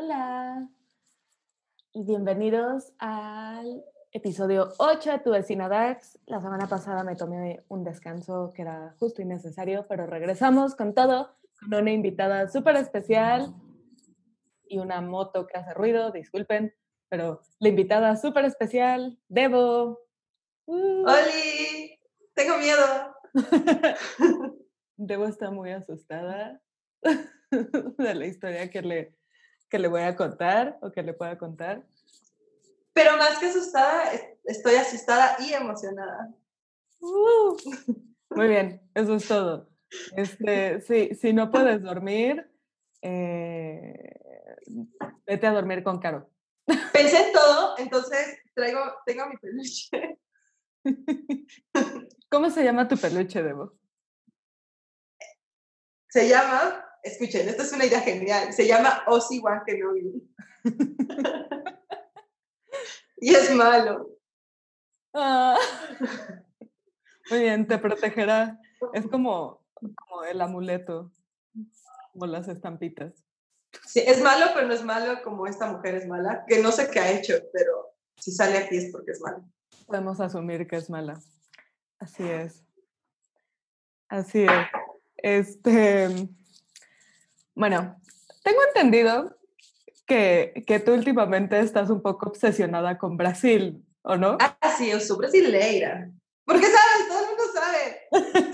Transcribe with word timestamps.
Hola. 0.00 0.68
Y 1.92 2.04
bienvenidos 2.04 2.92
al 3.00 3.84
episodio 4.12 4.72
8 4.78 5.10
de 5.10 5.18
Tu 5.18 5.30
Vecina 5.32 5.68
Darks. 5.68 6.20
La 6.26 6.40
semana 6.40 6.68
pasada 6.68 7.02
me 7.02 7.16
tomé 7.16 7.64
un 7.66 7.82
descanso 7.82 8.52
que 8.54 8.62
era 8.62 8.94
justo 9.00 9.22
y 9.22 9.24
necesario, 9.24 9.86
pero 9.88 10.06
regresamos 10.06 10.76
con 10.76 10.94
todo, 10.94 11.34
con 11.58 11.74
una 11.74 11.90
invitada 11.90 12.48
súper 12.48 12.76
especial 12.76 13.52
y 14.68 14.78
una 14.78 15.00
moto 15.00 15.48
que 15.48 15.58
hace 15.58 15.74
ruido, 15.74 16.12
disculpen, 16.12 16.72
pero 17.08 17.42
la 17.58 17.68
invitada 17.68 18.14
súper 18.14 18.44
especial, 18.44 19.18
Debo. 19.26 19.98
Uh. 20.66 21.06
¡Holi! 21.08 21.98
Tengo 22.34 22.56
miedo. 22.58 23.16
Debo 24.96 25.26
está 25.26 25.50
muy 25.50 25.72
asustada 25.72 26.62
de 27.50 28.14
la 28.14 28.26
historia 28.26 28.70
que 28.70 28.82
le, 28.82 29.17
que 29.68 29.78
le 29.78 29.88
voy 29.88 30.02
a 30.02 30.16
contar 30.16 30.78
o 30.82 30.90
que 30.90 31.02
le 31.02 31.12
pueda 31.12 31.38
contar. 31.38 31.84
Pero 32.92 33.16
más 33.16 33.38
que 33.38 33.46
asustada, 33.46 34.12
estoy 34.44 34.74
asustada 34.74 35.36
y 35.40 35.52
emocionada. 35.52 36.34
Uh. 37.00 37.56
muy 38.30 38.48
bien, 38.48 38.82
eso 38.94 39.14
es 39.14 39.28
todo. 39.28 39.68
Este, 40.16 40.80
si, 40.80 41.14
si 41.14 41.32
no 41.32 41.50
puedes 41.50 41.82
dormir, 41.82 42.50
eh, 43.02 44.20
vete 45.26 45.46
a 45.46 45.52
dormir 45.52 45.82
con 45.82 45.98
Caro. 46.00 46.30
Pensé 46.92 47.28
en 47.28 47.32
todo, 47.32 47.78
entonces 47.78 48.38
traigo, 48.54 48.80
tengo 49.06 49.26
mi 49.28 49.36
peluche. 49.36 50.18
¿Cómo 52.30 52.50
se 52.50 52.64
llama 52.64 52.88
tu 52.88 52.96
peluche, 52.96 53.42
Debo? 53.42 53.74
Se 56.08 56.28
llama, 56.28 56.84
escuchen, 57.02 57.48
esta 57.48 57.62
es 57.62 57.72
una 57.72 57.86
idea 57.86 58.00
genial, 58.00 58.52
se 58.52 58.66
llama 58.66 59.02
Ozzy 59.06 59.42
Kenobi. 59.66 60.28
y 63.18 63.34
es 63.34 63.54
malo. 63.54 64.08
Ah. 65.14 65.56
Muy 67.30 67.40
bien, 67.40 67.66
te 67.66 67.78
protegerá. 67.78 68.58
Es 68.92 69.06
como, 69.06 69.64
como 69.74 70.24
el 70.24 70.40
amuleto, 70.40 71.12
como 72.12 72.26
las 72.26 72.48
estampitas. 72.48 73.24
Sí, 73.86 74.02
es 74.06 74.22
malo, 74.22 74.46
pero 74.54 74.66
no 74.66 74.74
es 74.74 74.82
malo 74.82 75.22
como 75.22 75.46
esta 75.46 75.70
mujer 75.70 75.96
es 75.96 76.06
mala, 76.06 76.44
que 76.46 76.62
no 76.62 76.72
sé 76.72 76.90
qué 76.90 77.00
ha 77.00 77.10
hecho, 77.10 77.34
pero 77.52 77.94
si 78.16 78.32
sale 78.32 78.58
aquí 78.58 78.78
es 78.78 78.90
porque 78.90 79.12
es 79.12 79.20
mala. 79.20 79.42
Podemos 79.86 80.20
asumir 80.20 80.66
que 80.66 80.76
es 80.76 80.88
mala. 80.88 81.20
Así 81.98 82.22
es. 82.22 82.64
Así 84.08 84.44
es. 84.44 84.66
Este, 85.18 86.28
bueno, 87.58 88.00
tengo 88.44 88.60
entendido 88.68 89.36
que, 90.06 90.62
que 90.64 90.78
tú 90.78 90.94
últimamente 90.94 91.58
estás 91.58 91.90
un 91.90 92.00
poco 92.00 92.28
obsesionada 92.28 92.98
con 92.98 93.16
Brasil, 93.16 93.84
¿o 94.02 94.16
no? 94.16 94.38
Ah, 94.40 94.56
sí, 94.78 94.90
yo 94.90 95.00
soy 95.00 95.18
brasileira. 95.18 96.08
Porque 96.44 96.66
sabes, 96.66 97.08
todo 97.08 97.18
el 97.20 97.26
mundo 97.26 97.42
sabe. 97.52 98.02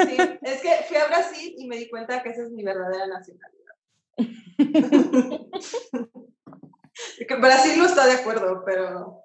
Sí, 0.08 0.16
es 0.42 0.62
que 0.62 0.70
fui 0.88 0.96
a 0.96 1.06
Brasil 1.06 1.54
y 1.58 1.68
me 1.68 1.76
di 1.76 1.90
cuenta 1.90 2.22
que 2.22 2.30
esa 2.30 2.44
es 2.44 2.50
mi 2.50 2.64
verdadera 2.64 3.06
nacionalidad. 3.06 3.74
Brasil 7.40 7.72
no 7.76 7.84
está 7.84 8.06
de 8.06 8.12
acuerdo, 8.12 8.62
pero... 8.64 9.20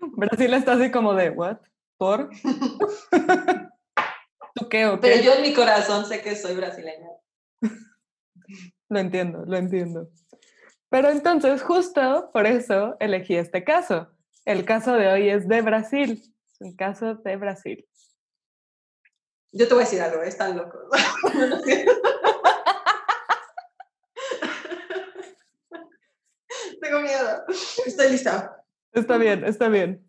Brasil 0.00 0.54
está 0.54 0.72
así 0.72 0.90
como 0.90 1.14
de, 1.14 1.30
¿what? 1.30 1.58
¿Por? 1.98 2.30
¿Tú 4.54 4.68
qué 4.68 4.86
o 4.86 4.98
Pero 4.98 5.22
yo 5.22 5.34
en 5.34 5.42
mi 5.42 5.54
corazón 5.54 6.04
sé 6.04 6.20
que 6.20 6.34
soy 6.34 6.56
brasileña. 6.56 7.12
Lo 8.92 9.00
entiendo, 9.00 9.44
lo 9.46 9.56
entiendo. 9.56 10.10
Pero 10.90 11.08
entonces, 11.08 11.62
justo 11.62 12.30
por 12.32 12.46
eso 12.46 12.96
elegí 13.00 13.36
este 13.36 13.64
caso. 13.64 14.10
El 14.44 14.66
caso 14.66 14.94
de 14.94 15.08
hoy 15.08 15.30
es 15.30 15.48
de 15.48 15.62
Brasil. 15.62 16.22
El 16.60 16.76
caso 16.76 17.14
de 17.14 17.36
Brasil. 17.36 17.88
Yo 19.50 19.66
te 19.66 19.74
voy 19.74 19.82
a 19.82 19.86
decir 19.86 20.02
algo, 20.02 20.22
están 20.22 20.58
locos. 20.58 20.82
Tengo 26.82 27.00
miedo. 27.00 27.44
Estoy 27.86 28.10
lista. 28.10 28.62
Está 28.92 29.16
bien, 29.16 29.44
está 29.44 29.68
bien. 29.68 30.06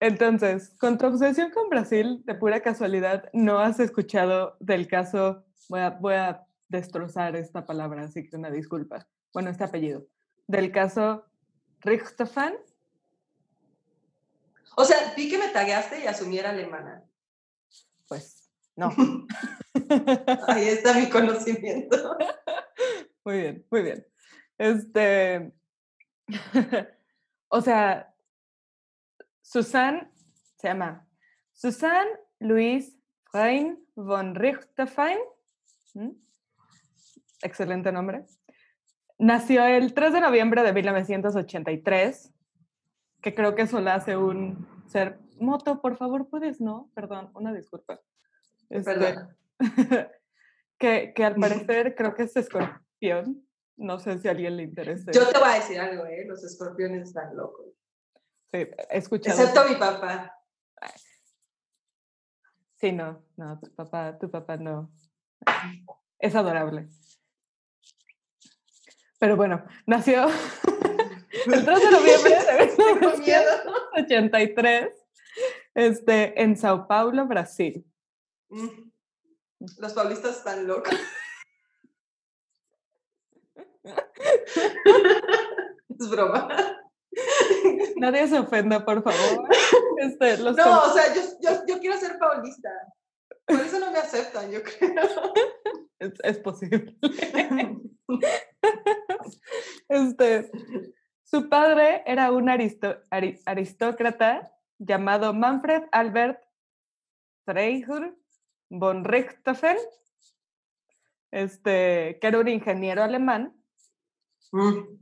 Entonces, 0.00 0.74
con 0.80 0.98
tu 0.98 1.06
obsesión 1.06 1.52
con 1.52 1.68
Brasil, 1.68 2.22
de 2.24 2.34
pura 2.34 2.60
casualidad, 2.60 3.30
no 3.32 3.60
has 3.60 3.78
escuchado 3.78 4.56
del 4.58 4.88
caso, 4.88 5.44
voy 5.68 5.80
a, 5.80 5.90
voy 5.90 6.14
a 6.14 6.44
destrozar 6.72 7.36
esta 7.36 7.64
palabra, 7.64 8.02
así 8.02 8.28
que 8.28 8.36
una 8.36 8.50
disculpa. 8.50 9.06
Bueno, 9.32 9.50
este 9.50 9.62
apellido. 9.62 10.08
Del 10.48 10.72
caso 10.72 11.26
Richthofen. 11.80 12.56
O 14.76 14.84
sea, 14.84 15.12
vi 15.16 15.30
que 15.30 15.38
me 15.38 15.48
tagueaste 15.48 16.00
y 16.00 16.06
asumí 16.06 16.38
era 16.38 16.50
alemana. 16.50 17.04
Pues, 18.08 18.50
no. 18.74 18.88
Ahí 20.48 20.68
está 20.68 20.94
mi 20.94 21.08
conocimiento. 21.08 21.96
Muy 23.24 23.38
bien, 23.38 23.66
muy 23.70 23.82
bien. 23.82 24.04
Este, 24.58 25.52
o 27.48 27.60
sea, 27.60 28.12
Susan 29.40 30.10
se 30.56 30.66
llama 30.66 31.06
Susan 31.52 32.08
Louise 32.40 32.98
Frein 33.30 33.78
von 33.94 34.34
Richthofen. 34.34 35.18
Excelente 37.42 37.92
nombre. 37.92 38.24
Nació 39.18 39.64
el 39.64 39.94
3 39.94 40.14
de 40.14 40.20
noviembre 40.20 40.62
de 40.62 40.72
1983, 40.72 42.32
que 43.20 43.34
creo 43.34 43.54
que 43.54 43.62
eso 43.62 43.78
hace 43.78 44.16
un 44.16 44.66
ser. 44.86 45.18
Moto, 45.38 45.80
por 45.80 45.96
favor, 45.96 46.28
puedes, 46.28 46.60
¿no? 46.60 46.90
Perdón, 46.94 47.30
una 47.34 47.52
disculpa. 47.52 48.00
Este, 48.70 49.16
que, 50.78 51.12
que 51.14 51.24
al 51.24 51.34
parecer 51.36 51.94
creo 51.94 52.14
que 52.14 52.24
es 52.24 52.36
escorpión. 52.36 53.46
No 53.76 53.98
sé 53.98 54.18
si 54.18 54.28
a 54.28 54.32
alguien 54.32 54.56
le 54.56 54.64
interesa. 54.64 55.10
Yo 55.12 55.28
te 55.28 55.38
voy 55.38 55.48
a 55.48 55.54
decir 55.54 55.80
algo, 55.80 56.06
¿eh? 56.06 56.24
Los 56.26 56.44
escorpiones 56.44 57.08
están 57.08 57.36
locos. 57.36 57.66
Sí, 58.52 58.68
escuchado. 58.90 59.40
Excepto 59.40 59.68
mi 59.68 59.76
papá. 59.76 60.38
Sí, 62.76 62.92
no, 62.92 63.24
no, 63.36 63.60
tu 63.60 63.74
papá, 63.74 64.18
tu 64.18 64.30
papá 64.30 64.56
no. 64.56 64.92
Es 66.18 66.34
adorable. 66.34 66.88
Pero 69.22 69.36
bueno, 69.36 69.64
nació 69.86 70.26
el 71.46 71.64
3 71.64 71.64
de 71.64 71.90
noviembre 71.92 72.30
de 72.30 72.66
1983 73.94 74.88
este, 75.74 76.42
en 76.42 76.56
Sao 76.56 76.88
Paulo, 76.88 77.24
Brasil. 77.28 77.86
Mm. 78.48 78.90
Los 79.78 79.92
paulistas 79.92 80.38
están 80.38 80.66
locos. 80.66 80.92
es 86.00 86.10
broma. 86.10 86.48
Nadie 87.98 88.26
se 88.26 88.40
ofenda, 88.40 88.84
por 88.84 89.04
favor. 89.04 89.48
Este, 89.98 90.38
no, 90.38 90.50
o 90.50 90.92
sea, 90.92 91.14
yo, 91.14 91.20
yo, 91.40 91.64
yo, 91.68 91.78
quiero 91.78 91.96
ser 91.96 92.18
paulista. 92.18 92.70
Por 93.46 93.60
eso 93.60 93.78
no 93.78 93.92
me 93.92 93.98
aceptan, 93.98 94.50
yo 94.50 94.64
creo. 94.64 95.32
Es, 96.00 96.12
es 96.24 96.38
posible. 96.38 96.96
Este, 99.88 100.50
su 101.22 101.48
padre 101.48 102.02
era 102.06 102.32
un 102.32 102.48
aristócrata 102.48 104.52
llamado 104.78 105.34
Manfred 105.34 105.84
Albert 105.92 106.42
Freiherr 107.44 108.16
von 108.70 109.04
Richthofen, 109.04 109.76
este, 111.30 112.18
que 112.20 112.26
era 112.26 112.38
un 112.38 112.48
ingeniero 112.48 113.02
alemán 113.02 113.62
Mm. 114.52 114.98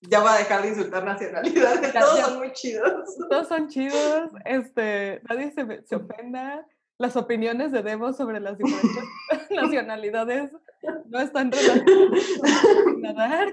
Ya 0.00 0.20
va 0.20 0.34
a 0.34 0.38
dejar 0.38 0.62
de 0.62 0.68
insultar 0.68 1.04
nacionalidades. 1.04 1.92
Todos 1.92 2.20
son 2.20 2.38
muy 2.38 2.52
chidos. 2.52 3.16
Todos 3.30 3.48
son 3.48 3.68
chidos. 3.68 4.30
Este, 4.44 5.22
nadie 5.28 5.52
se, 5.52 5.86
se 5.86 5.96
ofenda. 5.96 6.66
Las 6.98 7.16
opiniones 7.16 7.70
de 7.70 7.82
Debo 7.82 8.12
sobre 8.12 8.40
las 8.40 8.58
diferentes 8.58 9.04
nacionalidades 9.50 10.50
no 11.06 11.20
están 11.20 11.52
relacionadas 11.52 13.52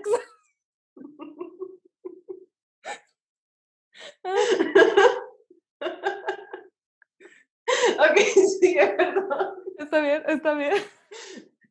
ok, 7.99 8.17
sigue, 8.59 8.87
perdón. 8.97 9.55
Está 9.77 10.01
bien, 10.01 10.23
está 10.27 10.53
bien. 10.53 10.73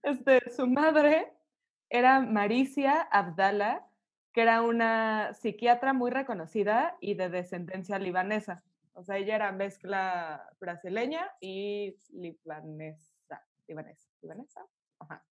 Este, 0.02 0.50
su 0.50 0.66
madre 0.66 1.32
era 1.88 2.20
Maricia 2.20 3.02
Abdala, 3.10 3.86
que 4.32 4.42
era 4.42 4.62
una 4.62 5.32
psiquiatra 5.34 5.92
muy 5.92 6.10
reconocida 6.10 6.96
y 7.00 7.14
de 7.14 7.28
descendencia 7.28 7.98
libanesa. 7.98 8.62
O 8.94 9.02
sea, 9.02 9.16
ella 9.16 9.36
era 9.36 9.52
mezcla 9.52 10.48
brasileña 10.60 11.30
y 11.40 11.96
libanesa. 12.10 13.44
Libanesa. 13.66 14.08
¿Libanesa? 14.20 14.66
Ajá. 14.98 15.24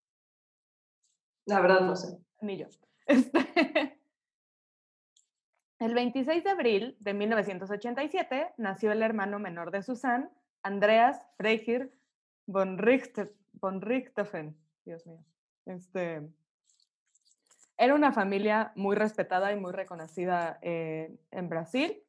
La 1.45 1.59
verdad 1.59 1.81
no 1.81 1.95
sé. 1.95 2.17
Ni 2.41 2.57
yo. 2.57 2.67
Este, 3.05 3.99
El 5.79 5.93
26 5.93 6.45
de 6.45 6.49
abril 6.49 6.95
de 7.01 7.13
1987 7.13 8.53
nació 8.57 8.93
el 8.93 9.01
hermano 9.01 9.39
menor 9.39 9.71
de 9.71 9.83
Susan, 9.83 10.29
Andreas 10.61 11.19
Freihir 11.35 11.91
von, 12.45 12.77
Richter, 12.77 13.33
von 13.51 13.81
Richthofen. 13.81 14.55
Dios 14.85 15.05
mío. 15.05 15.19
Este, 15.65 16.21
era 17.77 17.95
una 17.95 18.13
familia 18.13 18.71
muy 18.75 18.95
respetada 18.95 19.51
y 19.51 19.59
muy 19.59 19.73
reconocida 19.73 20.59
eh, 20.61 21.13
en 21.31 21.49
Brasil. 21.49 22.01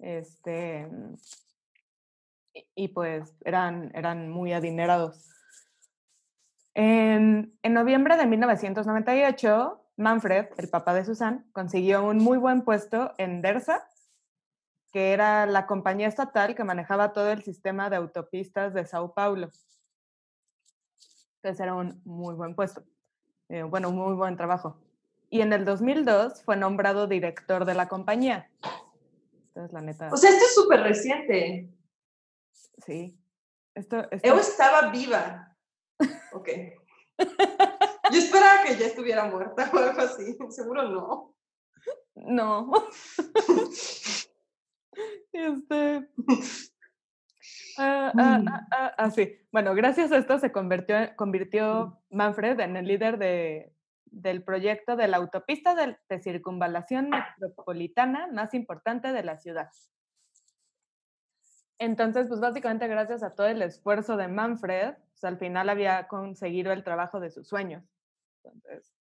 Este, 0.00 0.88
y, 2.52 2.66
y 2.74 2.88
pues 2.88 3.36
eran, 3.44 3.92
eran 3.94 4.28
muy 4.28 4.52
adinerados. 4.52 5.35
En, 6.78 7.58
en 7.62 7.72
noviembre 7.72 8.18
de 8.18 8.26
1998, 8.26 9.82
Manfred, 9.96 10.48
el 10.58 10.68
papá 10.68 10.92
de 10.92 11.06
Susan, 11.06 11.48
consiguió 11.52 12.04
un 12.04 12.18
muy 12.18 12.36
buen 12.36 12.60
puesto 12.66 13.14
en 13.16 13.40
DERSA, 13.40 13.88
que 14.92 15.14
era 15.14 15.46
la 15.46 15.66
compañía 15.66 16.06
estatal 16.06 16.54
que 16.54 16.64
manejaba 16.64 17.14
todo 17.14 17.30
el 17.30 17.42
sistema 17.42 17.88
de 17.88 17.96
autopistas 17.96 18.74
de 18.74 18.84
Sao 18.84 19.14
Paulo. 19.14 19.48
Entonces 21.36 21.60
era 21.60 21.74
un 21.74 22.02
muy 22.04 22.34
buen 22.34 22.54
puesto. 22.54 22.84
Eh, 23.48 23.62
bueno, 23.62 23.88
un 23.88 23.96
muy 23.96 24.14
buen 24.14 24.36
trabajo. 24.36 24.78
Y 25.30 25.40
en 25.40 25.54
el 25.54 25.64
2002 25.64 26.42
fue 26.42 26.58
nombrado 26.58 27.06
director 27.06 27.64
de 27.64 27.72
la 27.72 27.88
compañía. 27.88 28.50
Entonces, 29.46 29.72
la 29.72 29.80
neta. 29.80 30.10
O 30.12 30.16
sea, 30.18 30.28
esto 30.28 30.44
es 30.44 30.54
súper 30.54 30.80
reciente. 30.82 31.70
Sí. 32.84 33.18
Esto, 33.74 34.10
esto, 34.10 34.28
Evo 34.28 34.40
estaba 34.40 34.90
viva. 34.90 35.55
Ok. 36.36 36.48
Yo 38.12 38.18
esperaba 38.18 38.62
que 38.64 38.76
ya 38.76 38.86
estuviera 38.86 39.24
muerta 39.24 39.70
o 39.72 39.78
algo 39.78 40.00
así. 40.00 40.36
Seguro 40.50 40.82
no. 40.82 41.34
No. 42.14 42.72
este. 45.32 46.08
Ah, 47.78 48.12
ah, 48.16 48.42
ah, 48.46 48.66
ah, 48.70 48.94
ah, 48.96 49.10
sí. 49.10 49.36
Bueno, 49.50 49.74
gracias 49.74 50.12
a 50.12 50.18
esto 50.18 50.38
se 50.38 50.52
convirtió, 50.52 50.96
convirtió 51.16 52.00
Manfred 52.10 52.60
en 52.60 52.76
el 52.76 52.86
líder 52.86 53.18
de, 53.18 53.72
del 54.04 54.44
proyecto 54.44 54.96
de 54.96 55.08
la 55.08 55.16
autopista 55.16 55.74
de, 55.74 55.96
de 56.08 56.20
circunvalación 56.20 57.10
metropolitana 57.10 58.28
más 58.32 58.54
importante 58.54 59.12
de 59.12 59.22
la 59.22 59.38
ciudad. 59.38 59.68
Entonces, 61.78 62.28
pues 62.28 62.40
básicamente 62.40 62.88
gracias 62.88 63.22
a 63.22 63.34
todo 63.34 63.46
el 63.46 63.60
esfuerzo 63.62 64.16
de 64.16 64.28
Manfred, 64.28 64.94
pues, 64.94 65.24
al 65.24 65.38
final 65.38 65.68
había 65.68 66.08
conseguido 66.08 66.72
el 66.72 66.84
trabajo 66.84 67.20
de 67.20 67.30
sus 67.30 67.48
sueños. 67.48 67.84
Entonces, 68.42 68.94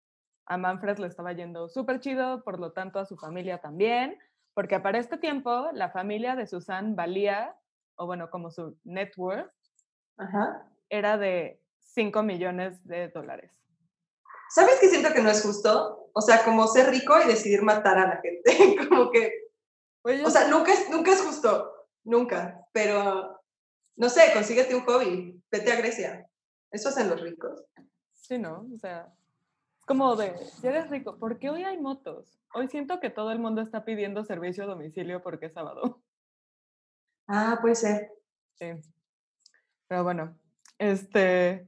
a 0.46 0.58
Manfred 0.58 0.98
le 0.98 1.08
estaba 1.08 1.34
yendo 1.34 1.68
súper 1.70 2.00
chido, 2.00 2.44
por 2.44 2.60
lo 2.60 2.72
tanto 2.72 3.00
a 3.00 3.06
su 3.06 3.18
familia 3.18 3.60
también, 3.60 4.18
porque 4.54 4.80
para 4.80 5.00
este 5.00 5.18
tiempo 5.18 5.70
la 5.74 5.90
familia 5.90 6.36
de 6.36 6.48
Susan 6.48 6.96
valía, 6.96 7.56
o 7.96 8.06
bueno, 8.06 8.30
como 8.30 8.52
su 8.52 8.78
net 8.84 9.12
worth, 9.18 9.52
Ajá. 10.18 10.70
era 10.90 11.18
de 11.18 11.62
5 11.80 12.24
millones 12.24 12.86
de 12.86 13.10
dólares. 13.10 13.52
¿Sabes 14.50 14.78
qué 14.80 14.88
siento 14.88 15.14
que 15.14 15.22
no 15.22 15.30
es 15.30 15.42
justo? 15.42 16.10
O 16.14 16.22
sea, 16.22 16.44
como 16.44 16.68
ser 16.68 16.90
rico 16.90 17.14
y 17.22 17.28
decidir 17.28 17.64
matar 17.64 17.98
a 17.98 18.08
la 18.08 18.22
gente. 18.22 18.76
como 18.90 19.10
que, 19.12 19.32
Oye, 20.04 20.24
o 20.24 20.30
sea, 20.30 20.48
nunca 20.48 20.72
es, 20.72 20.90
nunca 20.90 21.12
es 21.12 21.22
justo. 21.22 21.75
Nunca. 22.06 22.66
Pero, 22.72 23.42
no 23.98 24.10
sé, 24.10 24.32
consíguete 24.34 24.76
un 24.76 24.86
hobby. 24.86 25.42
Vete 25.52 25.72
a 25.72 25.76
Grecia. 25.76 26.26
Eso 26.72 26.90
hacen 26.90 27.10
los 27.10 27.20
ricos. 27.22 27.64
sí, 28.14 28.38
¿no? 28.38 28.68
O 28.74 28.78
sea, 28.78 29.14
es 29.80 29.86
como 29.86 30.16
de, 30.16 30.34
ya 30.62 30.70
eres 30.70 30.90
rico, 30.90 31.18
¿por 31.18 31.40
qué 31.40 31.50
hoy 31.50 31.64
hay 31.64 31.80
motos? 31.80 32.40
Hoy 32.54 32.68
siento 32.68 33.00
que 33.00 33.10
todo 33.10 33.32
el 33.32 33.40
mundo 33.40 33.62
está 33.62 33.84
pidiendo 33.84 34.24
servicio 34.24 34.64
a 34.64 34.68
domicilio 34.68 35.22
porque 35.22 35.48
es 35.48 35.54
sábado. 35.54 36.02
Ah, 37.28 37.58
puede 37.62 37.76
ser. 37.76 38.12
Sí. 38.54 38.68
Pero 39.88 40.04
bueno, 40.04 40.38
este. 40.78 41.68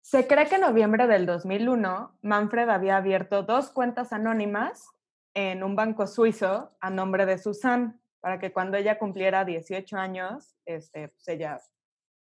Se 0.00 0.26
cree 0.26 0.48
que 0.48 0.56
en 0.56 0.62
noviembre 0.62 1.06
del 1.06 1.24
2001, 1.24 2.18
Manfred 2.22 2.68
había 2.68 2.96
abierto 2.96 3.44
dos 3.44 3.70
cuentas 3.70 4.12
anónimas 4.12 4.88
en 5.34 5.62
un 5.62 5.76
banco 5.76 6.08
suizo 6.08 6.76
a 6.80 6.90
nombre 6.90 7.26
de 7.26 7.38
Susan, 7.38 7.99
para 8.20 8.38
que 8.38 8.52
cuando 8.52 8.76
ella 8.76 8.98
cumpliera 8.98 9.44
18 9.44 9.96
años, 9.96 10.56
este, 10.66 11.08
pues 11.08 11.28
ella 11.28 11.60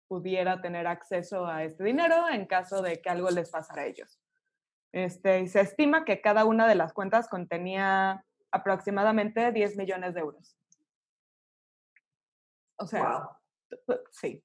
pudiera 0.08 0.62
tener 0.62 0.88
acceso 0.88 1.46
a 1.46 1.64
este 1.64 1.84
dinero 1.84 2.28
en 2.30 2.46
caso 2.46 2.82
de 2.82 3.02
que 3.02 3.10
algo 3.10 3.30
les 3.30 3.50
pasara 3.50 3.84
a 3.84 3.86
ellos. 3.86 4.20
Este, 4.94 5.40
y 5.42 5.48
se 5.48 5.62
estima 5.62 6.04
que 6.04 6.20
cada 6.22 6.44
una 6.46 6.68
de 6.68 6.76
las 6.76 6.92
cuentas 6.94 7.30
contenía 7.30 8.26
aproximadamente 8.52 9.52
10 9.52 9.78
millones 9.78 10.14
de 10.14 10.20
euros. 10.20 10.58
O 12.78 12.86
sea, 12.88 13.30
wow. 13.88 13.98
Sí. 14.12 14.44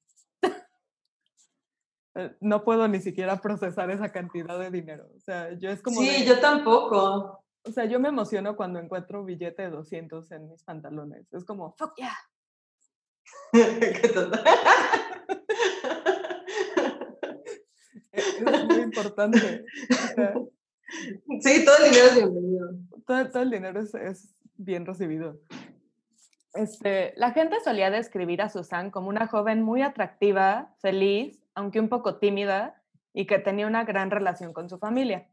Eh, 2.15 2.37
No 2.41 2.65
puedo 2.65 2.87
ni 2.89 3.01
siquiera 3.01 3.37
procesar 3.41 3.91
esa 3.91 4.11
cantidad 4.13 4.59
de 4.59 4.71
dinero. 4.71 5.09
O 5.17 5.21
sea, 5.21 5.53
yo 5.55 5.71
es 5.71 5.83
como. 5.83 6.01
Sí, 6.01 6.07
de- 6.21 6.25
yo 6.27 6.41
tampoco. 6.41 7.45
O 7.67 7.73
sea, 7.73 7.85
yo 7.87 7.99
me 8.01 8.09
emociono 8.09 8.57
cuando 8.57 8.79
encuentro 8.79 9.21
un 9.21 9.27
billete 9.27 9.63
de 9.63 9.71
200 9.71 10.31
en 10.33 10.49
mis 10.49 10.63
pantalones. 10.63 11.27
Es 11.33 11.45
como, 11.45 11.75
fuck 11.77 11.95
yeah. 11.97 12.17
Qué 14.01 14.09
tonta. 14.15 14.43
e- 18.13 18.21
Es 18.21 18.65
muy 18.67 18.81
importante. 18.83 19.65
O 19.91 20.15
sea, 20.15 20.35
Sí, 21.41 21.65
todo 21.65 21.77
el 21.85 21.91
dinero 21.91 22.07
es 22.07 22.15
bienvenido. 22.15 22.71
todo, 23.07 23.29
todo 23.31 23.43
el 23.43 23.51
dinero 23.51 23.81
es, 23.81 23.93
es 23.95 24.37
bien 24.57 24.87
recibido. 24.87 25.41
Este, 26.55 27.13
la 27.17 27.33
gente 27.33 27.57
solía 27.65 27.91
describir 27.91 28.41
a 28.41 28.49
Susan 28.49 28.91
como 28.93 29.09
una 29.09 29.27
joven 29.27 29.63
muy 29.63 29.83
atractiva, 29.83 30.75
feliz, 30.81 31.43
aunque 31.55 31.81
un 31.81 31.89
poco 31.89 32.19
tímida, 32.19 32.81
y 33.13 33.27
que 33.27 33.39
tenía 33.41 33.67
una 33.67 33.85
gran 33.85 34.11
relación 34.11 34.53
con 34.53 34.69
su 34.71 34.79
familia. 34.79 35.29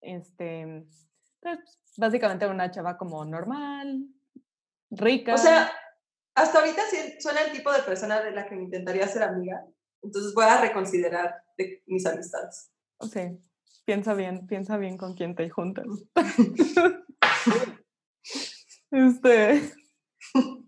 Este, 0.00 0.86
pues, 1.40 1.58
básicamente 1.96 2.46
una 2.46 2.70
chava 2.70 2.96
como 2.96 3.24
normal, 3.24 4.06
rica. 4.90 5.34
O 5.34 5.38
sea, 5.38 5.70
hasta 6.34 6.58
ahorita 6.58 6.82
sí 6.90 6.96
suena 7.20 7.42
el 7.42 7.52
tipo 7.52 7.72
de 7.72 7.82
persona 7.82 8.22
de 8.22 8.32
la 8.32 8.46
que 8.46 8.56
me 8.56 8.64
intentaría 8.64 9.06
ser 9.06 9.22
amiga. 9.22 9.64
Entonces 10.02 10.32
voy 10.34 10.44
a 10.44 10.60
reconsiderar 10.60 11.42
de 11.58 11.82
mis 11.86 12.06
amistades. 12.06 12.70
sí, 13.12 13.38
piensa 13.84 14.14
bien, 14.14 14.46
piensa 14.46 14.76
bien 14.76 14.96
con 14.96 15.14
quién 15.14 15.34
te 15.34 15.50
juntas. 15.50 15.86
este, 18.90 19.72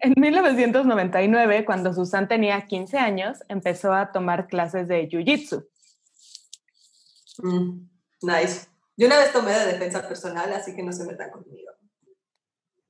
en 0.00 0.14
1999, 0.16 1.64
cuando 1.64 1.94
Susan 1.94 2.28
tenía 2.28 2.66
15 2.66 2.98
años, 2.98 3.38
empezó 3.48 3.92
a 3.92 4.12
tomar 4.12 4.48
clases 4.48 4.88
de 4.88 5.08
Jiu-Jitsu. 5.08 5.66
Mm, 7.38 7.88
nice. 8.22 8.71
Yo 8.96 9.06
una 9.06 9.18
vez 9.18 9.32
tomé 9.32 9.52
de 9.52 9.72
defensa 9.72 10.06
personal, 10.06 10.52
así 10.52 10.76
que 10.76 10.82
no 10.82 10.92
se 10.92 11.06
metan 11.06 11.30
conmigo. 11.30 11.72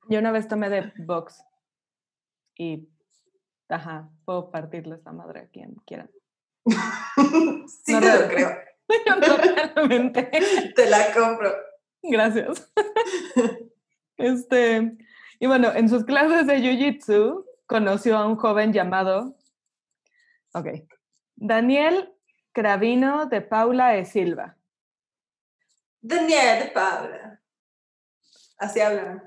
Yo 0.09 0.19
una 0.19 0.31
vez 0.31 0.47
tomé 0.47 0.69
de 0.69 0.91
box 0.97 1.43
y, 2.55 2.89
ajá, 3.69 4.09
puedo 4.25 4.51
partirles 4.51 5.03
la 5.05 5.13
madre 5.13 5.41
a 5.41 5.47
quien 5.47 5.75
quieran. 5.85 6.11
sí 6.65 7.93
No, 7.93 7.99
te 8.01 8.19
lo 8.19 8.27
creo. 8.27 8.49
Yo 9.07 9.15
no 9.15 9.37
realmente. 9.37 10.29
Te 10.75 10.89
la 10.89 11.13
compro. 11.13 11.53
Gracias. 12.01 12.71
Este, 14.15 14.95
y 15.39 15.47
bueno, 15.47 15.73
en 15.73 15.89
sus 15.89 16.05
clases 16.05 16.45
de 16.45 16.59
Jiu-Jitsu 16.59 17.45
conoció 17.65 18.15
a 18.15 18.27
un 18.27 18.35
joven 18.35 18.71
llamado, 18.71 19.35
ok, 20.53 20.67
Daniel 21.35 22.13
Cravino 22.51 23.25
de 23.25 23.41
Paula 23.41 23.97
e 23.97 24.05
Silva. 24.05 24.55
Daniel 26.03 26.65
de 26.65 26.71
Paula. 26.71 27.39
Así 28.57 28.81
hablan. 28.81 29.23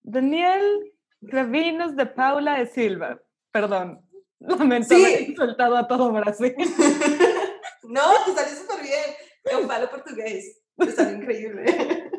Daniel 0.00 0.92
Cravinos 1.28 1.96
de 1.96 2.06
Paula 2.06 2.60
e 2.60 2.66
Silva. 2.66 3.20
Perdón, 3.50 4.08
lamento 4.38 4.94
Sí. 4.94 5.04
haber 5.04 5.22
insultado 5.30 5.76
a 5.76 5.86
todo 5.86 6.12
Brasil. 6.12 6.54
No, 7.82 8.02
te 8.24 8.32
salió 8.32 8.56
súper 8.56 8.82
bien. 8.84 9.04
Es 9.42 9.54
un 9.56 9.66
palo 9.66 9.90
portugués. 9.90 10.62
Te 10.76 10.92
salió 10.92 11.16
increíble. 11.16 11.64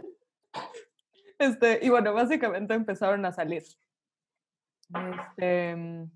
Este, 1.39 1.79
y 1.81 1.89
bueno, 1.89 2.13
básicamente 2.13 2.75
empezaron 2.75 3.25
a 3.25 3.31
salir. 3.31 3.63
Este, 4.93 5.75
mm, 5.75 6.11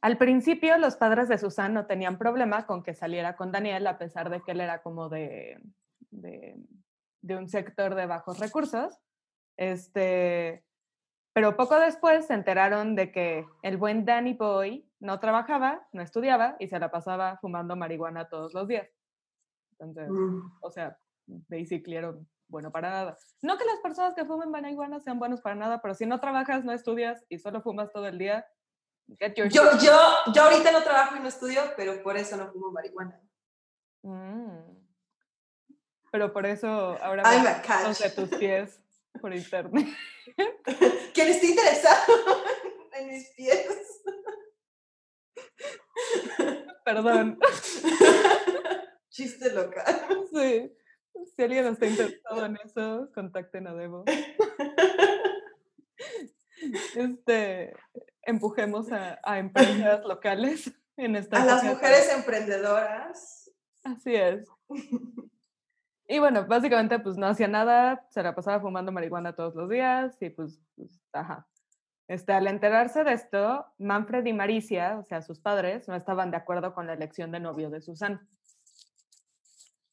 al 0.00 0.18
principio, 0.18 0.76
los 0.78 0.96
padres 0.96 1.28
de 1.28 1.38
Susan 1.38 1.72
no 1.72 1.86
tenían 1.86 2.18
problema 2.18 2.66
con 2.66 2.82
que 2.82 2.94
saliera 2.94 3.36
con 3.36 3.52
Daniel, 3.52 3.86
a 3.86 3.98
pesar 3.98 4.28
de 4.28 4.40
que 4.42 4.52
él 4.52 4.60
era 4.60 4.82
como 4.82 5.08
de, 5.08 5.60
de, 6.12 6.56
de 7.22 7.36
un 7.36 7.48
sector 7.48 7.96
de 7.96 8.06
bajos 8.06 8.38
recursos. 8.38 9.00
Este, 9.56 10.64
pero 11.32 11.56
poco 11.56 11.78
después 11.78 12.26
se 12.26 12.34
enteraron 12.34 12.94
de 12.94 13.10
que 13.10 13.46
el 13.62 13.76
buen 13.76 14.04
Danny 14.04 14.34
Boy 14.34 14.88
no 15.00 15.18
trabajaba, 15.18 15.88
no 15.92 16.02
estudiaba 16.02 16.56
y 16.58 16.68
se 16.68 16.78
la 16.78 16.90
pasaba 16.90 17.38
fumando 17.38 17.74
marihuana 17.74 18.28
todos 18.28 18.54
los 18.54 18.68
días. 18.68 18.88
Entonces, 19.72 20.10
Mm, 20.10 20.52
o 20.60 20.70
sea, 20.70 20.96
basically 21.26 21.96
era 21.96 22.14
bueno 22.48 22.70
para 22.70 22.90
nada. 22.90 23.18
No 23.40 23.56
que 23.56 23.64
las 23.64 23.80
personas 23.80 24.14
que 24.14 24.24
fumen 24.24 24.50
marihuana 24.50 25.00
sean 25.00 25.18
buenos 25.18 25.40
para 25.40 25.56
nada, 25.56 25.80
pero 25.80 25.94
si 25.94 26.06
no 26.06 26.20
trabajas, 26.20 26.64
no 26.64 26.72
estudias 26.72 27.24
y 27.28 27.38
solo 27.38 27.62
fumas 27.62 27.90
todo 27.90 28.06
el 28.06 28.18
día, 28.18 28.46
get 29.18 29.34
your 29.34 29.48
Yo, 29.48 29.62
yo, 29.78 30.32
yo 30.34 30.42
ahorita 30.42 30.70
no 30.70 30.82
trabajo 30.82 31.16
y 31.16 31.20
no 31.20 31.28
estudio, 31.28 31.62
pero 31.76 32.02
por 32.02 32.16
eso 32.16 32.36
no 32.36 32.52
fumo 32.52 32.70
marihuana. 32.70 33.20
Mm. 34.02 34.81
Pero 36.12 36.30
por 36.30 36.44
eso 36.44 36.68
ahora 37.02 37.22
I'm 37.24 37.46
a 37.46 37.62
catch. 37.62 37.98
de 38.00 38.10
tus 38.10 38.28
pies 38.38 38.78
por 39.18 39.34
internet. 39.34 39.88
Quien 41.14 41.28
esté 41.28 41.46
interesado 41.46 42.12
en 42.98 43.08
mis 43.08 43.30
pies. 43.30 44.02
Perdón. 46.84 47.38
Chiste 49.08 49.52
local. 49.54 50.26
Sí. 50.30 50.70
Si 51.34 51.42
alguien 51.42 51.66
está 51.66 51.86
interesado 51.86 52.44
en 52.44 52.58
eso, 52.62 53.10
contacten 53.14 53.66
a 53.66 53.74
Debo. 53.74 54.04
Este, 56.94 57.72
empujemos 58.22 58.92
a, 58.92 59.18
a 59.22 59.38
empresas 59.38 60.04
locales 60.04 60.72
en 60.96 61.16
esta 61.16 61.42
A 61.42 61.46
las 61.46 61.64
mujeres 61.64 62.10
emprendedoras. 62.12 63.50
Así 63.82 64.14
es. 64.14 64.46
Y 66.12 66.18
bueno, 66.18 66.44
básicamente 66.46 66.98
pues 66.98 67.16
no 67.16 67.26
hacía 67.26 67.48
nada, 67.48 68.06
se 68.10 68.22
la 68.22 68.34
pasaba 68.34 68.60
fumando 68.60 68.92
marihuana 68.92 69.34
todos 69.34 69.54
los 69.54 69.70
días 69.70 70.14
y 70.20 70.28
pues, 70.28 70.60
pues, 70.76 71.00
ajá. 71.10 71.48
Este, 72.06 72.34
al 72.34 72.48
enterarse 72.48 73.02
de 73.02 73.14
esto, 73.14 73.64
Manfred 73.78 74.26
y 74.26 74.34
Maricia, 74.34 74.98
o 74.98 75.04
sea, 75.04 75.22
sus 75.22 75.40
padres, 75.40 75.88
no 75.88 75.94
estaban 75.94 76.30
de 76.30 76.36
acuerdo 76.36 76.74
con 76.74 76.86
la 76.86 76.92
elección 76.92 77.32
de 77.32 77.40
novio 77.40 77.70
de 77.70 77.80
Susan. 77.80 78.28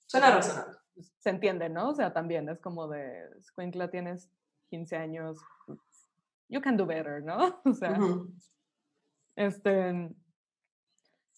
Suena 0.07 0.31
razonable. 0.31 0.77
Pues, 0.93 1.13
se 1.19 1.29
entiende, 1.29 1.69
¿no? 1.69 1.91
O 1.91 1.95
sea, 1.95 2.11
también 2.11 2.49
es 2.49 2.59
como 2.59 2.89
de, 2.89 3.29
Squinkla, 3.41 3.89
tienes 3.89 4.29
15 4.71 4.97
años, 4.97 5.39
pues, 5.65 5.79
you 6.49 6.59
can 6.59 6.75
do 6.75 6.85
better, 6.85 7.23
¿no? 7.23 7.61
O 7.63 7.73
sea, 7.73 7.97
este, 9.37 10.13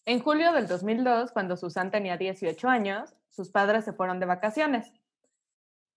en 0.05 0.19
julio 0.21 0.51
del 0.53 0.67
2002, 0.67 1.31
cuando 1.31 1.57
Susan 1.57 1.91
tenía 1.91 2.17
18 2.17 2.67
años, 2.67 3.15
sus 3.29 3.49
padres 3.49 3.85
se 3.85 3.93
fueron 3.93 4.19
de 4.19 4.25
vacaciones. 4.25 4.91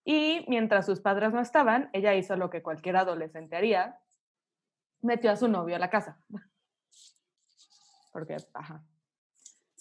Y 0.04 0.44
mientras 0.48 0.86
sus 0.86 1.00
padres 1.00 1.32
no 1.32 1.40
estaban, 1.40 1.88
ella 1.92 2.14
hizo 2.14 2.36
lo 2.36 2.50
que 2.50 2.62
cualquier 2.62 2.96
adolescente 2.96 3.56
haría, 3.56 3.98
metió 5.00 5.30
a 5.30 5.36
su 5.36 5.48
novio 5.48 5.76
a 5.76 5.78
la 5.78 5.90
casa. 5.90 6.18
Porque, 8.12 8.36
ajá, 8.52 8.84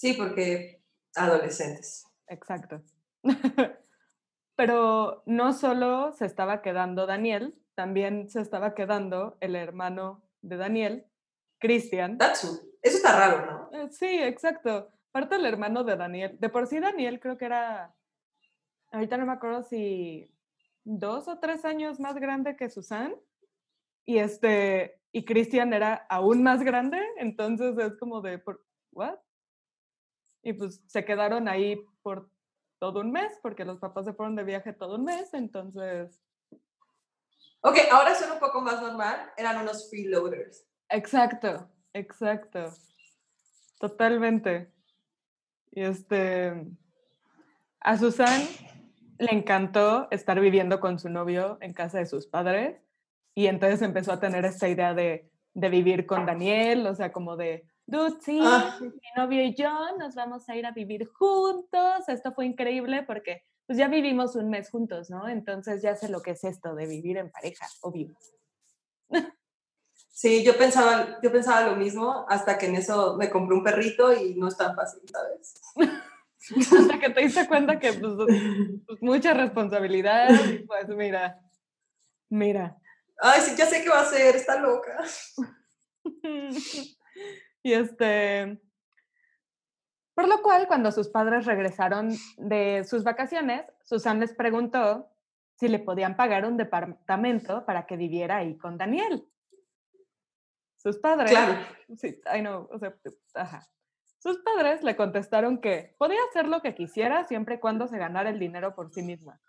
Sí, 0.03 0.15
porque 0.15 0.83
adolescentes. 1.15 2.05
exacto. 2.27 2.81
Pero 4.57 5.23
no 5.25 5.53
solo 5.53 6.11
se 6.11 6.25
estaba 6.25 6.61
quedando 6.61 7.05
Daniel, 7.05 7.55
también 7.73 8.29
se 8.29 8.41
estaba 8.41 8.73
quedando 8.73 9.37
el 9.39 9.55
hermano 9.55 10.27
de 10.41 10.57
Daniel, 10.57 11.07
Cristian. 11.63 12.17
That's 12.17 12.43
who- 12.43 12.59
Eso 12.81 12.97
está 12.97 13.17
raro, 13.17 13.45
¿no? 13.71 13.77
Eh, 13.77 13.87
Sí, 13.89 14.05
exacto. 14.21 14.89
Parte 15.13 15.35
el 15.35 15.45
hermano 15.45 15.83
de 15.85 15.95
Daniel. 15.95 16.37
De 16.39 16.49
por 16.49 16.67
sí 16.67 16.79
Daniel 16.81 17.19
creo 17.21 17.37
que 17.37 17.45
era, 17.45 17.95
ahorita 18.91 19.15
no 19.17 19.25
me 19.25 19.31
acuerdo 19.31 19.63
si 19.63 20.29
dos 20.83 21.27
o 21.29 21.39
tres 21.39 21.63
años 21.63 21.99
más 22.01 22.15
grande 22.15 22.57
que 22.57 22.69
Susan. 22.69 23.15
Y 24.05 24.17
este, 24.17 24.99
y 25.13 25.23
Cristian 25.23 25.71
era 25.73 26.05
aún 26.09 26.43
más 26.43 26.61
grande, 26.61 26.99
entonces 27.17 27.77
es 27.77 27.95
como 27.97 28.19
de, 28.19 28.37
por, 28.39 28.65
¿what? 28.91 29.15
Y 30.41 30.51
pues 30.51 30.81
se 30.87 31.05
quedaron 31.05 31.47
ahí 31.47 31.77
por 32.01 32.29
todo 32.79 32.99
un 32.99 33.11
mes, 33.13 33.39
porque 33.41 33.63
los 33.63 33.79
papás 33.79 34.03
se 34.05 34.13
fueron 34.13 34.35
de 34.35 34.43
viaje 34.43 34.73
todo 34.73 34.95
un 34.95 35.05
mes, 35.05 35.33
entonces, 35.33 36.19
Ok, 37.65 37.77
ahora 37.93 38.13
suena 38.13 38.33
un 38.33 38.39
poco 38.41 38.59
más 38.59 38.81
normal. 38.81 39.31
Eran 39.37 39.61
unos 39.61 39.89
freeloaders. 39.89 40.65
Exacto, 40.89 41.69
exacto, 41.93 42.73
totalmente. 43.79 44.71
Y 45.71 45.81
este, 45.81 46.53
a 47.79 47.97
Susan 47.97 48.41
le 49.17 49.31
encantó 49.31 50.07
estar 50.11 50.39
viviendo 50.39 50.79
con 50.79 50.99
su 50.99 51.09
novio 51.09 51.57
en 51.61 51.73
casa 51.73 51.99
de 51.99 52.05
sus 52.05 52.27
padres 52.27 52.79
y 53.35 53.47
entonces 53.47 53.81
empezó 53.81 54.11
a 54.13 54.19
tener 54.19 54.45
esta 54.45 54.69
idea 54.69 54.93
de, 54.93 55.31
de 55.53 55.69
vivir 55.69 56.05
con 56.05 56.25
Daniel, 56.25 56.85
o 56.85 56.93
sea, 56.95 57.11
como 57.11 57.35
de, 57.35 57.65
dude, 57.85 58.21
sí, 58.21 58.39
Ah. 58.43 58.77
mi 58.79 58.91
novio 59.15 59.43
y 59.43 59.55
yo 59.55 59.71
nos 59.97 60.13
vamos 60.15 60.47
a 60.49 60.55
ir 60.55 60.65
a 60.65 60.71
vivir 60.71 61.07
juntos. 61.07 62.07
Esto 62.07 62.33
fue 62.33 62.45
increíble 62.45 63.03
porque 63.03 63.43
pues 63.65 63.77
ya 63.77 63.87
vivimos 63.87 64.35
un 64.35 64.49
mes 64.49 64.69
juntos, 64.69 65.09
¿no? 65.09 65.27
Entonces 65.27 65.81
ya 65.81 65.95
sé 65.95 66.09
lo 66.09 66.21
que 66.21 66.31
es 66.31 66.43
esto 66.43 66.75
de 66.75 66.85
vivir 66.85 67.17
en 67.17 67.31
pareja, 67.31 67.65
obvio. 67.81 68.15
Sí, 70.13 70.43
yo 70.43 70.55
pensaba, 70.55 71.19
yo 71.23 71.31
pensaba 71.31 71.67
lo 71.67 71.75
mismo 71.75 72.27
hasta 72.29 72.59
que 72.59 72.67
en 72.67 72.75
eso 72.75 73.17
me 73.17 73.31
compré 73.31 73.57
un 73.57 73.63
perrito 73.63 74.13
y 74.13 74.35
no 74.35 74.47
es 74.47 74.55
tan 74.55 74.75
fácil, 74.75 75.01
¿sabes? 75.11 75.59
Hasta 76.79 76.99
que 76.99 77.09
te 77.09 77.21
diste 77.21 77.47
cuenta 77.47 77.79
que 77.79 77.93
pues, 77.93 78.13
pues, 78.87 79.01
mucha 79.01 79.33
responsabilidad, 79.33 80.29
y 80.29 80.59
pues 80.59 80.87
mira, 80.89 81.41
mira. 82.29 82.77
Ay, 83.17 83.41
sí, 83.41 83.55
ya 83.57 83.65
sé 83.65 83.81
qué 83.81 83.89
va 83.89 83.99
a 83.99 84.03
hacer, 84.03 84.35
está 84.35 84.59
loca. 84.59 85.03
y 87.63 87.73
este, 87.73 88.61
por 90.13 90.27
lo 90.27 90.43
cual, 90.43 90.67
cuando 90.67 90.91
sus 90.91 91.09
padres 91.09 91.45
regresaron 91.45 92.15
de 92.37 92.83
sus 92.83 93.03
vacaciones, 93.03 93.65
Susan 93.81 94.19
les 94.19 94.35
preguntó 94.35 95.09
si 95.55 95.69
le 95.69 95.79
podían 95.79 96.15
pagar 96.15 96.45
un 96.45 96.55
departamento 96.55 97.65
para 97.65 97.87
que 97.87 97.97
viviera 97.97 98.37
ahí 98.37 98.57
con 98.57 98.77
Daniel. 98.77 99.27
Sus 100.83 100.97
padres, 100.99 101.31
Claro. 101.31 101.55
sí, 101.97 102.19
I 102.35 102.41
know, 102.41 102.67
o 102.71 102.77
sea, 102.77 102.93
ajá. 103.35 103.67
Sus 104.19 104.37
padres 104.39 104.83
le 104.83 104.95
contestaron 104.95 105.59
que 105.59 105.95
podía 105.97 106.19
hacer 106.29 106.47
lo 106.47 106.61
que 106.61 106.75
quisiera 106.75 107.25
siempre 107.25 107.55
y 107.55 107.59
cuando 107.59 107.87
se 107.87 107.97
ganara 107.97 108.29
el 108.29 108.39
dinero 108.39 108.75
por 108.75 108.91
sí 108.93 109.01
misma. 109.01 109.39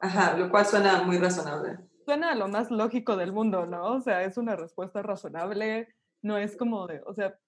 Ajá, 0.00 0.36
lo 0.36 0.50
cual 0.50 0.66
suena 0.66 1.02
muy 1.02 1.18
razonable. 1.18 1.78
suena 2.04 2.32
a 2.32 2.34
lo 2.34 2.48
más 2.48 2.70
lógico 2.70 3.16
del 3.16 3.32
mundo, 3.32 3.66
¿no? 3.66 3.94
O 3.94 4.00
sea, 4.00 4.22
es 4.22 4.38
una 4.38 4.56
respuesta 4.56 5.02
razonable, 5.02 5.94
no 6.22 6.38
es 6.38 6.56
como 6.56 6.86
de, 6.86 7.02
o 7.04 7.12
sea, 7.12 7.38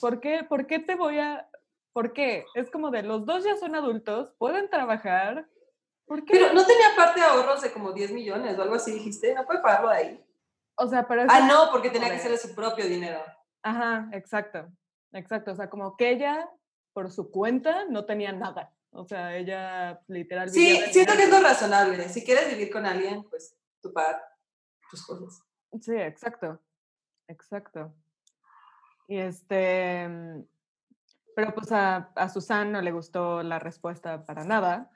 ¿por 0.00 0.20
qué, 0.20 0.44
por 0.48 0.66
qué 0.66 0.78
te 0.78 0.94
voy 0.94 1.18
a, 1.18 1.48
por 1.92 2.12
qué? 2.12 2.44
Es 2.54 2.70
como 2.70 2.90
de, 2.90 3.02
los 3.02 3.24
dos 3.26 3.44
ya 3.44 3.56
son 3.56 3.74
adultos, 3.74 4.32
pueden 4.38 4.70
trabajar, 4.70 5.48
¿por 6.06 6.24
qué? 6.24 6.34
Pero 6.34 6.52
no 6.52 6.64
tenía 6.64 6.88
parte 6.96 7.20
de 7.20 7.26
ahorros 7.26 7.62
de 7.62 7.72
como 7.72 7.92
10 7.92 8.12
millones 8.12 8.58
o 8.58 8.62
algo 8.62 8.74
así, 8.76 8.92
dijiste, 8.92 9.34
no 9.34 9.44
puede 9.44 9.60
pagarlo 9.60 9.88
de 9.90 9.96
ahí. 9.96 10.24
O 10.76 10.88
sea, 10.88 11.06
pero 11.06 11.24
Ah, 11.28 11.46
no, 11.46 11.70
porque 11.70 11.90
tenía 11.90 12.10
que 12.10 12.18
ser 12.18 12.30
de 12.30 12.38
su 12.38 12.54
propio 12.54 12.86
dinero. 12.86 13.20
Ajá, 13.62 14.08
exacto, 14.12 14.68
exacto, 15.12 15.52
o 15.52 15.56
sea, 15.56 15.68
como 15.68 15.96
que 15.96 16.10
ella, 16.10 16.48
por 16.92 17.10
su 17.10 17.30
cuenta, 17.30 17.84
no 17.88 18.04
tenía 18.04 18.32
nada. 18.32 18.72
O 18.90 19.04
sea, 19.04 19.36
ella 19.36 20.00
literal 20.06 20.48
Sí, 20.48 20.80
siento 20.90 21.14
que 21.16 21.24
es 21.24 21.30
lo 21.30 21.40
razonable. 21.40 22.08
Si 22.08 22.24
quieres 22.24 22.48
vivir 22.48 22.70
con 22.70 22.86
alguien, 22.86 23.24
pues 23.24 23.56
tú 23.82 23.92
pagas 23.92 24.22
tus 24.90 25.04
cosas. 25.04 25.42
Sí, 25.80 25.94
exacto, 25.94 26.60
exacto. 27.28 27.94
Y 29.08 29.18
este, 29.18 30.08
pero 31.34 31.54
pues 31.54 31.70
a, 31.72 32.10
a 32.14 32.28
Susan 32.28 32.72
no 32.72 32.80
le 32.80 32.92
gustó 32.92 33.42
la 33.42 33.58
respuesta 33.58 34.24
para 34.24 34.44
nada, 34.44 34.90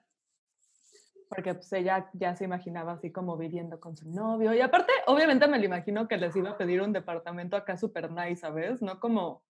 porque 1.31 1.55
pues 1.55 1.73
ella 1.73 2.11
ya 2.13 2.35
se 2.35 2.45
imaginaba 2.45 2.95
así 2.95 3.13
como 3.13 3.37
viviendo 3.37 3.79
con 3.79 3.97
su 3.97 4.11
novio. 4.11 4.53
Y 4.53 4.61
aparte, 4.61 4.93
obviamente 5.07 5.47
me 5.47 5.61
lo 5.61 5.65
imagino 5.65 6.09
que 6.09 6.17
les 6.17 6.35
iba 6.35 6.51
a 6.51 6.59
pedir 6.59 6.83
un 6.83 6.93
departamento 6.93 7.57
acá 7.57 7.77
super 7.77 8.11
nice, 8.11 8.41
¿sabes? 8.41 8.83
No 8.83 8.99
como, 8.99 9.45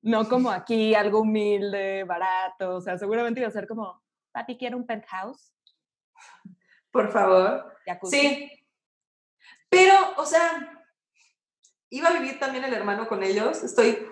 no 0.00 0.28
como 0.28 0.52
aquí, 0.52 0.94
algo 0.94 1.22
humilde, 1.22 2.04
barato. 2.04 2.76
O 2.76 2.80
sea, 2.80 2.96
seguramente 2.98 3.40
iba 3.40 3.48
a 3.48 3.52
ser 3.52 3.66
como, 3.66 4.00
papi, 4.30 4.56
quiero 4.56 4.76
un 4.76 4.86
penthouse. 4.86 5.52
Por 6.92 7.10
favor. 7.10 7.74
jacuzzi". 7.84 8.16
Sí. 8.16 8.52
Pero, 9.68 9.94
o 10.18 10.24
sea, 10.24 10.84
iba 11.90 12.10
a 12.10 12.12
vivir 12.12 12.38
también 12.38 12.62
el 12.62 12.72
hermano 12.72 13.08
con 13.08 13.24
ellos. 13.24 13.64
Estoy, 13.64 14.06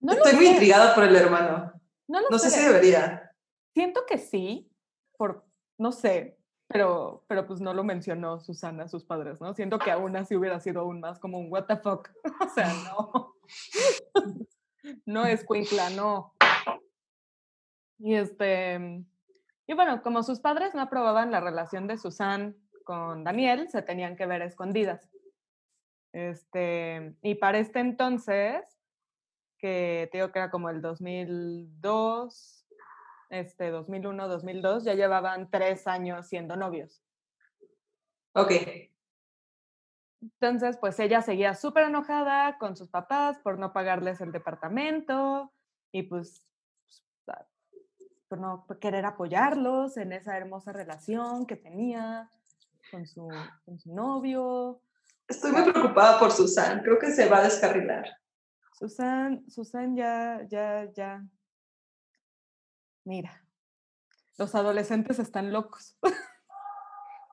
No 0.00 0.14
estoy 0.14 0.32
muy 0.32 0.46
sé, 0.46 0.52
intrigada 0.52 0.94
por 0.94 1.04
el 1.04 1.14
hermano. 1.16 1.70
No, 2.08 2.20
No 2.30 2.38
sé 2.38 2.48
sé. 2.48 2.60
si 2.60 2.64
debería. 2.64 3.30
Siento 3.74 4.06
que 4.06 4.16
sí, 4.16 4.72
por, 5.18 5.45
no 5.78 5.92
sé, 5.92 6.38
pero, 6.68 7.24
pero 7.28 7.46
pues 7.46 7.60
no 7.60 7.72
lo 7.74 7.84
mencionó 7.84 8.40
Susana 8.40 8.88
sus 8.88 9.04
padres, 9.04 9.40
¿no? 9.40 9.54
Siento 9.54 9.78
que 9.78 9.90
aún 9.90 10.16
así 10.16 10.34
hubiera 10.34 10.58
sido 10.60 10.80
aún 10.80 11.00
más 11.00 11.18
como 11.18 11.38
un 11.38 11.50
what 11.52 11.66
the 11.66 11.76
fuck. 11.76 12.10
O 12.40 12.48
sea, 12.48 12.72
no. 12.84 13.34
No 15.04 15.26
es 15.26 15.44
Quincla, 15.44 15.90
no. 15.90 16.32
Y 17.98 18.14
este, 18.14 19.04
y 19.66 19.74
bueno, 19.74 20.00
como 20.02 20.22
sus 20.22 20.38
padres 20.38 20.76
no 20.76 20.82
aprobaban 20.82 21.32
la 21.32 21.40
relación 21.40 21.88
de 21.88 21.98
Susan 21.98 22.56
con 22.84 23.24
Daniel, 23.24 23.68
se 23.68 23.82
tenían 23.82 24.16
que 24.16 24.26
ver 24.26 24.42
escondidas. 24.42 25.10
Este, 26.12 27.16
y 27.22 27.34
para 27.34 27.58
este 27.58 27.80
entonces, 27.80 28.78
que 29.58 30.08
te 30.12 30.18
digo 30.18 30.30
que 30.30 30.38
era 30.38 30.50
como 30.50 30.70
el 30.70 30.80
2002, 30.80 32.55
este 33.30 33.70
2001, 33.70 34.28
2002, 34.28 34.84
ya 34.84 34.94
llevaban 34.94 35.50
tres 35.50 35.86
años 35.86 36.26
siendo 36.26 36.56
novios. 36.56 37.02
Ok. 38.32 38.52
Entonces, 40.20 40.76
pues 40.78 40.98
ella 40.98 41.22
seguía 41.22 41.54
súper 41.54 41.84
enojada 41.84 42.58
con 42.58 42.76
sus 42.76 42.88
papás 42.88 43.38
por 43.38 43.58
no 43.58 43.72
pagarles 43.72 44.20
el 44.20 44.32
departamento 44.32 45.52
y 45.92 46.02
pues, 46.04 46.42
pues 47.24 47.38
ah, 47.38 47.46
por 48.28 48.40
no 48.40 48.66
querer 48.80 49.06
apoyarlos 49.06 49.96
en 49.96 50.12
esa 50.12 50.36
hermosa 50.36 50.72
relación 50.72 51.46
que 51.46 51.56
tenía 51.56 52.30
con 52.90 53.06
su, 53.06 53.28
con 53.64 53.78
su 53.78 53.94
novio. 53.94 54.80
Estoy 55.28 55.52
muy 55.52 55.70
preocupada 55.70 56.18
por 56.18 56.30
Susan, 56.32 56.82
creo 56.82 56.98
que 56.98 57.10
se 57.10 57.28
va 57.28 57.38
a 57.38 57.44
descarrilar. 57.44 58.06
Susan, 58.78 59.48
Susan 59.48 59.96
ya, 59.96 60.42
ya, 60.48 60.90
ya. 60.92 61.24
Mira, 63.06 63.42
los 64.36 64.54
adolescentes 64.54 65.18
están 65.18 65.52
locos. 65.52 65.96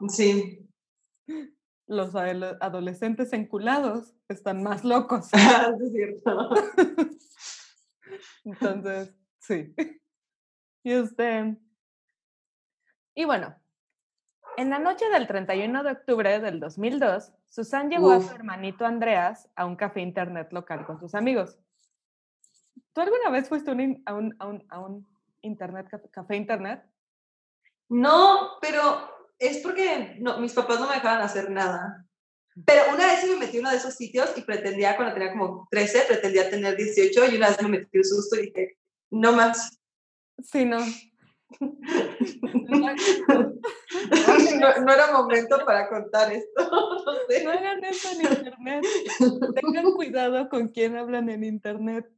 Sí. 0.10 0.70
Los 1.86 2.16
ado- 2.16 2.58
adolescentes 2.62 3.34
enculados 3.34 4.14
están 4.30 4.64
más 4.64 4.86
locos. 4.86 5.30
Ah, 5.34 5.70
es 5.82 5.92
cierto. 5.92 6.50
Entonces, 8.46 9.14
sí. 9.40 9.76
Y 10.84 10.92
este. 10.94 11.58
Y 13.16 13.26
bueno, 13.26 13.56
en 14.58 14.70
la 14.70 14.80
noche 14.80 15.10
del 15.10 15.28
31 15.28 15.84
de 15.84 15.92
octubre 15.92 16.40
del 16.40 16.60
2002, 16.62 17.34
Susan 17.50 17.90
llevó 17.90 18.12
a 18.12 18.22
su 18.22 18.34
hermanito 18.34 18.86
Andreas 18.86 19.50
a 19.56 19.66
un 19.66 19.76
café 19.76 20.00
internet 20.02 20.52
local 20.54 20.86
con 20.86 21.00
sus 21.00 21.14
amigos. 21.16 21.60
¿Tú 22.94 23.02
alguna 23.02 23.30
vez 23.30 23.50
fuiste 23.50 23.72
a 23.72 23.74
un, 23.74 23.82
in- 23.82 24.04
a 24.06 24.14
un, 24.14 24.36
a 24.40 24.48
un, 24.48 24.66
a 24.70 24.80
un 24.80 25.08
internet, 25.44 25.88
caf- 25.90 26.10
café 26.12 26.36
internet? 26.36 26.84
No, 27.90 28.58
pero 28.60 29.10
es 29.38 29.60
porque 29.60 30.16
no, 30.20 30.40
mis 30.40 30.54
papás 30.54 30.80
no 30.80 30.88
me 30.88 30.96
dejaban 30.96 31.22
hacer 31.22 31.52
nada. 31.52 32.06
Pero 32.66 32.94
una 32.94 33.08
vez 33.08 33.20
sí 33.22 33.28
me 33.30 33.38
metí 33.38 33.58
a 33.58 33.60
uno 33.62 33.72
de 33.72 33.78
esos 33.78 33.96
sitios 33.96 34.32
y 34.36 34.42
pretendía, 34.42 34.96
cuando 34.96 35.14
tenía 35.14 35.32
como 35.32 35.68
13, 35.72 36.04
pretendía 36.08 36.50
tener 36.50 36.76
18 36.76 37.32
y 37.32 37.36
una 37.38 37.50
vez 37.50 37.62
me 37.62 37.70
metí 37.70 37.98
un 37.98 38.04
susto 38.04 38.36
y 38.38 38.48
dije, 38.48 38.78
no 39.12 39.32
más. 39.34 39.80
Sí, 40.44 40.66
no. 40.66 40.80
no, 41.60 41.76
no 44.86 44.94
era 44.94 45.12
momento 45.12 45.64
para 45.66 45.88
contar 45.90 46.32
esto. 46.34 46.64
No 47.06 47.14
sé. 47.28 47.44
No 47.44 47.52
hagan 47.52 47.84
eso 47.84 48.10
en 48.12 48.22
internet. 48.22 48.86
Tengan 49.56 49.92
cuidado 49.92 50.48
con 50.48 50.70
quién 50.70 50.96
hablan 50.96 51.28
en 51.30 51.44
internet. 51.44 52.10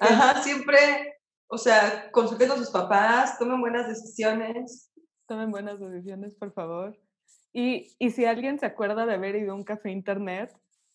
Ajá, 0.00 0.40
siempre, 0.42 1.16
o 1.52 1.58
sea, 1.58 2.10
consulten 2.12 2.48
con 2.48 2.56
sus 2.56 2.70
papás, 2.70 3.38
tomen 3.38 3.60
buenas 3.60 3.86
decisiones. 3.86 4.90
Tomen 5.26 5.50
buenas 5.50 5.78
decisiones, 5.78 6.34
por 6.34 6.50
favor. 6.54 6.98
Y, 7.52 7.94
y 7.98 8.10
si 8.10 8.24
alguien 8.24 8.58
se 8.58 8.64
acuerda 8.64 9.04
de 9.04 9.12
haber 9.12 9.36
ido 9.36 9.52
a 9.52 9.54
un 9.54 9.62
café 9.62 9.90
internet 9.90 10.50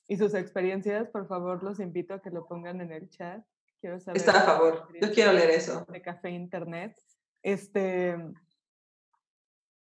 y 0.08 0.18
sus 0.18 0.34
experiencias, 0.34 1.10
por 1.10 1.28
favor, 1.28 1.62
los 1.62 1.80
invito 1.80 2.16
a 2.16 2.24
que 2.24 2.32
lo 2.32 2.48
pongan 2.48 2.82
en 2.82 2.92
el 2.92 3.08
chat. 3.08 3.46
Quiero 3.80 4.00
saber. 4.00 4.18
Está 4.18 4.32
a 4.32 4.42
favor. 4.42 4.88
Yo 5.00 5.12
quiero 5.12 5.32
leer 5.32 5.52
eso. 5.52 5.86
De 5.90 6.02
café 6.02 6.32
internet. 6.32 7.00
Este. 7.44 8.18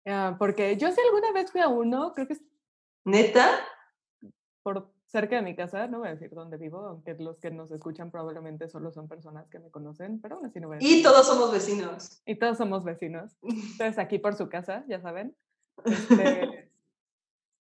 ah, 0.07 0.37
porque 0.38 0.76
yo 0.76 0.92
si 0.92 1.00
alguna 1.00 1.33
vez 1.33 1.50
fui 1.50 1.61
a 1.61 1.66
uno, 1.66 2.12
creo 2.14 2.28
que 2.28 2.35
es 2.35 2.42
¿Neta? 3.04 3.59
por 4.62 4.91
cerca 5.12 5.37
de 5.37 5.42
mi 5.42 5.54
casa, 5.54 5.87
no 5.88 5.99
voy 5.99 6.09
a 6.09 6.12
decir 6.12 6.31
dónde 6.31 6.57
vivo, 6.57 6.78
aunque 6.78 7.14
los 7.14 7.38
que 7.38 7.50
nos 7.50 7.71
escuchan 7.71 8.11
probablemente 8.11 8.69
solo 8.71 8.90
son 8.90 9.09
personas 9.09 9.47
que 9.49 9.59
me 9.59 9.71
conocen, 9.71 10.21
pero 10.23 10.37
aún 10.37 10.47
así 10.47 10.59
no 10.59 10.69
voy 10.69 10.76
a 10.76 10.78
decir. 10.78 10.99
Y 10.99 11.02
todos 11.02 11.26
somos 11.26 11.52
vecinos. 11.52 12.23
Y 12.25 12.35
todos 12.37 12.57
somos 12.57 12.83
vecinos. 12.83 13.37
Entonces, 13.42 13.99
aquí 13.99 14.19
por 14.19 14.35
su 14.35 14.49
casa, 14.49 14.85
ya 14.88 15.00
saben. 15.00 15.37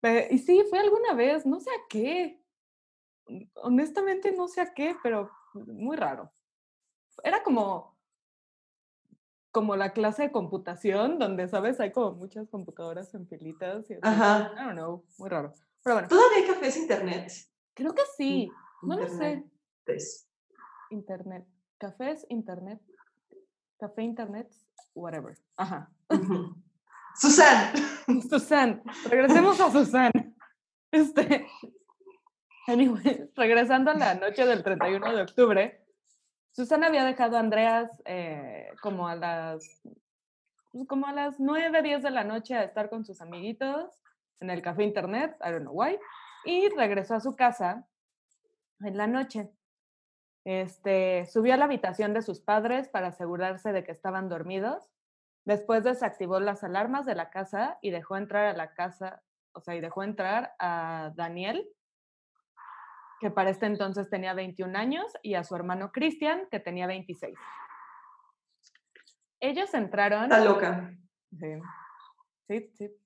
Este, 0.00 0.32
y 0.32 0.38
sí, 0.38 0.62
fue 0.70 0.78
alguna 0.78 1.12
vez, 1.14 1.44
no 1.44 1.58
sé 1.58 1.70
a 1.70 1.88
qué. 1.88 2.40
Honestamente, 3.54 4.30
no 4.30 4.46
sé 4.46 4.60
a 4.60 4.72
qué, 4.72 4.94
pero 5.02 5.28
muy 5.54 5.96
raro. 5.96 6.30
Era 7.24 7.42
como, 7.42 7.98
como 9.50 9.74
la 9.74 9.92
clase 9.92 10.22
de 10.22 10.30
computación, 10.30 11.18
donde, 11.18 11.48
¿sabes? 11.48 11.80
Hay 11.80 11.90
como 11.90 12.12
muchas 12.12 12.48
computadoras 12.48 13.12
en 13.12 13.26
filitas. 13.26 13.90
Y 13.90 13.94
así. 13.94 14.00
Ajá. 14.02 14.52
I 14.54 14.64
don't 14.66 14.74
know, 14.74 15.04
muy 15.18 15.28
raro. 15.28 15.52
Pero 15.88 16.00
bueno, 16.00 16.08
¿Todavía 16.08 16.36
hay 16.36 16.46
cafés 16.46 16.76
internet? 16.76 17.32
creo 17.72 17.94
que 17.94 18.02
sí. 18.14 18.50
No 18.82 18.98
lo 18.98 19.08
sé. 19.08 19.42
Internet. 20.90 21.46
Cafés, 21.78 22.26
internet. 22.28 22.78
Café, 23.80 24.02
internet, 24.02 24.52
whatever. 24.94 25.38
Ajá. 25.56 25.90
Susan. 27.18 27.72
Susan, 28.28 28.82
regresemos 29.08 29.58
a 29.60 29.70
Susan. 29.70 30.10
Este, 30.90 31.46
anyway, 32.66 33.30
regresando 33.34 33.90
a 33.90 33.94
la 33.94 34.14
noche 34.14 34.44
del 34.44 34.62
31 34.62 35.16
de 35.16 35.22
octubre, 35.22 35.86
Susan 36.52 36.84
había 36.84 37.06
dejado 37.06 37.38
a 37.38 37.40
Andreas 37.40 37.90
eh, 38.04 38.68
como 38.82 39.08
a 39.08 39.16
las 39.16 39.80
pues, 40.70 40.86
como 40.86 41.06
a 41.06 41.14
las 41.14 41.40
9, 41.40 41.80
10 41.80 42.02
de 42.02 42.10
la 42.10 42.24
noche 42.24 42.54
a 42.56 42.64
estar 42.64 42.90
con 42.90 43.06
sus 43.06 43.22
amiguitos 43.22 43.98
en 44.40 44.50
el 44.50 44.62
café 44.62 44.84
internet, 44.84 45.36
I 45.44 45.50
don't 45.50 45.62
know 45.62 45.74
why, 45.74 45.98
y 46.44 46.68
regresó 46.70 47.14
a 47.14 47.20
su 47.20 47.36
casa 47.36 47.86
en 48.80 48.96
la 48.96 49.06
noche. 49.06 49.50
Este, 50.44 51.26
subió 51.26 51.54
a 51.54 51.56
la 51.56 51.66
habitación 51.66 52.14
de 52.14 52.22
sus 52.22 52.40
padres 52.40 52.88
para 52.88 53.08
asegurarse 53.08 53.72
de 53.72 53.84
que 53.84 53.92
estaban 53.92 54.28
dormidos. 54.28 54.90
Después 55.44 55.84
desactivó 55.84 56.40
las 56.40 56.64
alarmas 56.64 57.06
de 57.06 57.14
la 57.14 57.30
casa 57.30 57.78
y 57.82 57.90
dejó 57.90 58.16
entrar 58.16 58.46
a 58.46 58.52
la 58.54 58.72
casa, 58.74 59.22
o 59.52 59.60
sea, 59.60 59.74
y 59.74 59.80
dejó 59.80 60.02
entrar 60.02 60.54
a 60.58 61.12
Daniel, 61.16 61.68
que 63.20 63.30
para 63.30 63.50
este 63.50 63.66
entonces 63.66 64.08
tenía 64.08 64.32
21 64.32 64.76
años, 64.76 65.12
y 65.22 65.34
a 65.34 65.44
su 65.44 65.56
hermano 65.56 65.90
Cristian, 65.90 66.46
que 66.50 66.60
tenía 66.60 66.86
26. 66.86 67.36
Ellos 69.40 69.72
entraron. 69.74 70.24
Está 70.24 70.44
loca. 70.44 70.90
Sí, 71.38 71.60
sí, 72.46 72.72
sí. 72.74 72.96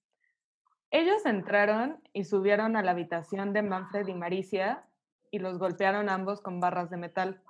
Ellos 0.92 1.24
entraron 1.24 2.00
y 2.12 2.24
subieron 2.24 2.76
a 2.76 2.83
la 2.83 2.90
habitación 2.92 3.52
de 3.52 3.62
Manfred 3.62 4.07
y 4.09 4.14
Maricia 4.14 4.85
y 5.31 5.38
los 5.38 5.59
golpearon 5.59 6.09
ambos 6.11 6.40
con 6.42 6.61
barras 6.61 6.90
de 6.90 6.98
metal. 6.98 7.42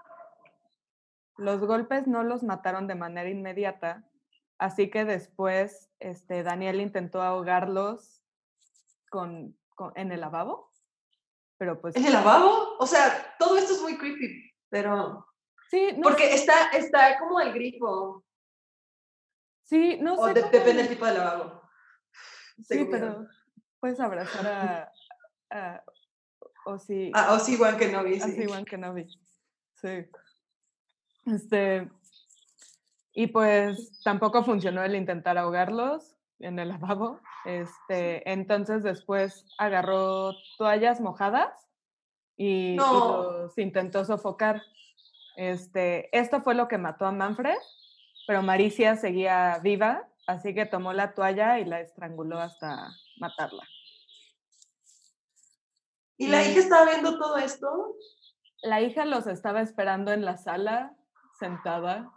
Los 1.37 1.61
golpes 1.61 2.07
no 2.07 2.23
los 2.23 2.43
mataron 2.45 2.87
de 2.87 2.95
manera 2.95 3.29
inmediata, 3.29 4.05
así 4.59 4.91
que 4.91 5.05
después 5.05 5.91
este, 5.99 6.45
Daniel 6.45 6.81
intentó 6.81 7.21
ahogarlos 7.21 8.23
con, 9.11 9.59
con- 9.75 9.93
en 9.97 10.13
el 10.13 10.21
lavabo, 10.21 10.71
pero 11.59 11.81
pues 11.81 11.97
¿En 11.97 12.07
el 12.07 12.13
lavabo? 12.13 12.77
O 12.79 12.87
sea, 12.87 13.35
todo 13.41 13.57
esto 13.57 13.73
es 13.75 13.83
muy 13.83 13.99
creepy, 13.99 14.53
pero... 14.69 15.27
sí, 15.69 15.95
no, 15.97 16.03
Porque 16.03 16.33
está, 16.35 16.69
está 16.75 17.19
como 17.19 17.41
el 17.41 17.53
grifo. 17.53 18.25
sí, 19.65 19.99
no 20.01 20.15
O 20.15 20.29
sé 20.29 20.35
de- 20.35 20.41
cómo- 20.43 20.53
depende 20.53 20.83
del 20.83 20.89
tipo 20.89 21.07
de 21.07 21.15
lavabo. 21.19 21.62
Sí, 22.65 22.87
pero 22.91 23.27
puedes 23.81 24.01
abrazar 24.01 24.47
a, 24.47 24.93
a- 25.51 25.83
o 26.65 26.79
si 26.79 27.11
Ah, 27.15 27.33
o 27.35 27.39
sí, 27.39 27.57
Juan 27.57 27.77
que 27.77 27.91
no 27.91 28.05
vi. 28.05 28.21
Así 28.21 28.47
Juan 28.47 28.65
Kenobi. 28.65 29.09
Sí. 29.81 30.07
Este. 31.27 31.91
Y 33.15 33.27
pues 33.27 34.01
tampoco 34.03 34.43
funcionó 34.45 34.83
el 34.83 34.95
intentar 34.95 35.37
ahogarlos 35.39 36.17
en 36.39 36.59
el 36.59 36.69
lavabo. 36.69 37.21
Este, 37.45 38.31
entonces 38.31 38.83
después 38.83 39.45
agarró 39.59 40.33
toallas 40.57 41.01
mojadas 41.01 41.53
y, 42.37 42.75
y 42.75 42.77
los 42.77 43.57
intentó 43.59 44.05
sofocar. 44.05 44.63
Este, 45.37 46.17
esto 46.17 46.41
fue 46.43 46.55
lo 46.55 46.69
que 46.69 46.79
mató 46.79 47.07
a 47.07 47.13
Manfred, 47.13 47.57
pero 48.27 48.43
Maricia 48.43 48.97
seguía 48.97 49.59
viva, 49.63 50.09
así 50.27 50.55
que 50.55 50.67
tomó 50.67 50.93
la 50.93 51.15
toalla 51.15 51.59
y 51.59 51.65
la 51.65 51.81
estranguló 51.81 52.39
hasta 52.39 52.89
matarla. 53.19 53.63
¿Y 56.17 56.29
la 56.29 56.45
hija 56.45 56.61
estaba 56.61 56.91
viendo 56.91 57.19
todo 57.19 57.37
esto? 57.39 57.97
La 58.63 58.81
hija 58.81 59.05
los 59.05 59.27
estaba 59.27 59.61
esperando 59.61 60.13
en 60.13 60.25
la 60.25 60.37
sala, 60.37 60.95
sentada. 61.39 62.13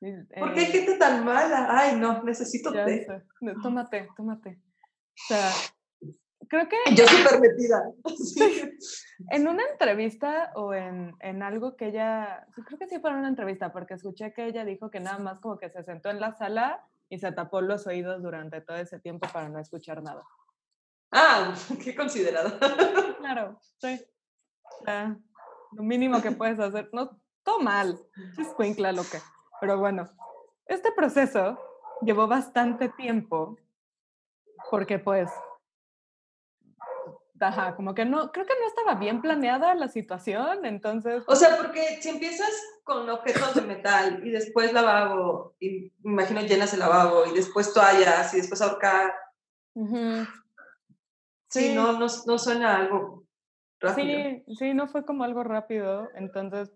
¿Por 0.00 0.54
qué 0.54 0.60
hay 0.60 0.66
eh, 0.66 0.72
gente 0.72 0.96
tan 0.96 1.24
mala? 1.24 1.66
Ay, 1.68 1.96
no, 1.96 2.22
necesito 2.22 2.72
té. 2.72 3.06
Tómate, 3.62 4.08
tómate. 4.16 4.58
O 4.58 5.26
sea, 5.28 5.50
creo 6.48 6.66
que 6.68 6.76
Yo 6.94 7.06
súper 7.06 7.40
metida. 7.40 7.82
Sí. 8.16 8.78
en 9.30 9.46
una 9.46 9.62
entrevista 9.70 10.52
o 10.54 10.72
en, 10.72 11.14
en 11.20 11.42
algo 11.42 11.76
que 11.76 11.88
ella, 11.88 12.46
creo 12.66 12.78
que 12.78 12.88
sí 12.88 12.98
fue 12.98 13.10
en 13.10 13.16
una 13.16 13.28
entrevista, 13.28 13.72
porque 13.72 13.94
escuché 13.94 14.32
que 14.32 14.46
ella 14.46 14.64
dijo 14.64 14.90
que 14.90 15.00
nada 15.00 15.18
más 15.18 15.40
como 15.40 15.58
que 15.58 15.68
se 15.68 15.82
sentó 15.84 16.08
en 16.08 16.20
la 16.20 16.32
sala 16.32 16.82
y 17.10 17.18
se 17.18 17.32
tapó 17.32 17.60
los 17.60 17.86
oídos 17.86 18.22
durante 18.22 18.60
todo 18.62 18.76
ese 18.78 18.98
tiempo 19.00 19.28
para 19.30 19.48
no 19.48 19.58
escuchar 19.58 20.02
nada. 20.02 20.24
Ah, 21.12 21.54
qué 21.84 21.94
considerada. 21.94 22.58
Claro, 23.18 23.58
sí. 23.78 24.00
Sea, 24.84 25.18
lo 25.72 25.82
mínimo 25.82 26.22
que 26.22 26.30
puedes 26.30 26.58
hacer, 26.58 26.88
no, 26.92 27.20
todo 27.42 27.60
mal, 27.60 27.98
escuincla 28.38 28.92
loca. 28.92 29.20
Pero 29.60 29.78
bueno, 29.78 30.08
Este 30.66 30.92
proceso 30.92 31.58
llevó 32.00 32.28
bastante 32.28 32.88
tiempo 32.88 33.58
porque 34.70 35.00
pues, 35.00 35.28
ajá, 37.40 37.74
como 37.74 37.94
que 37.94 38.04
no, 38.04 38.30
creo 38.32 38.46
que 38.46 38.54
no 38.60 38.66
estaba 38.66 38.94
bien 38.98 39.20
planeada 39.20 39.74
la 39.74 39.88
situación, 39.88 40.64
entonces... 40.64 41.22
O 41.26 41.34
sea, 41.34 41.56
porque 41.56 42.00
si 42.00 42.10
empiezas 42.10 42.50
con 42.84 43.08
objetos 43.08 43.54
de 43.54 43.62
metal 43.62 44.26
y 44.26 44.30
después 44.30 44.72
lavabo, 44.72 45.54
y 45.58 45.92
me 46.02 46.12
imagino 46.12 46.40
llenas 46.42 46.72
el 46.72 46.80
lavabo, 46.80 47.26
y 47.26 47.34
después 47.34 47.72
toallas, 47.72 48.32
y 48.34 48.38
después 48.38 48.60
ahorcar... 48.62 49.12
Sí, 51.48 51.74
no, 51.74 51.92
no, 51.92 52.06
no 52.26 52.38
suena 52.38 52.76
algo 52.76 53.24
rápido. 53.80 54.44
Sí, 54.46 54.56
sí, 54.56 54.74
no 54.74 54.86
fue 54.86 55.04
como 55.04 55.24
algo 55.24 55.42
rápido, 55.42 56.08
entonces 56.14 56.70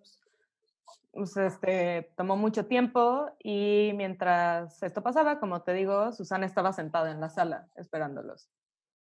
pues, 1.14 1.36
este, 1.36 2.10
tomó 2.16 2.36
mucho 2.36 2.66
tiempo 2.66 3.30
y 3.38 3.92
mientras 3.94 4.82
esto 4.82 5.02
pasaba, 5.02 5.38
como 5.38 5.62
te 5.62 5.72
digo, 5.72 6.12
Susana 6.12 6.46
estaba 6.46 6.72
sentada 6.72 7.10
en 7.10 7.20
la 7.20 7.28
sala 7.28 7.68
esperándolos. 7.76 8.50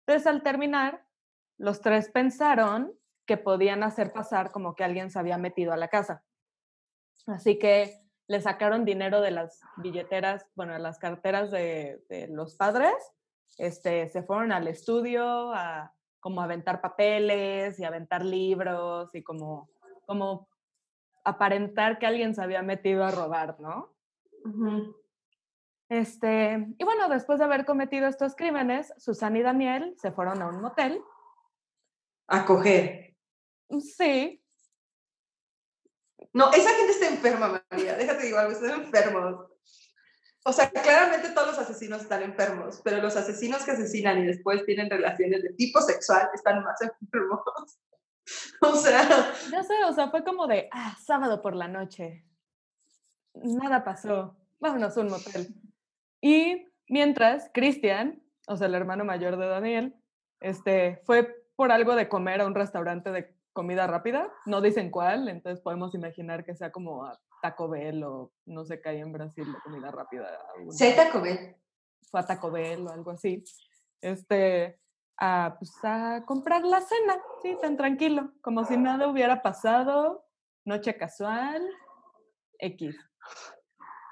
Entonces, 0.06 0.26
al 0.28 0.42
terminar, 0.42 1.04
los 1.58 1.82
tres 1.82 2.10
pensaron 2.10 2.94
que 3.26 3.38
podían 3.38 3.84
hacer 3.84 4.14
pasar 4.14 4.52
como 4.52 4.76
que 4.76 4.84
alguien 4.84 5.12
se 5.12 5.20
había 5.20 5.38
metido 5.38 5.74
a 5.74 5.78
la 5.78 5.90
casa. 5.90 6.24
Así 7.26 7.60
que 7.60 8.02
le 8.28 8.42
sacaron 8.42 8.86
dinero 8.86 9.22
de 9.22 9.32
las 9.32 9.60
billeteras, 9.78 10.46
bueno, 10.56 10.74
de 10.74 10.80
las 10.80 11.00
carteras 11.00 11.52
de, 11.52 12.04
de 12.10 12.28
los 12.28 12.56
padres, 12.56 12.94
este, 13.58 14.08
se 14.10 14.24
fueron 14.24 14.52
al 14.52 14.68
estudio 14.68 15.52
a 15.54 15.94
como 16.20 16.42
aventar 16.42 16.82
papeles 16.82 17.80
y 17.80 17.86
aventar 17.86 18.24
libros 18.26 19.14
y 19.16 19.24
como, 19.24 19.70
como 20.06 20.50
aparentar 21.24 22.00
que 22.00 22.06
alguien 22.06 22.36
se 22.36 22.42
había 22.42 22.62
metido 22.62 23.04
a 23.06 23.12
robar, 23.12 23.60
¿no? 23.60 23.94
Este, 25.90 26.68
y 26.78 26.84
bueno, 26.84 27.08
después 27.08 27.40
de 27.40 27.46
haber 27.46 27.66
cometido 27.66 28.08
estos 28.08 28.36
crímenes, 28.36 28.94
Susana 28.98 29.40
y 29.40 29.42
Daniel 29.42 29.94
se 29.98 30.12
fueron 30.12 30.42
a 30.42 30.48
un 30.48 30.62
motel. 30.62 31.02
A 32.28 32.46
coger. 32.46 33.16
Mm, 33.70 33.80
sí. 33.80 34.44
No, 36.34 36.52
esa 36.52 36.70
gente 36.70 36.92
está 36.92 37.08
enferma, 37.08 37.64
María. 37.72 37.96
Déjate 37.96 38.26
digo 38.26 38.38
algo, 38.38 38.52
están 38.52 38.82
enfermos. 38.82 39.48
O 40.46 40.54
sea, 40.54 40.70
claramente 40.70 41.30
todos 41.32 41.48
los 41.48 41.60
asesinos 41.60 42.04
están 42.04 42.24
enfermos, 42.24 42.80
pero 42.84 43.02
los 43.02 43.18
asesinos 43.18 43.64
que 43.64 43.72
asesinan 43.72 44.20
y 44.20 44.28
después 44.28 44.66
tienen 44.66 44.90
relaciones 44.90 45.44
de 45.44 45.50
tipo 45.54 45.82
sexual 45.82 46.30
están 46.34 46.64
más 46.64 46.80
enfermos. 46.82 47.42
O 48.60 48.76
sea. 48.76 49.34
Ya 49.50 49.64
sé, 49.64 49.86
o 49.86 49.94
sea, 49.94 50.10
fue 50.10 50.22
como 50.22 50.48
de, 50.48 50.68
ah, 50.74 50.98
sábado 51.02 51.42
por 51.42 51.56
la 51.56 51.70
noche. 51.70 52.26
Nada 53.36 53.86
pasó. 53.86 54.36
Vámonos 54.60 54.98
a 54.98 55.00
un 55.00 55.10
motel. 55.10 55.56
Y 56.20 56.68
mientras, 56.90 57.50
Cristian, 57.54 58.22
o 58.48 58.58
sea, 58.58 58.68
el 58.68 58.76
hermano 58.76 59.06
mayor 59.06 59.38
de 59.38 59.48
Daniel, 59.48 59.96
este, 60.42 61.02
fue 61.06 61.47
por 61.58 61.72
algo 61.72 61.96
de 61.96 62.08
comer 62.08 62.40
a 62.40 62.46
un 62.46 62.56
restaurante 62.56 63.12
de 63.12 63.36
comida 63.52 63.88
rápida. 63.88 64.32
No 64.46 64.62
dicen 64.62 64.92
cuál, 64.92 65.28
entonces 65.28 65.60
podemos 65.62 65.94
imaginar 65.96 66.46
que 66.46 66.56
sea 66.56 66.72
como 66.72 67.04
a 67.04 67.20
Taco 67.42 67.68
Bell 67.68 68.04
o 68.04 68.32
no 68.46 68.64
sé 68.64 68.80
qué 68.80 68.90
hay 68.90 69.00
en 69.00 69.12
Brasil 69.12 69.52
de 69.52 69.60
comida 69.62 69.92
rápida. 69.92 70.30
Sí, 70.70 70.94
Taco 70.96 71.20
Bell. 71.20 71.56
Fue 72.10 72.20
a 72.20 72.26
Taco 72.26 72.52
Bell 72.52 72.86
o 72.86 72.92
algo 72.92 73.12
así. 73.12 73.44
Este, 74.00 74.80
a, 75.18 75.56
pues, 75.58 75.74
a 75.84 76.24
comprar 76.26 76.64
la 76.64 76.80
cena, 76.80 77.18
sí, 77.42 77.58
tan 77.60 77.76
tranquilo, 77.76 78.32
como 78.42 78.64
si 78.64 78.78
nada 78.78 79.08
hubiera 79.08 79.42
pasado, 79.42 80.28
noche 80.64 80.96
casual, 80.96 81.68
X. 82.60 82.96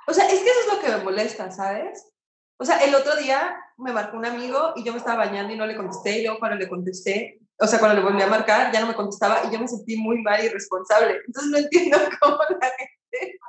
O 0.07 0.13
sea, 0.13 0.25
es 0.25 0.39
que 0.39 0.49
eso 0.49 0.59
es 0.61 0.73
lo 0.73 0.81
que 0.81 0.97
me 0.97 1.03
molesta, 1.03 1.51
¿sabes? 1.51 2.11
O 2.57 2.65
sea, 2.65 2.83
el 2.83 2.95
otro 2.95 3.15
día 3.17 3.55
me 3.77 3.91
marcó 3.91 4.17
un 4.17 4.25
amigo 4.25 4.73
y 4.75 4.83
yo 4.83 4.91
me 4.91 4.99
estaba 4.99 5.25
bañando 5.25 5.53
y 5.53 5.57
no 5.57 5.65
le 5.65 5.75
contesté, 5.75 6.19
y 6.19 6.23
luego 6.23 6.39
cuando 6.39 6.57
le 6.57 6.69
contesté, 6.69 7.39
o 7.59 7.67
sea, 7.67 7.79
cuando 7.79 7.95
le 7.97 8.03
volví 8.03 8.21
a 8.21 8.27
marcar, 8.27 8.71
ya 8.71 8.81
no 8.81 8.87
me 8.87 8.95
contestaba 8.95 9.43
y 9.45 9.51
yo 9.51 9.59
me 9.59 9.67
sentí 9.67 9.97
muy 9.97 10.21
mal 10.21 10.41
y 10.43 10.47
irresponsable. 10.47 11.21
Entonces 11.25 11.51
no 11.51 11.57
entiendo 11.57 11.97
cómo 12.21 12.37
la 12.37 12.69
gente 12.69 13.39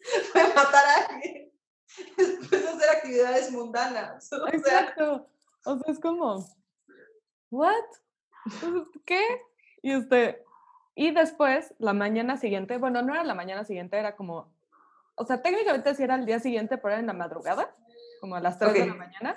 puede 0.32 0.54
matar 0.54 0.84
a 0.84 1.06
alguien 1.06 1.52
después 2.16 2.62
de 2.62 2.68
hacer 2.68 2.90
actividades 2.90 3.50
mundanas. 3.50 4.30
Exacto. 4.52 5.26
O 5.64 5.78
sea, 5.78 5.92
es 5.92 5.98
como, 5.98 6.46
¿what? 7.50 7.74
¿Qué? 9.04 9.22
Y 9.82 9.92
este, 9.92 10.44
y 10.94 11.12
después, 11.12 11.74
la 11.78 11.92
mañana 11.92 12.36
siguiente, 12.36 12.76
bueno, 12.76 13.02
no 13.02 13.14
era 13.14 13.24
la 13.24 13.34
mañana 13.34 13.64
siguiente, 13.64 13.98
era 13.98 14.16
como, 14.16 14.52
o 15.14 15.24
sea, 15.24 15.42
técnicamente 15.42 15.94
sí 15.94 16.02
era 16.02 16.16
el 16.16 16.26
día 16.26 16.40
siguiente, 16.40 16.76
pero 16.76 16.94
era 16.94 17.00
en 17.00 17.06
la 17.06 17.12
madrugada, 17.12 17.74
como 18.20 18.36
a 18.36 18.40
las 18.40 18.58
3 18.58 18.72
de 18.72 18.86
la 18.86 18.94
mañana. 18.94 19.36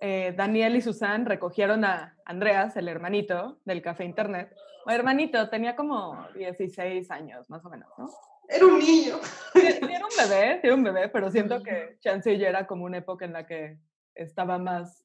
Eh, 0.00 0.34
Daniel 0.36 0.76
y 0.76 0.80
Susan 0.80 1.26
recogieron 1.26 1.84
a 1.84 2.16
Andreas, 2.24 2.76
el 2.76 2.88
hermanito 2.88 3.60
del 3.64 3.82
café 3.82 4.04
internet. 4.04 4.54
O 4.86 4.90
hermanito, 4.90 5.48
tenía 5.50 5.76
como 5.76 6.26
16 6.34 7.10
años, 7.10 7.50
más 7.50 7.64
o 7.64 7.70
menos, 7.70 7.88
¿no? 7.98 8.08
Era 8.48 8.66
un 8.66 8.78
niño. 8.78 9.20
era 9.54 10.06
un 10.06 10.16
bebé, 10.30 10.60
era 10.62 10.74
un 10.74 10.82
bebé, 10.82 11.08
pero 11.08 11.30
siento 11.30 11.62
que 11.62 11.98
Chance 12.00 12.38
ya 12.38 12.48
era 12.48 12.66
como 12.66 12.84
una 12.84 12.98
época 12.98 13.24
en 13.24 13.34
la 13.34 13.46
que 13.46 13.78
estaba 14.14 14.58
más 14.58 15.04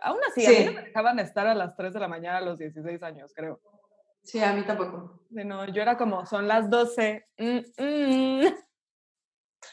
Aún 0.00 0.18
así, 0.28 0.44
a 0.44 0.50
mí 0.50 0.64
no 0.64 0.72
me 0.72 0.82
dejaban 0.82 1.18
estar 1.20 1.46
a 1.46 1.54
las 1.54 1.76
3 1.76 1.94
de 1.94 2.00
la 2.00 2.08
mañana 2.08 2.38
a 2.38 2.40
los 2.40 2.58
16 2.58 3.02
años, 3.02 3.32
creo. 3.34 3.60
Sí, 4.22 4.42
a 4.42 4.52
mí 4.52 4.62
tampoco. 4.64 5.22
No, 5.30 5.66
yo 5.66 5.82
era 5.82 5.96
como, 5.96 6.26
son 6.26 6.48
las 6.48 6.68
12. 6.68 7.26
Mm, 7.38 7.58
mm. 7.78 8.54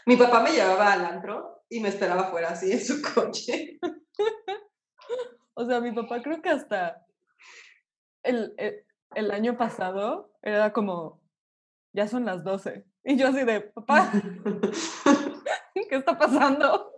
Mi 0.05 0.15
papá 0.15 0.41
me 0.41 0.51
llevaba 0.51 0.93
al 0.93 1.05
antro 1.05 1.63
y 1.69 1.79
me 1.79 1.89
esperaba 1.89 2.23
afuera 2.23 2.49
así 2.49 2.71
en 2.71 2.85
su 2.85 3.01
coche. 3.01 3.79
o 5.53 5.65
sea, 5.65 5.79
mi 5.79 5.91
papá 5.91 6.21
creo 6.21 6.41
que 6.41 6.49
hasta 6.49 7.05
el, 8.23 8.53
el, 8.57 8.85
el, 9.15 9.31
año 9.31 9.57
pasado 9.57 10.31
era 10.41 10.71
como, 10.73 11.21
ya 11.93 12.07
son 12.07 12.25
las 12.25 12.43
12. 12.43 12.85
Y 13.03 13.17
yo 13.17 13.27
así 13.27 13.43
de, 13.43 13.61
papá, 13.61 14.11
¿qué 15.89 15.95
está 15.95 16.17
pasando? 16.17 16.91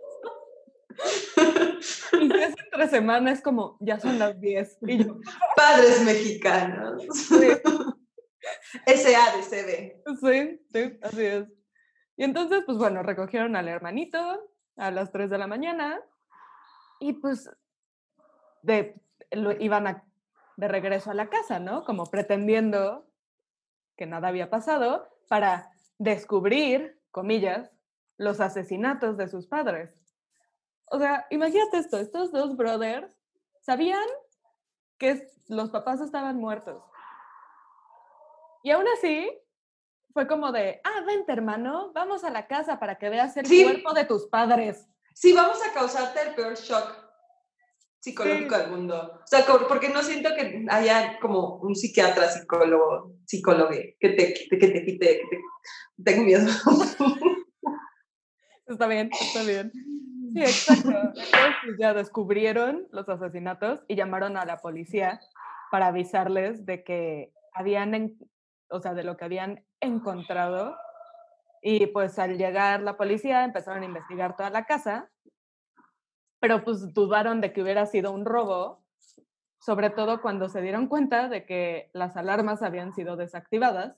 y 2.20 2.36
es 2.36 2.54
entre 2.58 2.88
semana 2.88 3.32
es 3.32 3.42
como, 3.42 3.76
ya 3.80 3.98
son 4.00 4.18
las 4.18 4.40
10. 4.40 4.78
Y 4.82 5.04
yo, 5.04 5.18
Padres 5.56 6.02
mexicanos. 6.04 7.02
Sí. 7.12 7.48
SADCB. 8.86 10.02
Sí, 10.20 10.60
sí, 10.72 10.98
así 11.02 11.24
es. 11.24 11.44
Y 12.16 12.24
entonces, 12.24 12.62
pues 12.64 12.78
bueno, 12.78 13.02
recogieron 13.02 13.56
al 13.56 13.68
hermanito 13.68 14.50
a 14.76 14.90
las 14.90 15.12
3 15.12 15.30
de 15.30 15.38
la 15.38 15.46
mañana 15.46 16.00
y 17.00 17.14
pues 17.14 17.50
de, 18.62 19.00
lo, 19.30 19.52
iban 19.52 19.86
a, 19.86 20.04
de 20.56 20.68
regreso 20.68 21.10
a 21.10 21.14
la 21.14 21.28
casa, 21.28 21.58
¿no? 21.58 21.84
Como 21.84 22.06
pretendiendo 22.06 23.06
que 23.96 24.06
nada 24.06 24.28
había 24.28 24.50
pasado 24.50 25.08
para 25.28 25.70
descubrir, 25.98 27.00
comillas, 27.10 27.70
los 28.18 28.40
asesinatos 28.40 29.16
de 29.16 29.28
sus 29.28 29.46
padres. 29.46 30.02
O 30.86 30.98
sea, 30.98 31.26
imagínate 31.30 31.78
esto, 31.78 31.98
estos 31.98 32.32
dos 32.32 32.56
brothers 32.56 33.14
sabían 33.60 34.04
que 34.98 35.28
los 35.48 35.70
papás 35.70 36.00
estaban 36.00 36.36
muertos. 36.36 36.82
Y 38.62 38.70
aún 38.70 38.86
así, 38.96 39.30
fue 40.12 40.26
como 40.26 40.50
de, 40.50 40.80
ah, 40.82 41.02
vente 41.06 41.32
hermano, 41.32 41.92
vamos 41.92 42.24
a 42.24 42.30
la 42.30 42.46
casa 42.46 42.78
para 42.78 42.96
que 42.96 43.10
veas 43.10 43.36
el 43.36 43.46
cuerpo 43.46 43.92
de 43.92 44.04
tus 44.04 44.26
padres. 44.26 44.88
Sí, 45.16 45.32
vamos 45.32 45.58
a 45.64 45.72
causarte 45.72 46.20
el 46.20 46.34
peor 46.34 46.54
shock 46.56 46.94
psicológico 48.00 48.58
del 48.58 48.70
mundo. 48.70 49.18
O 49.24 49.26
sea, 49.26 49.46
porque 49.66 49.88
no 49.88 50.02
siento 50.02 50.28
que 50.36 50.66
haya 50.68 51.18
como 51.20 51.56
un 51.56 51.74
psiquiatra, 51.74 52.28
psicólogo, 52.28 53.14
psicólogo 53.24 53.70
que 53.70 54.10
te 54.10 54.34
quite, 54.34 54.58
que 54.58 54.68
te 54.68 54.84
quite, 54.84 55.06
que 55.18 55.26
te... 55.26 56.02
Tengo 56.04 56.22
miedo. 56.22 56.44
está 58.66 58.86
bien, 58.86 59.08
está 59.18 59.42
bien. 59.42 59.72
Sí, 59.72 60.42
exacto. 60.42 60.90
Entonces 60.90 61.76
ya 61.80 61.94
descubrieron 61.94 62.86
los 62.90 63.08
asesinatos 63.08 63.80
y 63.88 63.96
llamaron 63.96 64.36
a 64.36 64.44
la 64.44 64.58
policía 64.58 65.18
para 65.70 65.86
avisarles 65.86 66.66
de 66.66 66.84
que 66.84 67.32
habían, 67.54 68.18
o 68.68 68.80
sea, 68.82 68.92
de 68.92 69.02
lo 69.02 69.16
que 69.16 69.24
habían 69.24 69.64
encontrado. 69.80 70.76
Y 71.68 71.88
pues 71.88 72.16
al 72.20 72.38
llegar 72.38 72.80
la 72.80 72.96
policía 72.96 73.42
empezaron 73.42 73.82
a 73.82 73.86
investigar 73.86 74.36
toda 74.36 74.50
la 74.50 74.66
casa, 74.66 75.10
pero 76.38 76.62
pues 76.62 76.94
dudaron 76.94 77.40
de 77.40 77.52
que 77.52 77.60
hubiera 77.60 77.86
sido 77.86 78.12
un 78.12 78.24
robo, 78.24 78.84
sobre 79.58 79.90
todo 79.90 80.22
cuando 80.22 80.48
se 80.48 80.62
dieron 80.62 80.86
cuenta 80.86 81.28
de 81.28 81.44
que 81.44 81.90
las 81.92 82.16
alarmas 82.16 82.62
habían 82.62 82.94
sido 82.94 83.16
desactivadas. 83.16 83.96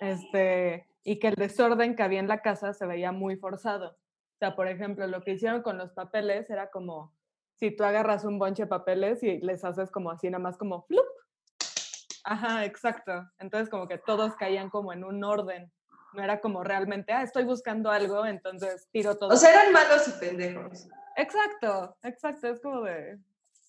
Este, 0.00 0.86
y 1.04 1.18
que 1.18 1.28
el 1.28 1.36
desorden 1.36 1.96
que 1.96 2.02
había 2.02 2.20
en 2.20 2.28
la 2.28 2.42
casa 2.42 2.74
se 2.74 2.84
veía 2.84 3.10
muy 3.10 3.36
forzado. 3.36 3.92
O 3.92 4.38
sea, 4.38 4.54
por 4.54 4.68
ejemplo, 4.68 5.06
lo 5.06 5.22
que 5.22 5.32
hicieron 5.32 5.62
con 5.62 5.78
los 5.78 5.92
papeles 5.92 6.50
era 6.50 6.70
como 6.70 7.14
si 7.54 7.74
tú 7.74 7.82
agarras 7.82 8.26
un 8.26 8.38
bonche 8.38 8.64
de 8.64 8.68
papeles 8.68 9.22
y 9.22 9.38
les 9.38 9.64
haces 9.64 9.90
como 9.90 10.10
así, 10.10 10.28
nada 10.28 10.42
más 10.42 10.58
como 10.58 10.82
flup. 10.82 11.06
Ajá, 12.24 12.66
exacto. 12.66 13.26
Entonces 13.38 13.70
como 13.70 13.88
que 13.88 13.96
todos 13.96 14.36
caían 14.36 14.68
como 14.68 14.92
en 14.92 15.02
un 15.02 15.24
orden 15.24 15.72
No 16.14 16.22
era 16.22 16.40
como 16.40 16.62
realmente, 16.62 17.12
ah, 17.12 17.22
estoy 17.22 17.44
buscando 17.44 17.90
algo, 17.90 18.24
entonces 18.24 18.88
tiro 18.92 19.16
todo. 19.16 19.30
O 19.30 19.36
sea, 19.36 19.50
eran 19.50 19.72
malos 19.72 20.06
y 20.08 20.12
pendejos. 20.12 20.86
Exacto, 21.16 21.96
exacto. 22.02 22.48
Es 22.48 22.60
como 22.60 22.82
de, 22.82 23.18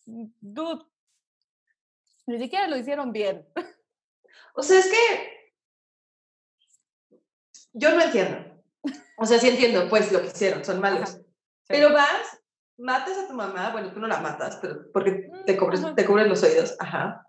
mm, 0.05 0.25
dude, 0.39 0.85
ni 2.27 2.39
siquiera 2.39 2.67
lo 2.67 2.77
hicieron 2.77 3.11
bien. 3.11 3.47
O 4.53 4.63
sea, 4.63 4.79
es 4.79 4.87
que 4.87 5.53
yo 7.73 7.93
no 7.93 8.01
entiendo. 8.01 8.37
O 9.17 9.25
sea, 9.25 9.39
sí 9.39 9.49
entiendo, 9.49 9.89
pues 9.89 10.11
lo 10.11 10.21
que 10.21 10.27
hicieron, 10.27 10.63
son 10.63 10.79
malos. 10.79 11.19
Pero 11.67 11.91
vas, 11.91 12.41
matas 12.77 13.17
a 13.17 13.27
tu 13.27 13.33
mamá, 13.33 13.71
bueno, 13.71 13.91
tú 13.91 13.99
no 13.99 14.07
la 14.07 14.21
matas, 14.21 14.57
pero 14.61 14.91
porque 14.91 15.29
te, 15.45 15.57
cubres, 15.57 15.81
te 15.95 16.05
cubres 16.05 16.27
los 16.27 16.43
oídos, 16.43 16.75
ajá. 16.79 17.27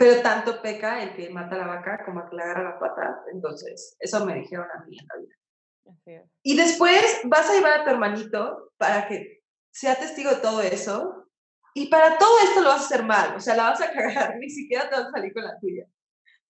Pero 0.00 0.22
tanto 0.22 0.62
peca 0.62 1.02
el 1.02 1.14
que 1.14 1.28
mata 1.28 1.56
a 1.56 1.58
la 1.58 1.66
vaca 1.66 2.02
como 2.06 2.22
el 2.22 2.30
que 2.30 2.36
le 2.36 2.42
agarra 2.42 2.70
la 2.70 2.78
pata. 2.78 3.22
Entonces, 3.34 3.98
eso 4.00 4.24
me 4.24 4.34
dijeron 4.34 4.66
a 4.74 4.82
mí 4.86 4.96
en 4.98 5.06
la 5.06 5.16
vida. 5.20 6.26
Y 6.42 6.56
después 6.56 7.20
vas 7.24 7.50
a 7.50 7.52
llevar 7.52 7.80
a 7.80 7.84
tu 7.84 7.90
hermanito 7.90 8.72
para 8.78 9.06
que 9.06 9.42
sea 9.70 9.96
testigo 9.96 10.30
de 10.30 10.40
todo 10.40 10.62
eso. 10.62 11.26
Y 11.74 11.90
para 11.90 12.16
todo 12.16 12.30
esto 12.44 12.62
lo 12.62 12.70
vas 12.70 12.80
a 12.80 12.84
hacer 12.86 13.04
mal. 13.04 13.36
O 13.36 13.40
sea, 13.40 13.54
la 13.54 13.64
vas 13.64 13.82
a 13.82 13.92
cagar. 13.92 14.36
Ni 14.40 14.48
siquiera 14.48 14.88
te 14.88 14.96
vas 14.96 15.08
a 15.08 15.10
salir 15.10 15.34
con 15.34 15.44
la 15.44 15.58
tuya. 15.60 15.84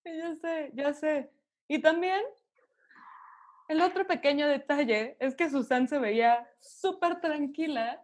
Ya 0.05 0.37
sé, 0.37 0.71
ya 0.73 0.93
sé. 0.93 1.33
Y 1.67 1.81
también, 1.81 2.23
el 3.67 3.83
otro 3.83 4.07
pequeño 4.07 4.47
detalle 4.47 5.17
es 5.19 5.35
que 5.35 5.51
Susan 5.51 5.89
se 5.89 5.99
veía 5.99 6.49
súper 6.61 7.21
tranquila 7.21 8.01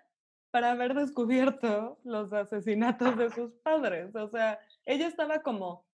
para 0.56 0.70
haber 0.70 0.94
descubierto 0.94 1.98
los 2.02 2.32
asesinatos 2.32 3.14
de 3.18 3.30
sus 3.30 3.52
padres. 3.56 4.16
O 4.16 4.26
sea, 4.30 4.58
ella 4.86 5.06
estaba 5.06 5.42
como, 5.42 5.84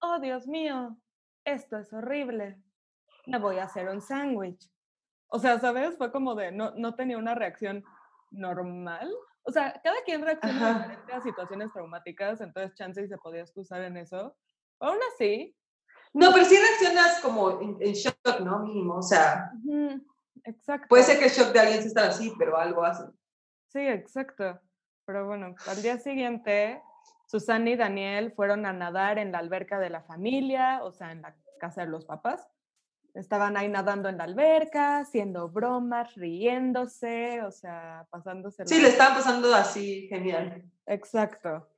oh 0.00 0.18
Dios 0.18 0.48
mío, 0.48 0.96
esto 1.44 1.78
es 1.78 1.92
horrible, 1.92 2.60
me 3.28 3.38
voy 3.38 3.58
a 3.58 3.66
hacer 3.66 3.88
un 3.88 4.00
sándwich. 4.00 4.68
O 5.28 5.38
sea, 5.38 5.60
¿sabes? 5.60 5.96
Fue 5.96 6.10
como 6.10 6.34
de, 6.34 6.50
no, 6.50 6.72
no 6.72 6.96
tenía 6.96 7.18
una 7.18 7.36
reacción 7.36 7.84
normal. 8.32 9.08
O 9.44 9.52
sea, 9.52 9.80
cada 9.84 10.02
quien 10.04 10.22
reacciona 10.22 11.00
a 11.12 11.20
situaciones 11.20 11.72
traumáticas, 11.72 12.40
entonces 12.40 12.74
chance 12.74 13.06
se 13.06 13.18
podía 13.18 13.42
excusar 13.42 13.80
en 13.82 13.96
eso. 13.96 14.36
Aún 14.80 14.98
así. 15.14 15.54
No, 16.12 16.32
pero 16.32 16.46
sí 16.46 16.56
reaccionas 16.56 17.20
como 17.20 17.60
en, 17.60 17.92
shock, 17.92 18.40
¿no? 18.40 18.58
Mínimo, 18.58 18.96
o 18.96 19.02
sea. 19.02 19.52
Exacto. 20.42 20.88
Puede 20.88 21.04
ser 21.04 21.20
que 21.20 21.26
el 21.26 21.30
shock 21.30 21.52
de 21.52 21.60
alguien 21.60 21.82
se 21.82 21.86
está 21.86 22.08
así, 22.08 22.34
pero 22.36 22.58
algo 22.58 22.82
hace. 22.82 23.04
Sí, 23.72 23.80
exacto. 23.80 24.60
Pero 25.06 25.26
bueno, 25.26 25.54
al 25.66 25.82
día 25.82 25.98
siguiente 25.98 26.82
Susana 27.30 27.70
y 27.70 27.76
Daniel 27.76 28.32
fueron 28.32 28.66
a 28.66 28.72
nadar 28.72 29.18
en 29.18 29.30
la 29.30 29.38
alberca 29.38 29.78
de 29.78 29.88
la 29.88 30.02
familia, 30.02 30.80
o 30.82 30.90
sea, 30.90 31.12
en 31.12 31.22
la 31.22 31.36
casa 31.60 31.82
de 31.82 31.86
los 31.86 32.04
papás. 32.04 32.48
Estaban 33.14 33.56
ahí 33.56 33.68
nadando 33.68 34.08
en 34.08 34.18
la 34.18 34.24
alberca, 34.24 34.98
haciendo 34.98 35.48
bromas, 35.48 36.14
riéndose, 36.16 37.42
o 37.42 37.52
sea, 37.52 38.06
pasándose. 38.10 38.66
Sí, 38.66 38.80
le 38.80 38.88
estaban 38.88 39.14
pasando 39.14 39.54
así, 39.54 40.08
genial. 40.08 40.64
Exacto. 40.86 41.68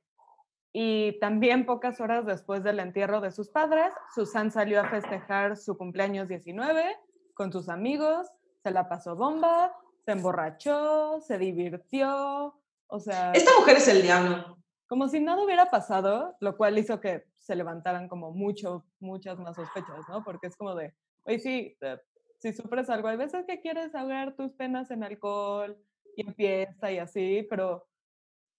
Y 0.71 1.19
también 1.19 1.67
pocas 1.67 2.01
horas 2.01 2.25
después 2.25 2.63
del 2.63 2.79
entierro 2.79 3.21
de 3.21 3.31
sus 3.31 3.49
padres, 3.49 3.93
Susan 4.15 4.49
salió 4.49 4.81
a 4.81 4.89
festejar 4.89 5.55
su 5.55 5.77
cumpleaños 5.77 6.27
19 6.27 6.97
con 7.35 7.51
sus 7.51 7.69
amigos, 7.69 8.27
se 8.63 8.71
la 8.71 8.89
pasó 8.89 9.15
bomba, 9.15 9.71
se 10.05 10.11
emborrachó, 10.11 11.21
se 11.21 11.37
divirtió, 11.37 12.59
o 12.87 12.99
sea... 12.99 13.31
Esta 13.31 13.51
mujer 13.57 13.77
es 13.77 13.87
el 13.87 14.01
diablo 14.01 14.63
como 14.93 15.09
si 15.09 15.19
nada 15.19 15.43
hubiera 15.43 15.71
pasado, 15.71 16.37
lo 16.39 16.55
cual 16.55 16.77
hizo 16.77 17.01
que 17.01 17.25
se 17.39 17.55
levantaran 17.55 18.07
como 18.07 18.29
mucho, 18.29 18.85
muchas 18.99 19.39
más 19.39 19.55
sospechas, 19.55 20.07
¿no? 20.07 20.23
Porque 20.23 20.45
es 20.45 20.55
como 20.55 20.75
de, 20.75 20.93
oye, 21.23 21.39
sí, 21.39 21.75
eh, 21.81 21.97
si 22.37 22.53
sufres 22.53 22.91
algo, 22.91 23.07
hay 23.07 23.17
veces 23.17 23.43
que 23.47 23.59
quieres 23.59 23.95
ahogar 23.95 24.35
tus 24.35 24.51
penas 24.51 24.91
en 24.91 25.03
alcohol 25.03 25.75
y 26.15 26.27
en 26.27 26.35
fiesta 26.35 26.91
y 26.91 26.99
así, 26.99 27.43
pero 27.49 27.87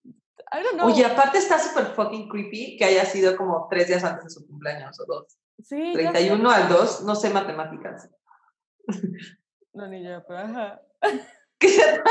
I 0.05 0.65
don't 0.65 0.75
know. 0.75 0.89
Oye, 0.89 1.05
aparte 1.05 1.39
está 1.39 1.57
súper 1.61 1.95
fucking 1.95 2.29
creepy 2.29 2.77
que 2.79 2.85
haya 2.85 3.05
sido 3.05 3.37
como 3.37 3.69
tres 3.71 3.87
días 3.87 4.03
antes 4.03 4.25
de 4.25 4.31
su 4.31 4.45
cumpleaños 4.45 4.99
o 4.99 5.05
dos. 5.07 5.39
Sí. 5.63 5.93
31 5.93 6.51
al 6.51 6.69
2, 6.69 7.05
no 7.05 7.15
sé 7.15 7.31
matemáticas. 7.31 8.11
No, 9.73 9.87
ni 9.87 10.03
yo, 10.03 10.21
pero 10.27 10.41
ajá. 10.41 10.83
¿Qué 11.59 11.69
se 11.69 12.03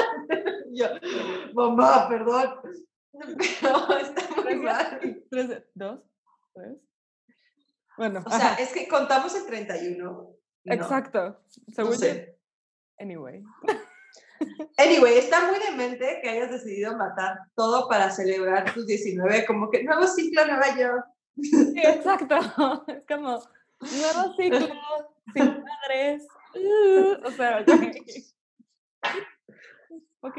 yo, 0.73 0.87
mamá, 1.53 2.07
perdón. 2.09 2.55
No, 3.61 3.95
está 3.95 4.41
muy 4.41 4.55
mal. 4.55 4.99
¿Tres, 5.29 5.63
¿Dos? 5.75 5.99
¿Tres? 6.53 6.77
Bueno. 7.95 8.23
O 8.25 8.29
sea, 8.29 8.55
es 8.55 8.73
que 8.73 8.87
contamos 8.87 9.35
el 9.35 9.45
31. 9.45 10.35
Exacto. 10.65 11.39
Según 11.71 11.95
Anyway. 12.99 13.43
Anyway, 14.77 15.17
está 15.19 15.47
muy 15.47 15.57
demente 15.57 16.19
que 16.21 16.29
hayas 16.29 16.51
decidido 16.51 16.97
matar 16.97 17.37
todo 17.55 17.87
para 17.87 18.11
celebrar 18.11 18.73
tus 18.73 18.85
19, 18.85 19.45
como 19.45 19.69
que 19.69 19.83
nuevo 19.83 20.05
ciclo 20.05 20.45
Nueva 20.45 20.77
York. 20.77 21.05
Sí, 21.41 21.73
exacto. 21.75 22.35
Es 22.87 23.05
como 23.07 23.41
nuevo 23.79 24.35
ciclo, 24.35 24.67
sin 25.33 25.63
padres. 25.63 26.27
Uh, 26.55 27.25
o 27.25 27.31
sea, 27.31 27.61
okay. 27.61 28.03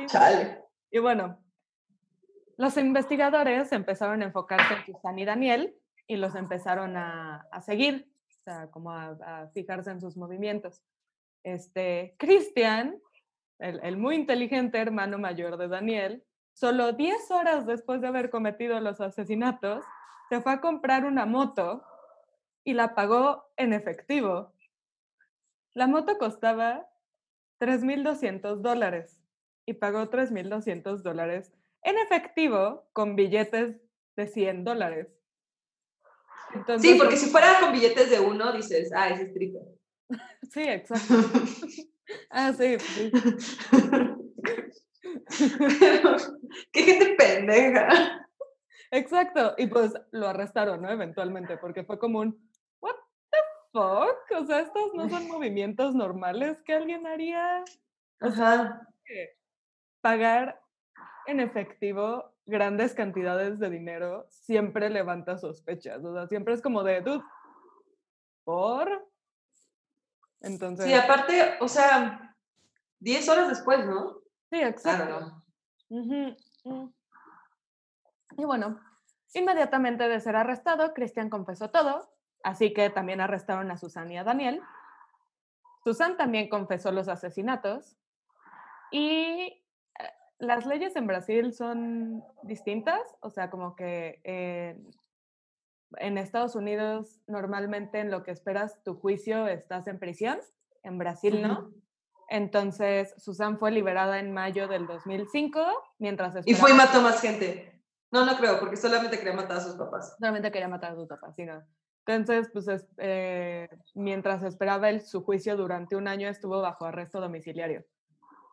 Chale. 0.06 0.62
Y 0.90 0.98
bueno, 0.98 1.38
los 2.56 2.76
investigadores 2.76 3.72
empezaron 3.72 4.22
a 4.22 4.26
enfocarse 4.26 4.74
en 4.74 4.86
Susan 4.86 5.18
y 5.18 5.24
Daniel 5.24 5.74
y 6.06 6.16
los 6.16 6.34
empezaron 6.34 6.96
a, 6.96 7.46
seguir, 7.62 8.10
o 8.28 8.42
sea, 8.44 8.70
como 8.70 8.92
a, 8.92 9.48
fijarse 9.52 9.90
en 9.90 10.00
sus 10.00 10.16
movimientos. 10.16 10.82
Este, 11.42 12.14
Christian, 12.18 13.00
el, 13.58 13.96
muy 13.96 14.16
inteligente 14.16 14.78
hermano 14.78 15.18
mayor 15.18 15.56
de 15.56 15.68
Daniel, 15.68 16.24
solo 16.52 16.92
10 16.92 17.30
horas 17.30 17.66
después 17.66 18.00
de 18.00 18.08
haber 18.08 18.30
cometido 18.30 18.78
los 18.80 19.00
asesinatos, 19.00 19.84
se 20.28 20.40
fue 20.40 20.52
a 20.52 20.60
comprar 20.60 21.04
una 21.04 21.26
moto 21.26 21.84
y 22.62 22.74
la 22.74 22.94
pagó 22.94 23.50
en 23.56 23.72
efectivo. 23.72 24.52
La 25.74 25.86
moto 25.86 26.16
costaba 26.18 26.86
3.200 27.60 28.60
dólares 28.60 29.20
y 29.66 29.74
pagó 29.74 30.10
3.200 30.10 31.02
dólares 31.02 31.52
en 31.82 31.98
efectivo 31.98 32.88
con 32.92 33.16
billetes 33.16 33.76
de 34.16 34.26
100 34.26 34.64
dólares. 34.64 35.08
sí, 36.78 36.96
porque 36.98 37.16
si 37.16 37.30
fuera 37.30 37.58
con 37.60 37.72
billetes 37.72 38.10
de 38.10 38.20
uno, 38.20 38.52
dices, 38.52 38.90
ah, 38.94 39.08
ese 39.08 39.24
es 39.24 39.28
stripper. 39.28 39.62
sí, 40.50 40.62
exacto. 40.62 41.14
ah, 42.30 42.52
sí. 42.52 42.78
sí. 42.78 43.10
qué 46.72 46.82
gente 46.82 47.14
pendeja. 47.16 48.20
Exacto, 48.90 49.54
y 49.58 49.66
pues 49.66 49.92
lo 50.12 50.28
arrestaron, 50.28 50.82
¿no? 50.82 50.90
Eventualmente, 50.90 51.56
porque 51.56 51.82
fue 51.84 51.98
como 51.98 52.20
un, 52.20 52.43
fuck? 53.74 54.40
O 54.40 54.46
sea, 54.46 54.60
estos 54.60 54.94
no 54.94 55.08
son 55.10 55.26
movimientos 55.26 55.94
normales 55.94 56.62
que 56.62 56.74
alguien 56.74 57.06
haría. 57.06 57.64
O 58.20 58.28
Ajá. 58.28 58.88
pagar 60.00 60.62
en 61.26 61.40
efectivo 61.40 62.32
grandes 62.46 62.94
cantidades 62.94 63.58
de 63.58 63.70
dinero 63.70 64.26
siempre 64.30 64.88
levanta 64.90 65.36
sospechas. 65.36 66.04
O 66.04 66.14
sea, 66.14 66.28
siempre 66.28 66.54
es 66.54 66.62
como 66.62 66.84
de, 66.84 67.00
dude, 67.00 67.24
¿por? 68.44 69.10
Entonces. 70.40 70.86
Sí, 70.86 70.94
aparte, 70.94 71.56
o 71.60 71.68
sea, 71.68 72.36
10 73.00 73.28
horas 73.28 73.48
después, 73.48 73.84
¿no? 73.86 74.20
Sí, 74.50 74.60
exacto. 74.62 75.42
Mm. 75.88 76.30
Y 78.36 78.44
bueno, 78.44 78.80
inmediatamente 79.32 80.08
de 80.08 80.20
ser 80.20 80.36
arrestado, 80.36 80.92
Cristian 80.94 81.30
confesó 81.30 81.70
todo, 81.70 82.13
así 82.44 82.72
que 82.72 82.90
también 82.90 83.20
arrestaron 83.20 83.70
a 83.70 83.76
Susan 83.76 84.12
y 84.12 84.18
a 84.18 84.24
Daniel. 84.24 84.60
Susan 85.82 86.16
también 86.16 86.48
confesó 86.48 86.92
los 86.92 87.08
asesinatos 87.08 87.96
y 88.92 89.60
las 90.38 90.66
leyes 90.66 90.94
en 90.96 91.06
Brasil 91.06 91.52
son 91.52 92.22
distintas, 92.42 93.00
o 93.20 93.30
sea, 93.30 93.50
como 93.50 93.74
que 93.74 94.20
en 95.96 96.18
Estados 96.18 96.54
Unidos 96.54 97.20
normalmente 97.26 97.98
en 98.00 98.10
lo 98.10 98.22
que 98.22 98.30
esperas 98.30 98.82
tu 98.84 98.94
juicio 98.94 99.46
estás 99.48 99.86
en 99.86 99.98
prisión, 99.98 100.38
en 100.82 100.98
Brasil 100.98 101.42
no. 101.42 101.72
Entonces, 102.28 103.14
Susan 103.18 103.58
fue 103.58 103.70
liberada 103.70 104.18
en 104.18 104.32
mayo 104.32 104.66
del 104.66 104.86
2005, 104.86 105.60
mientras 105.98 106.34
Y 106.46 106.54
fue 106.54 106.70
y 106.70 106.74
mató 106.74 107.02
más 107.02 107.20
gente. 107.20 107.82
No, 108.10 108.24
no 108.24 108.36
creo, 108.36 108.58
porque 108.58 108.76
solamente 108.76 109.18
quería 109.18 109.34
matar 109.34 109.58
a 109.58 109.60
sus 109.60 109.74
papás. 109.74 110.16
Solamente 110.18 110.50
quería 110.50 110.68
matar 110.68 110.92
a 110.92 110.94
sus 110.94 111.06
papás, 111.06 111.34
sí, 111.36 111.44
no. 111.44 111.62
Entonces, 112.06 112.50
pues 112.52 112.66
eh, 112.98 113.68
mientras 113.94 114.42
esperaba 114.42 114.90
el, 114.90 115.00
su 115.00 115.22
juicio 115.22 115.56
durante 115.56 115.96
un 115.96 116.06
año, 116.06 116.28
estuvo 116.28 116.60
bajo 116.60 116.84
arresto 116.84 117.20
domiciliario. 117.20 117.84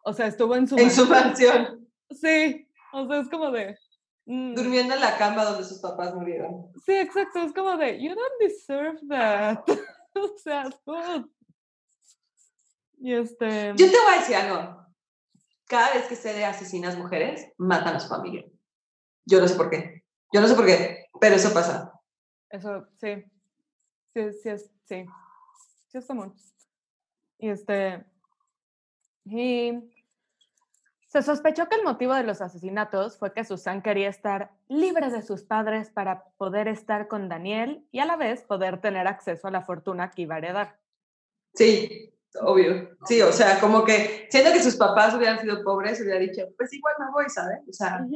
O 0.04 0.14
sea, 0.14 0.28
estuvo 0.28 0.56
en 0.56 0.68
su... 0.68 0.78
En 0.78 0.90
su 0.90 1.06
mansión. 1.06 1.88
Sí, 2.10 2.68
o 2.94 3.08
sea, 3.08 3.20
es 3.20 3.30
como 3.30 3.52
de... 3.52 3.78
Mm. 4.26 4.54
Durmiendo 4.54 4.94
en 4.94 5.02
la 5.02 5.18
cama 5.18 5.44
donde 5.44 5.64
sus 5.64 5.80
papás 5.80 6.14
murieron. 6.16 6.72
Sí, 6.86 6.94
exacto, 6.94 7.40
es 7.40 7.54
como 7.54 7.76
de, 7.76 8.02
you 8.02 8.10
don't 8.10 8.40
deserve 8.40 9.00
that. 9.10 9.60
o 10.16 10.38
sea, 10.38 10.70
Y 13.00 13.14
este... 13.14 13.74
Yo 13.76 13.92
te 13.92 13.98
voy 13.98 14.14
a 14.16 14.20
decir 14.20 14.36
algo. 14.36 14.86
Cada 15.68 15.94
vez 15.94 16.06
que 16.06 16.16
se 16.16 16.34
de 16.34 16.46
asesinas 16.46 16.98
mujeres, 16.98 17.48
matan 17.58 17.96
a 17.96 18.00
su 18.00 18.08
familia. 18.08 18.46
Yo 19.26 19.40
no 19.40 19.48
sé 19.48 19.56
por 19.56 19.70
qué. 19.70 20.04
Yo 20.34 20.42
no 20.42 20.48
sé 20.48 20.56
por 20.56 20.66
qué, 20.66 21.10
pero 21.20 21.36
eso 21.36 21.54
pasa. 21.54 21.92
Eso, 22.50 22.88
sí. 23.00 23.24
Sí, 24.14 24.34
sí, 24.34 24.50
es, 24.50 24.72
sí. 24.86 25.06
Sí 25.88 25.98
es 25.98 26.06
común. 26.06 26.34
Y 27.38 27.50
este... 27.50 28.06
Y 29.26 29.92
se 31.08 31.22
sospechó 31.22 31.68
que 31.68 31.76
el 31.76 31.84
motivo 31.84 32.14
de 32.14 32.24
los 32.24 32.42
asesinatos 32.42 33.18
fue 33.18 33.34
que 33.34 33.44
Susan 33.44 33.82
quería 33.82 34.08
estar 34.08 34.52
libre 34.70 35.10
de 35.10 35.22
sus 35.22 35.44
padres 35.44 35.90
para 35.90 36.24
poder 36.38 36.70
estar 36.70 37.10
con 37.10 37.28
Daniel 37.28 37.86
y 37.92 38.00
a 38.00 38.06
la 38.06 38.16
vez 38.16 38.44
poder 38.44 38.80
tener 38.80 39.08
acceso 39.08 39.50
a 39.50 39.52
la 39.52 39.62
fortuna 39.62 40.12
que 40.12 40.22
iba 40.22 40.36
a 40.36 40.38
heredar. 40.38 40.80
Sí, 41.54 42.14
obvio. 42.40 42.98
Sí, 43.06 43.22
o 43.22 43.32
sea, 43.34 43.60
como 43.60 43.84
que 43.84 44.28
siendo 44.32 44.54
que 44.54 44.64
sus 44.64 44.78
papás 44.78 45.14
hubieran 45.14 45.40
sido 45.40 45.62
pobres, 45.64 46.00
hubiera 46.00 46.18
dicho, 46.18 46.44
pues 46.58 46.72
igual 46.74 46.96
me 47.00 47.12
voy, 47.12 47.30
¿sabes? 47.30 47.60
O 47.68 47.74
sea, 47.74 48.08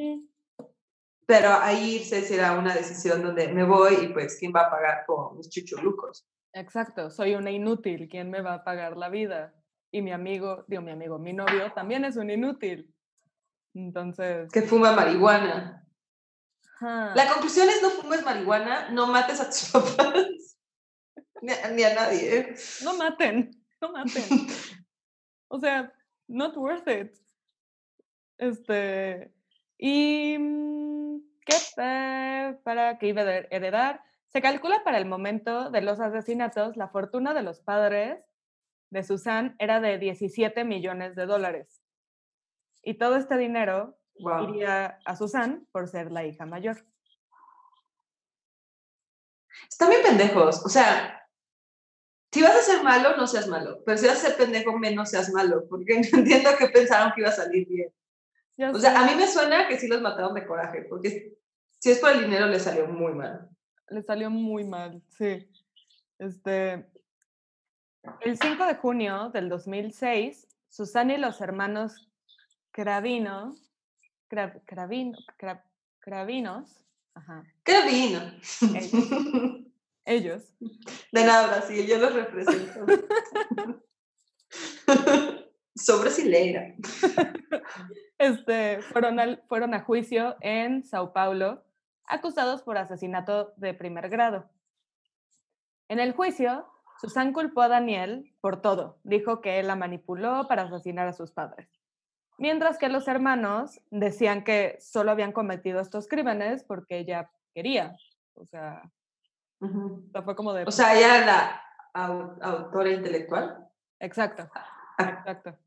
pero 1.26 1.50
ahí 1.54 1.96
irse 1.96 2.22
será 2.22 2.58
una 2.58 2.74
decisión 2.74 3.24
donde 3.24 3.48
me 3.48 3.64
voy 3.64 3.96
y 4.04 4.08
pues, 4.10 4.38
¿quién 4.40 4.54
va 4.56 4.68
a 4.68 4.72
pagar 4.72 5.06
por 5.06 5.36
mis 5.36 5.50
chuchulucos? 5.50 6.28
Exacto, 6.54 7.10
soy 7.10 7.36
una 7.36 7.52
inútil, 7.52 8.08
¿quién 8.10 8.30
me 8.30 8.42
va 8.42 8.56
a 8.56 8.64
pagar 8.64 8.96
la 8.96 9.10
vida? 9.10 9.54
y 9.96 10.02
mi 10.02 10.12
amigo, 10.12 10.66
digo 10.68 10.82
mi 10.82 10.92
amigo, 10.92 11.18
mi 11.18 11.32
novio 11.32 11.72
también 11.74 12.04
es 12.04 12.18
un 12.18 12.30
inútil. 12.30 12.94
Entonces... 13.74 14.52
Que 14.52 14.64
fuma 14.64 14.92
marihuana. 14.92 15.88
La 16.82 17.30
conclusión 17.32 17.70
es 17.70 17.82
no 17.82 17.90
fumes 17.92 18.26
marihuana, 18.26 18.90
no 18.90 19.08
mates 19.08 19.40
a 19.40 19.46
tus 19.46 19.70
papás, 19.72 20.58
ni, 21.42 21.84
a, 21.84 21.94
nadie. 21.96 22.38
¿eh? 22.38 22.56
No 22.84 22.98
maten, 22.98 23.52
no 23.80 23.94
maten. 23.94 24.24
o 25.48 25.60
sea, 25.62 25.94
not 26.28 26.58
worth 26.58 26.90
it. 26.90 27.16
Este, 28.38 29.34
y 29.78 30.38
¿qué 31.46 32.58
para 32.64 32.98
que 32.98 33.08
iba 33.08 33.22
a 33.22 33.38
heredar? 33.50 34.04
Se 34.28 34.42
calcula 34.42 34.84
para 34.84 34.98
el 34.98 35.06
momento 35.06 35.70
de 35.70 35.82
los 35.82 36.00
asesinatos 36.00 36.76
la 36.76 36.90
fortuna 36.90 37.34
de 37.34 37.44
los 37.44 37.62
padres 37.62 38.20
de 38.90 39.04
Susan 39.04 39.56
era 39.60 39.80
de 39.80 39.98
17 39.98 40.64
millones 40.64 41.16
de 41.16 41.26
dólares. 41.26 41.82
Y 42.84 42.96
todo 42.96 43.16
este 43.16 43.38
dinero 43.38 43.98
iría 44.16 45.00
a 45.06 45.16
Susan 45.16 45.68
por 45.72 45.88
ser 45.88 46.12
la 46.12 46.26
hija 46.26 46.46
mayor. 46.46 46.86
Están 49.70 49.90
bien 49.90 50.04
pendejos. 50.04 50.64
O 50.66 50.70
sea, 50.70 51.28
si 52.32 52.42
vas 52.42 52.56
a 52.56 52.62
ser 52.62 52.84
malo, 52.84 53.16
no 53.18 53.28
seas 53.28 53.48
malo. 53.48 53.82
Pero 53.86 53.98
si 53.98 54.08
vas 54.08 54.18
a 54.18 54.28
ser 54.28 54.38
pendejo, 54.38 54.78
menos 54.78 55.10
seas 55.10 55.32
malo. 55.32 55.66
Porque 55.70 56.00
no 56.00 56.02
entiendo 56.20 56.52
que 56.58 56.68
pensaron 56.68 57.12
que 57.14 57.22
iba 57.22 57.30
a 57.30 57.34
salir 57.34 57.68
bien. 57.68 57.94
O 58.58 58.80
sea, 58.80 59.00
a 59.00 59.06
mí 59.06 59.16
me 59.16 59.28
suena 59.28 59.68
que 59.68 59.78
sí 59.78 59.88
los 59.88 60.02
mataron 60.02 60.34
de 60.34 60.46
coraje. 60.46 60.84
Porque 60.90 61.38
si 61.80 61.92
es 61.92 62.00
por 62.00 62.12
el 62.12 62.22
dinero, 62.22 62.48
le 62.48 62.60
salió 62.60 62.88
muy 62.88 63.14
mal. 63.14 63.50
Le 63.90 64.02
salió 64.02 64.30
muy 64.30 64.64
mal, 64.64 65.02
sí. 65.10 65.48
Este, 66.18 66.86
el 68.22 68.38
5 68.38 68.66
de 68.66 68.76
junio 68.76 69.30
del 69.30 69.50
2006, 69.50 70.48
Susana 70.70 71.16
y 71.16 71.18
los 71.18 71.42
hermanos 71.42 72.10
Cravino, 72.72 73.56
Cravino, 74.28 75.18
Cravinos, 76.00 76.84
ajá. 77.14 77.44
Cravino. 77.64 78.20
Ellos, 80.06 80.54
De 81.12 81.24
nada, 81.24 81.48
Brasil, 81.48 81.86
yo 81.88 81.98
los 81.98 82.14
represento. 82.14 82.86
Sobre 85.76 86.10
Silera. 86.10 86.74
Este, 88.18 88.82
fueron, 88.82 89.42
fueron 89.50 89.74
a 89.74 89.82
juicio 89.82 90.38
en 90.40 90.86
Sao 90.86 91.12
Paulo, 91.12 91.66
acusados 92.06 92.62
por 92.64 92.78
asesinato 92.78 93.54
de 93.58 93.74
primer 93.74 94.08
grado. 94.10 94.50
En 95.90 96.00
el 96.00 96.14
juicio, 96.14 96.66
Susan 97.02 97.34
culpó 97.34 97.62
a 97.62 97.68
Daniel 97.68 98.34
por 98.42 98.62
todo. 98.62 99.00
Dijo 99.04 99.42
que 99.42 99.60
él 99.60 99.68
la 99.68 99.76
manipuló 99.76 100.48
para 100.48 100.64
asesinar 100.64 101.08
a 101.08 101.14
sus 101.14 101.32
padres. 101.32 101.68
Mientras 102.38 102.78
que 102.78 102.90
los 102.90 103.08
hermanos 103.08 103.82
decían 103.92 104.44
que 104.44 104.78
solo 104.80 105.12
habían 105.12 105.32
cometido 105.32 105.80
estos 105.80 106.08
crímenes 106.08 106.64
porque 106.64 107.00
ella 107.00 107.30
quería. 107.54 107.96
O 108.34 108.46
sea, 108.46 108.82
fue 109.60 110.36
como 110.36 110.54
de... 110.54 110.64
O 110.64 110.72
sea, 110.72 110.98
ella 110.98 111.18
era 111.18 111.26
la 111.94 112.38
autora 112.42 112.92
intelectual. 112.92 113.70
Exacto, 114.00 114.50
ah. 114.54 115.06
exacto. 115.20 115.58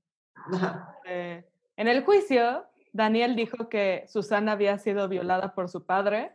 Eh, 1.11 1.43
en 1.77 1.89
el 1.89 2.05
juicio, 2.05 2.67
Daniel 2.93 3.35
dijo 3.35 3.71
que 3.71 4.05
Susana 4.09 4.53
había 4.53 4.77
sido 4.79 5.09
violada 5.09 5.55
por 5.55 5.71
su 5.71 5.87
padre, 5.87 6.33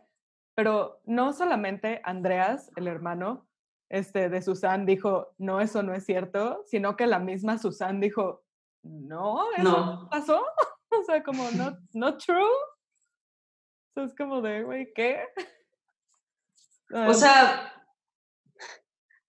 pero 0.54 1.00
no 1.04 1.32
solamente 1.32 2.00
Andreas, 2.04 2.72
el 2.74 2.88
hermano, 2.88 3.46
este, 3.88 4.28
de 4.28 4.42
Susan 4.42 4.86
dijo, 4.86 5.34
no, 5.38 5.60
eso 5.60 5.82
no 5.82 5.94
es 5.94 6.04
cierto, 6.04 6.62
sino 6.66 6.96
que 6.96 7.06
la 7.06 7.18
misma 7.18 7.58
Susan 7.58 8.00
dijo, 8.00 8.42
no, 8.82 9.52
eso 9.56 9.62
no. 9.62 10.08
pasó. 10.10 10.44
o 10.90 11.04
sea, 11.04 11.22
como, 11.22 11.50
no, 11.52 11.76
no 11.92 12.16
true. 12.16 12.42
Eso 13.90 14.06
es 14.06 14.14
como 14.16 14.40
de, 14.40 14.64
güey, 14.64 14.92
¿qué? 14.92 15.28
o 16.90 17.14
sea, 17.14 17.73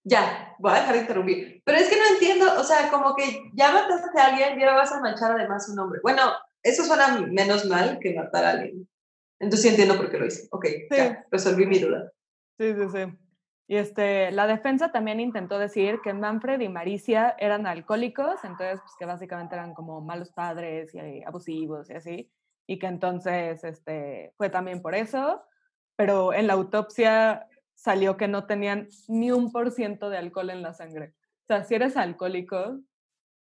ya, 0.06 0.56
voy 0.60 0.72
a 0.72 0.76
dejar 0.76 0.96
de 0.96 1.02
interrumpir. 1.02 1.62
Pero 1.66 1.78
es 1.80 1.90
que 1.90 1.98
no 1.98 2.04
entiendo, 2.14 2.46
o 2.60 2.64
sea, 2.64 2.90
como 2.90 3.16
que 3.16 3.50
ya 3.54 3.72
mataste 3.72 4.20
a 4.20 4.28
alguien 4.28 4.60
y 4.60 4.64
ahora 4.64 4.78
vas 4.78 4.92
a 4.92 5.02
manchar 5.02 5.32
además 5.32 5.68
un 5.68 5.76
nombre. 5.76 6.00
Bueno, 6.04 6.22
eso 6.64 6.84
suena 6.84 7.20
menos 7.22 7.66
mal 7.66 7.98
que 8.00 8.14
matar 8.14 8.46
a 8.46 8.52
alguien. 8.52 8.88
Entonces 9.40 9.64
sí 9.64 9.70
entiendo 9.70 9.98
por 9.98 10.10
qué 10.10 10.20
lo 10.20 10.28
hice. 10.28 10.48
Ok, 10.52 10.66
ya, 10.92 11.26
resolví 11.32 11.66
mi 11.66 11.80
duda. 11.80 12.12
Sí, 12.58 12.74
sí, 12.74 12.88
sí. 12.94 13.18
Y 13.68 13.78
este, 13.78 14.32
la 14.32 14.46
defensa 14.46 14.92
también 14.92 15.20
intentó 15.20 15.58
decir 15.58 16.00
que 16.04 16.14
Manfred 16.14 16.62
y 16.62 16.70
Maricia 16.70 17.36
eran 17.40 17.66
alcohólicos, 17.66 18.44
entonces 18.44 18.80
pues, 18.80 18.94
que 19.00 19.06
básicamente 19.06 19.56
eran 19.56 19.74
como 19.74 20.02
malos 20.02 20.32
padres 20.32 20.94
y 20.94 21.24
abusivos 21.24 21.90
y 21.90 21.94
así, 21.94 22.32
y 22.68 22.78
que 22.78 22.86
entonces 22.86 23.64
este, 23.64 24.34
fue 24.38 24.52
también 24.52 24.84
por 24.84 24.94
eso, 24.94 25.42
pero 25.96 26.32
en 26.32 26.46
la 26.46 26.54
autopsia 26.54 27.48
salió 27.86 28.18
que 28.18 28.28
no 28.28 28.48
tenían 28.48 28.90
ni 29.08 29.30
un 29.30 29.52
por 29.52 29.70
ciento 29.70 30.10
de 30.10 30.18
alcohol 30.18 30.50
en 30.50 30.64
la 30.64 30.74
sangre. 30.74 31.14
O 31.44 31.46
sea, 31.46 31.64
si 31.64 31.76
eres 31.76 31.96
alcohólico, 31.96 32.80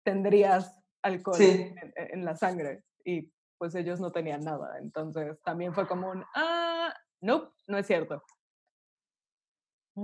tendrías 0.03 0.79
alcohol 1.03 1.41
en, 1.41 1.75
en, 1.97 2.25
la 2.27 2.37
sangre 2.37 2.85
y 3.07 3.33
pues 3.57 3.75
ellos 3.75 4.01
no 4.01 4.13
tenían 4.13 4.43
nada. 4.43 4.79
Entonces 4.81 5.41
también 5.43 5.73
fue 5.73 5.87
como 5.89 6.11
un, 6.11 6.23
ah, 6.35 6.93
no, 7.23 7.55
no 7.67 7.79
es 7.79 7.87
cierto. 7.87 8.23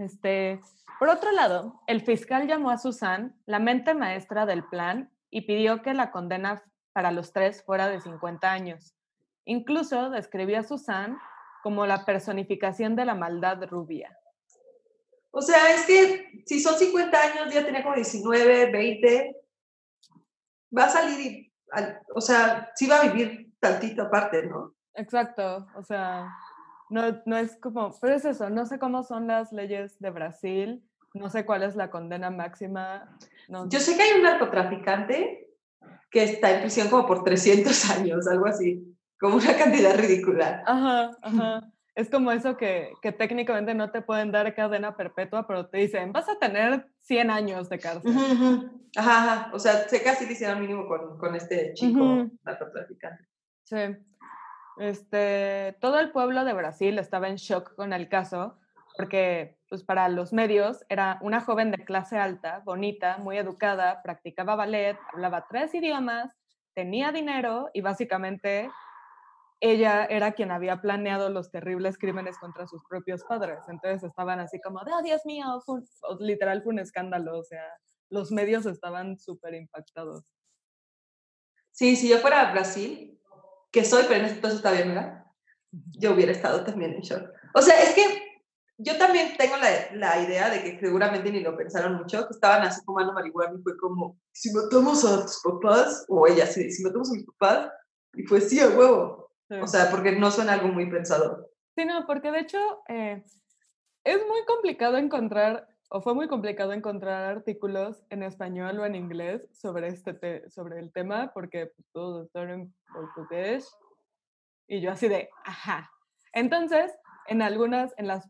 Este, 0.00 0.58
por 0.98 1.10
otro 1.10 1.32
lado, 1.32 1.82
el 1.86 2.00
fiscal 2.00 2.48
llamó 2.48 2.70
a 2.70 2.78
Susan 2.78 3.36
la 3.44 3.58
mente 3.58 3.92
maestra 3.92 4.46
del 4.46 4.64
plan 4.64 5.12
y 5.28 5.42
pidió 5.42 5.82
que 5.82 5.92
la 5.92 6.10
condena 6.10 6.64
para 6.94 7.12
los 7.12 7.34
tres 7.34 7.62
fuera 7.62 7.88
de 7.88 8.00
50 8.00 8.50
años. 8.50 8.96
Incluso 9.44 10.08
describió 10.08 10.60
a 10.60 10.62
Susan 10.62 11.18
como 11.62 11.84
la 11.84 12.06
personificación 12.06 12.96
de 12.96 13.04
la 13.04 13.14
maldad 13.14 13.62
rubia. 13.68 14.16
O 15.32 15.42
sea, 15.42 15.74
es 15.74 15.86
que 15.86 16.42
si 16.46 16.60
son 16.60 16.76
50 16.76 17.18
años, 17.20 17.54
ya 17.54 17.64
tenía 17.64 17.82
como 17.82 17.94
19, 17.94 18.70
20, 18.70 19.36
va 20.76 20.84
a 20.84 20.88
salir 20.88 21.20
y, 21.20 21.52
o 22.14 22.20
sea, 22.20 22.70
sí 22.74 22.86
va 22.86 23.00
a 23.00 23.08
vivir 23.08 23.52
tantito 23.60 24.02
aparte, 24.02 24.46
¿no? 24.46 24.74
Exacto, 24.94 25.66
o 25.76 25.82
sea, 25.82 26.28
no, 26.88 27.22
no 27.26 27.36
es 27.36 27.56
como, 27.56 27.96
pero 28.00 28.14
es 28.14 28.24
eso, 28.24 28.50
no 28.50 28.66
sé 28.66 28.78
cómo 28.78 29.04
son 29.04 29.28
las 29.28 29.52
leyes 29.52 29.98
de 30.00 30.10
Brasil, 30.10 30.82
no 31.14 31.30
sé 31.30 31.44
cuál 31.44 31.62
es 31.62 31.76
la 31.76 31.90
condena 31.90 32.30
máxima. 32.30 33.16
Yo 33.68 33.80
sé 33.80 33.96
que 33.96 34.02
hay 34.02 34.16
un 34.16 34.22
narcotraficante 34.22 35.48
que 36.10 36.24
está 36.24 36.50
en 36.50 36.60
prisión 36.62 36.88
como 36.88 37.06
por 37.06 37.22
300 37.22 37.90
años, 37.96 38.26
algo 38.26 38.46
así, 38.46 38.96
como 39.18 39.36
una 39.36 39.56
cantidad 39.56 39.96
ridícula. 39.96 40.62
Ajá, 40.66 41.16
ajá. 41.22 41.72
Es 41.94 42.08
como 42.08 42.30
eso 42.32 42.56
que, 42.56 42.92
que 43.02 43.12
técnicamente 43.12 43.74
no 43.74 43.90
te 43.90 44.00
pueden 44.00 44.32
dar 44.32 44.54
cadena 44.54 44.96
perpetua, 44.96 45.46
pero 45.46 45.68
te 45.68 45.78
dicen, 45.78 46.12
vas 46.12 46.28
a 46.28 46.38
tener 46.38 46.86
100 47.00 47.30
años 47.30 47.68
de 47.68 47.78
cárcel. 47.78 48.12
Ajá, 48.16 48.62
ajá. 48.96 49.50
O 49.52 49.58
sea, 49.58 49.86
que 49.86 50.08
así 50.08 50.26
le 50.26 50.32
hicieron 50.32 50.60
mínimo 50.60 50.86
con, 50.86 51.18
con 51.18 51.34
este 51.34 51.74
chico 51.74 52.28
narcotraficante. 52.44 53.24
Sí. 53.64 53.76
Este, 54.78 55.76
todo 55.80 55.98
el 55.98 56.10
pueblo 56.10 56.44
de 56.44 56.52
Brasil 56.52 56.98
estaba 56.98 57.28
en 57.28 57.36
shock 57.36 57.74
con 57.74 57.92
el 57.92 58.08
caso 58.08 58.56
porque 58.96 59.56
pues 59.68 59.82
para 59.82 60.08
los 60.08 60.32
medios 60.32 60.84
era 60.88 61.18
una 61.22 61.40
joven 61.40 61.70
de 61.70 61.84
clase 61.84 62.18
alta, 62.18 62.60
bonita, 62.64 63.18
muy 63.18 63.38
educada, 63.38 64.02
practicaba 64.02 64.56
ballet, 64.56 64.98
hablaba 65.12 65.46
tres 65.48 65.74
idiomas, 65.74 66.36
tenía 66.74 67.12
dinero 67.12 67.70
y 67.72 67.80
básicamente 67.80 68.70
ella 69.60 70.06
era 70.06 70.32
quien 70.32 70.50
había 70.50 70.80
planeado 70.80 71.28
los 71.28 71.50
terribles 71.50 71.98
crímenes 71.98 72.38
contra 72.38 72.66
sus 72.66 72.82
propios 72.88 73.22
padres. 73.24 73.58
Entonces 73.68 74.02
estaban 74.02 74.40
así 74.40 74.60
como, 74.60 74.80
oh, 74.80 75.02
Dios 75.02 75.24
mío, 75.26 75.62
literal 76.18 76.62
fue 76.62 76.72
un 76.72 76.78
escándalo, 76.78 77.38
o 77.38 77.44
sea, 77.44 77.62
los 78.08 78.32
medios 78.32 78.66
estaban 78.66 79.18
súper 79.18 79.54
impactados. 79.54 80.24
Sí, 81.72 81.94
si 81.96 82.08
yo 82.08 82.18
fuera 82.18 82.48
a 82.48 82.52
Brasil, 82.52 83.18
que 83.70 83.84
soy, 83.84 84.04
pero 84.08 84.20
en 84.20 84.24
este 84.24 84.36
entonces 84.36 84.58
está 84.58 84.72
bien, 84.72 84.88
¿verdad? 84.88 85.24
Yo 85.70 86.12
hubiera 86.12 86.32
estado 86.32 86.64
también 86.64 86.94
en 86.94 87.00
shock. 87.02 87.30
O 87.54 87.62
sea, 87.62 87.80
es 87.82 87.94
que 87.94 88.02
yo 88.78 88.96
también 88.96 89.36
tengo 89.36 89.56
la, 89.56 89.94
la, 89.94 90.22
idea 90.22 90.48
de 90.48 90.62
que 90.62 90.80
seguramente 90.80 91.30
ni 91.30 91.40
lo 91.40 91.56
pensaron 91.56 91.96
mucho, 91.96 92.26
que 92.26 92.32
estaban 92.32 92.62
así 92.62 92.80
fumando 92.84 93.12
marihuana 93.12 93.58
y 93.58 93.62
fue 93.62 93.76
como, 93.76 94.18
si 94.32 94.50
matamos 94.52 95.04
a 95.04 95.22
tus 95.22 95.40
papás, 95.44 96.06
o 96.08 96.26
ella, 96.26 96.46
sí, 96.46 96.70
si 96.72 96.82
matamos 96.82 97.10
a 97.10 97.14
mis 97.14 97.26
papás, 97.26 97.70
y 98.14 98.22
fue 98.24 98.40
sí, 98.40 98.58
a 98.58 98.68
huevo. 98.68 99.19
O 99.50 99.66
sea, 99.66 99.90
porque 99.90 100.12
no 100.12 100.30
suena 100.30 100.52
algo 100.52 100.68
muy 100.68 100.88
pensado. 100.88 101.50
Sí, 101.76 101.84
no, 101.84 102.06
porque 102.06 102.30
de 102.30 102.40
hecho 102.40 102.58
eh, 102.88 103.24
es 104.04 104.26
muy 104.26 104.44
complicado 104.46 104.96
encontrar, 104.96 105.68
o 105.90 106.00
fue 106.00 106.14
muy 106.14 106.28
complicado 106.28 106.72
encontrar 106.72 107.36
artículos 107.36 108.04
en 108.10 108.22
español 108.22 108.78
o 108.78 108.86
en 108.86 108.94
inglés 108.94 109.48
sobre, 109.52 109.88
este 109.88 110.48
sobre 110.50 110.78
el 110.78 110.92
tema, 110.92 111.32
porque 111.34 111.66
pues, 111.66 111.88
todos 111.92 112.26
están 112.26 112.50
en 112.50 112.74
portugués. 112.92 113.76
Y 114.68 114.80
yo 114.80 114.92
así 114.92 115.08
de, 115.08 115.30
ajá. 115.44 115.90
Entonces, 116.32 116.92
en 117.26 117.42
algunas, 117.42 117.92
en 117.96 118.06
las 118.06 118.28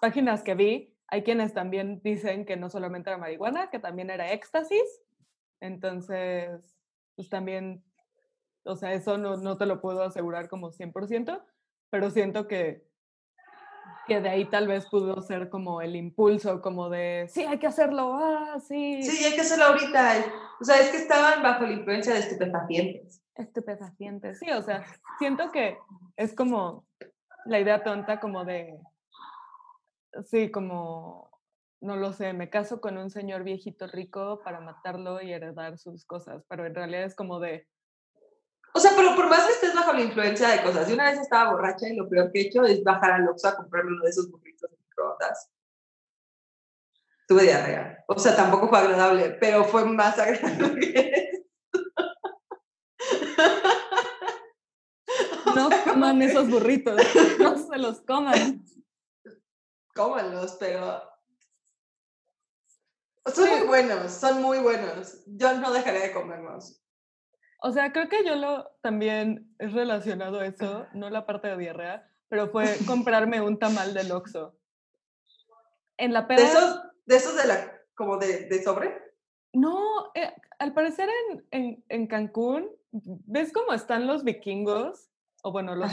páginas 0.00 0.42
que 0.42 0.54
vi, 0.54 0.94
hay 1.08 1.22
quienes 1.22 1.54
también 1.54 2.00
dicen 2.02 2.44
que 2.44 2.56
no 2.56 2.70
solamente 2.70 3.10
era 3.10 3.18
marihuana, 3.18 3.70
que 3.70 3.78
también 3.78 4.10
era 4.10 4.32
éxtasis. 4.32 5.02
Entonces, 5.60 6.60
pues 7.16 7.28
también, 7.28 7.82
o 8.64 8.76
sea, 8.76 8.92
eso 8.92 9.18
no, 9.18 9.36
no 9.36 9.56
te 9.56 9.66
lo 9.66 9.80
puedo 9.80 10.02
asegurar 10.02 10.48
como 10.48 10.70
100%, 10.70 11.42
pero 11.90 12.10
siento 12.10 12.46
que, 12.46 12.86
que 14.06 14.20
de 14.20 14.28
ahí 14.28 14.44
tal 14.46 14.66
vez 14.66 14.86
pudo 14.86 15.20
ser 15.22 15.48
como 15.48 15.80
el 15.80 15.96
impulso, 15.96 16.60
como 16.60 16.88
de, 16.88 17.26
sí, 17.28 17.44
hay 17.44 17.58
que 17.58 17.66
hacerlo, 17.66 18.14
ah, 18.14 18.58
sí. 18.60 19.02
Sí, 19.02 19.24
hay 19.24 19.34
que 19.34 19.42
hacerlo 19.42 19.66
ahorita. 19.66 20.24
O 20.60 20.64
sea, 20.64 20.80
es 20.80 20.90
que 20.90 20.96
estaban 20.96 21.42
bajo 21.42 21.64
la 21.64 21.72
influencia 21.72 22.14
de 22.14 22.20
estupefacientes. 22.20 23.22
Estupefacientes, 23.34 24.38
sí, 24.38 24.50
o 24.50 24.62
sea, 24.62 24.84
siento 25.18 25.52
que 25.52 25.78
es 26.16 26.34
como 26.34 26.86
la 27.44 27.60
idea 27.60 27.84
tonta 27.84 28.18
como 28.18 28.44
de, 28.44 28.78
sí, 30.24 30.50
como, 30.50 31.30
no 31.80 31.96
lo 31.96 32.12
sé, 32.12 32.32
me 32.32 32.50
caso 32.50 32.80
con 32.80 32.98
un 32.98 33.10
señor 33.10 33.44
viejito 33.44 33.86
rico 33.86 34.40
para 34.42 34.60
matarlo 34.60 35.22
y 35.22 35.32
heredar 35.32 35.78
sus 35.78 36.04
cosas, 36.04 36.44
pero 36.48 36.66
en 36.66 36.74
realidad 36.74 37.04
es 37.04 37.14
como 37.14 37.40
de... 37.40 37.68
O 38.78 38.80
sea, 38.80 38.92
pero 38.94 39.16
por 39.16 39.28
más 39.28 39.44
que 39.44 39.54
estés 39.54 39.74
bajo 39.74 39.92
la 39.92 40.02
influencia 40.02 40.50
de 40.50 40.62
cosas, 40.62 40.88
y 40.88 40.92
una 40.92 41.10
vez 41.10 41.18
estaba 41.18 41.50
borracha 41.50 41.88
y 41.88 41.96
lo 41.96 42.08
peor 42.08 42.30
que 42.30 42.38
he 42.38 42.46
hecho 42.46 42.62
es 42.62 42.84
bajar 42.84 43.10
al 43.10 43.28
Oxxo 43.28 43.48
a 43.48 43.56
comprarme 43.56 43.90
uno 43.90 44.04
de 44.04 44.10
esos 44.10 44.30
burritos 44.30 44.70
de 44.70 44.76
microondas. 44.76 45.50
Tuve 47.26 47.42
diarrea. 47.42 48.04
O 48.06 48.16
sea, 48.16 48.36
tampoco 48.36 48.68
fue 48.68 48.78
agradable, 48.78 49.36
pero 49.40 49.64
fue 49.64 49.84
más 49.84 50.16
agradable 50.16 50.78
que 50.78 51.30
No 55.56 55.70
coman 55.84 56.22
esos 56.22 56.48
burritos, 56.48 57.02
no 57.40 57.58
se 57.58 57.78
los 57.78 58.00
coman 58.02 58.64
cómanlos, 59.92 60.56
pero 60.60 61.02
son 63.34 63.50
muy 63.50 63.66
buenos, 63.66 64.12
son 64.12 64.40
muy 64.40 64.60
buenos. 64.60 65.24
Yo 65.26 65.58
no 65.58 65.72
dejaré 65.72 65.98
de 65.98 66.12
comerlos. 66.12 66.80
O 67.60 67.72
sea, 67.72 67.92
creo 67.92 68.08
que 68.08 68.24
yo 68.24 68.36
lo 68.36 68.70
también 68.82 69.54
es 69.58 69.72
relacionado 69.72 70.40
a 70.40 70.46
eso, 70.46 70.86
no 70.92 71.10
la 71.10 71.26
parte 71.26 71.48
de 71.48 71.56
diarrea, 71.56 72.08
pero 72.28 72.48
fue 72.50 72.64
comprarme 72.86 73.40
un 73.40 73.58
tamal 73.58 73.94
del 73.94 74.12
Oxxo. 74.12 74.56
En 75.96 76.12
la 76.12 76.28
peda... 76.28 76.42
¿De 76.42 76.46
esos, 76.46 76.82
de 77.06 77.16
esos 77.16 77.36
de 77.36 77.46
la, 77.46 77.72
como 77.94 78.18
de, 78.18 78.46
de 78.46 78.62
sobre? 78.62 78.96
No, 79.52 80.12
eh, 80.14 80.32
al 80.60 80.72
parecer 80.72 81.08
en, 81.30 81.46
en, 81.50 81.84
en, 81.88 82.06
Cancún, 82.06 82.70
¿ves 82.92 83.52
cómo 83.52 83.72
están 83.72 84.06
los 84.06 84.22
vikingos? 84.22 85.08
O 85.42 85.50
bueno, 85.50 85.74
los 85.74 85.90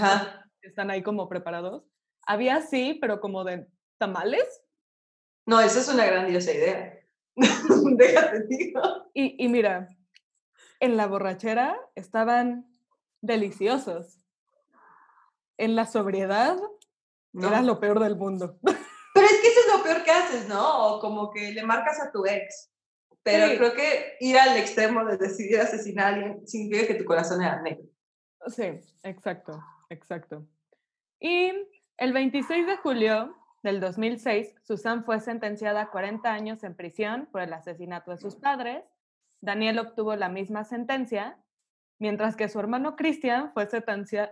que 0.61 0.67
están 0.67 0.91
ahí 0.91 1.01
como 1.01 1.27
preparados. 1.29 1.83
Había 2.27 2.61
sí, 2.61 2.97
pero 3.01 3.19
como 3.19 3.43
de 3.43 3.67
tamales. 3.97 4.63
No, 5.47 5.59
esa 5.59 5.79
es 5.79 5.87
una 5.87 6.05
grandiosa 6.05 6.51
idea. 6.51 6.99
Déjate, 7.35 8.43
digo. 8.47 8.81
Y, 9.13 9.43
y 9.43 9.47
mira, 9.47 9.94
en 10.79 10.97
la 10.97 11.07
borrachera 11.07 11.77
estaban 11.95 12.67
deliciosos. 13.21 14.19
En 15.57 15.75
la 15.75 15.85
sobriedad 15.85 16.57
no. 17.33 17.47
era 17.47 17.61
lo 17.61 17.79
peor 17.79 17.99
del 17.99 18.15
mundo. 18.15 18.59
Pero 19.13 19.27
es 19.27 19.41
que 19.41 19.47
eso 19.47 19.59
es 19.61 19.77
lo 19.77 19.83
peor 19.83 20.03
que 20.03 20.11
haces, 20.11 20.47
¿no? 20.49 20.87
O 20.87 20.99
como 20.99 21.31
que 21.31 21.51
le 21.53 21.63
marcas 21.63 22.01
a 22.01 22.11
tu 22.11 22.25
ex. 22.25 22.71
Pero 23.23 23.47
sí. 23.47 23.57
creo 23.57 23.73
que 23.73 24.17
ir 24.19 24.37
al 24.37 24.57
extremo 24.57 25.03
de 25.05 25.17
decidir 25.17 25.59
asesinar 25.59 26.05
a 26.05 26.15
alguien 26.15 26.47
significa 26.47 26.87
que 26.87 26.95
tu 26.95 27.05
corazón 27.05 27.41
era 27.41 27.61
negro. 27.61 27.85
Sí, 28.47 28.79
exacto, 29.03 29.59
exacto. 29.89 30.45
Y 31.19 31.51
el 31.97 32.13
26 32.13 32.67
de 32.67 32.77
julio 32.77 33.35
del 33.63 33.79
2006, 33.79 34.53
Susan 34.61 35.05
fue 35.05 35.19
sentenciada 35.19 35.81
a 35.81 35.89
40 35.89 36.31
años 36.31 36.63
en 36.63 36.75
prisión 36.75 37.27
por 37.31 37.41
el 37.41 37.51
asesinato 37.53 38.11
de 38.11 38.17
sus 38.17 38.35
padres. 38.35 38.83
Daniel 39.45 39.79
obtuvo 39.79 40.15
la 40.15 40.29
misma 40.29 40.63
sentencia, 40.63 41.39
mientras 41.99 42.35
que 42.35 42.49
su 42.49 42.59
hermano 42.59 42.95
Christian 42.95 43.51
fue 43.53 43.67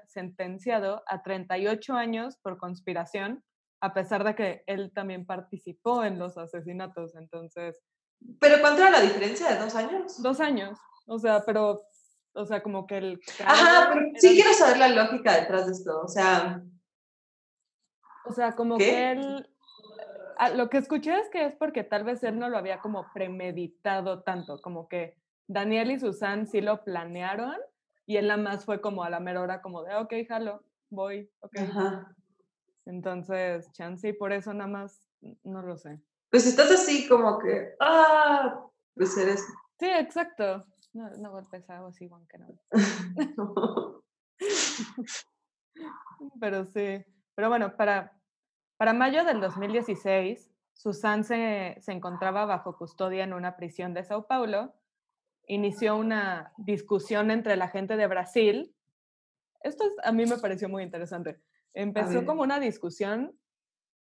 sentenciado 0.08 1.04
a 1.08 1.24
38 1.24 1.94
años 1.94 2.38
por 2.42 2.58
conspiración, 2.58 3.44
a 3.82 3.94
pesar 3.94 4.24
de 4.24 4.36
que 4.36 4.64
él 4.68 4.92
también 4.94 5.26
participó 5.26 6.04
en 6.04 6.20
los 6.20 6.38
asesinatos. 6.38 7.16
Entonces. 7.16 7.80
¿Pero 8.40 8.60
cuánto 8.62 8.82
era 8.82 8.92
la 8.92 9.02
diferencia 9.02 9.50
de 9.50 9.60
dos 9.60 9.76
años? 9.76 10.22
Dos 10.22 10.40
años. 10.40 10.80
O 11.06 11.20
sea, 11.20 11.44
pero, 11.46 11.82
o 12.34 12.46
sea, 12.46 12.64
como 12.64 12.88
que 12.88 12.98
el. 12.98 13.22
Ajá, 13.46 13.92
pero 13.94 14.06
sí 14.16 14.36
quiero 14.36 14.54
saber 14.54 14.78
la 14.78 14.90
lógica 14.90 15.36
detrás 15.36 15.66
de 15.66 15.74
esto. 15.74 16.02
O 16.02 16.08
sea, 16.08 16.64
o 18.26 18.32
sea, 18.32 18.56
como 18.56 18.78
que 18.78 19.12
él, 19.12 19.50
lo 20.56 20.70
que 20.70 20.78
escuché 20.78 21.20
es 21.20 21.30
que 21.30 21.46
es 21.46 21.56
porque 21.56 21.84
tal 21.84 22.04
vez 22.04 22.24
él 22.24 22.40
no 22.40 22.50
lo 22.50 22.58
había 22.58 22.80
como 22.80 23.06
premeditado 23.14 24.24
tanto, 24.24 24.60
como 24.62 24.88
que 24.88 25.18
Daniel 25.48 25.92
y 25.92 26.00
Susan 26.00 26.48
sí 26.48 26.62
lo 26.62 26.84
planearon 26.84 27.58
y 28.06 28.18
él 28.18 28.28
nada 28.28 28.42
más 28.42 28.66
fue 28.66 28.82
como 28.82 29.04
a 29.04 29.10
la 29.10 29.20
mera 29.20 29.42
hora 29.42 29.62
como 29.62 29.84
de, 29.84 29.96
ok, 29.96 30.14
jalo, 30.28 30.64
voy, 30.90 31.30
ok. 31.40 31.60
Ajá. 31.60 32.16
Entonces, 32.86 33.72
chance 33.72 34.10
y 34.10 34.14
por 34.14 34.34
eso 34.34 34.54
nada 34.54 34.70
más, 34.70 35.08
no 35.44 35.62
lo 35.62 35.78
sé. 35.78 36.02
Pues 36.30 36.46
estás 36.46 36.72
así 36.72 37.08
como 37.08 37.40
que, 37.40 37.76
ah, 37.80 38.66
pues 38.96 39.16
eres... 39.18 39.46
Sí, 39.80 39.88
exacto. 39.88 40.66
No, 40.94 41.10
no 41.18 41.32
golpes 41.32 41.70
a 41.70 41.86
así, 41.86 42.08
Juan, 42.08 42.26
que 42.28 42.38
no. 42.38 42.48
Pero 46.40 46.66
sí. 46.66 47.04
Pero 47.36 47.50
bueno, 47.50 47.76
para, 47.76 48.16
para 48.78 48.94
mayo 48.94 49.24
del 49.24 49.40
2016, 49.40 50.52
Susan 50.74 51.24
se, 51.24 51.78
se 51.80 51.92
encontraba 51.92 52.46
bajo 52.46 52.78
custodia 52.78 53.24
en 53.24 53.34
una 53.34 53.56
prisión 53.56 53.94
de 53.94 54.04
Sao 54.04 54.28
Paulo. 54.28 54.74
Inició 55.48 55.96
una 55.96 56.54
discusión 56.58 57.32
entre 57.32 57.56
la 57.56 57.68
gente 57.68 57.96
de 57.96 58.08
Brasil. 58.08 58.76
Esto 59.62 59.86
es, 59.86 59.94
a 60.04 60.12
mí 60.12 60.26
me 60.26 60.38
pareció 60.38 60.68
muy 60.70 60.84
interesante. 60.84 61.42
Empezó 61.74 62.26
como 62.26 62.44
una 62.44 62.60
discusión 62.60 63.38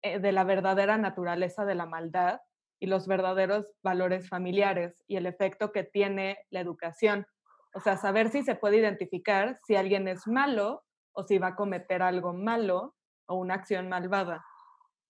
eh, 0.02 0.18
de 0.18 0.32
la 0.32 0.44
verdadera 0.44 0.98
naturaleza 0.98 1.64
de 1.64 1.74
la 1.74 1.86
maldad 1.86 2.40
y 2.80 2.86
los 2.86 3.06
verdaderos 3.06 3.72
valores 3.82 4.28
familiares 4.28 5.00
y 5.06 5.16
el 5.16 5.26
efecto 5.26 5.70
que 5.70 5.84
tiene 5.84 6.38
la 6.50 6.60
educación. 6.60 7.26
O 7.74 7.80
sea, 7.80 7.96
saber 7.96 8.30
si 8.30 8.42
se 8.42 8.56
puede 8.56 8.78
identificar 8.78 9.60
si 9.64 9.76
alguien 9.76 10.08
es 10.08 10.26
malo 10.26 10.82
o 11.12 11.22
si 11.22 11.38
va 11.38 11.48
a 11.48 11.56
cometer 11.56 12.02
algo 12.02 12.32
malo 12.32 12.96
o 13.26 13.36
una 13.36 13.54
acción 13.54 13.88
malvada. 13.88 14.44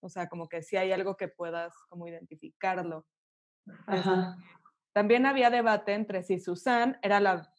O 0.03 0.09
sea, 0.09 0.27
como 0.27 0.49
que 0.49 0.61
si 0.61 0.75
hay 0.75 0.91
algo 0.91 1.15
que 1.15 1.29
puedas 1.29 1.73
como 1.87 2.07
identificarlo. 2.07 3.05
Ajá. 3.87 4.35
También 4.91 5.25
había 5.25 5.49
debate 5.49 5.93
entre 5.93 6.23
si 6.23 6.39
Susan 6.39 6.99
era 7.01 7.21
la, 7.21 7.51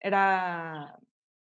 era, 0.00 0.98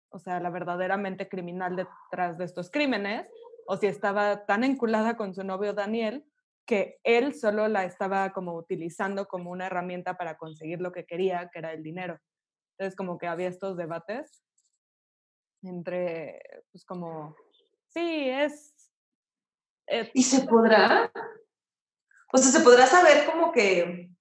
o 0.10 0.18
sea, 0.18 0.40
la 0.40 0.50
verdaderamente 0.50 1.28
criminal 1.28 1.76
detrás 1.76 2.38
de 2.38 2.46
estos 2.46 2.72
crímenes 2.72 3.28
o 3.68 3.76
si 3.76 3.88
estaba 3.88 4.46
tan 4.46 4.64
enculada 4.64 5.18
con 5.18 5.36
su 5.36 5.44
novio 5.44 5.74
Daniel 5.74 6.26
que 6.66 7.00
él 7.04 7.36
solo 7.36 7.68
la 7.68 7.84
estaba 7.84 8.32
como 8.32 8.56
utilizando 8.56 9.28
como 9.28 9.52
una 9.52 9.68
herramienta 9.68 10.18
para 10.18 10.38
conseguir 10.38 10.80
lo 10.80 10.92
que 10.92 11.06
quería, 11.06 11.50
que 11.52 11.60
era 11.60 11.74
el 11.74 11.84
dinero. 11.84 12.18
Entonces 12.72 12.96
como 12.96 13.18
que 13.18 13.28
había 13.28 13.50
estos 13.50 13.76
debates 13.78 14.42
entre, 15.62 16.40
pues 16.72 16.86
como, 16.86 17.36
Sí, 17.96 18.30
es... 18.30 18.75
Eh, 19.88 20.12
¿Y 20.14 20.24
se 20.24 20.48
podrá? 20.48 21.12
O 22.34 22.38
sea, 22.38 22.52
se 22.52 22.64
podrá 22.64 22.86
saber 22.86 23.26
como 23.26 23.52
que 23.52 24.12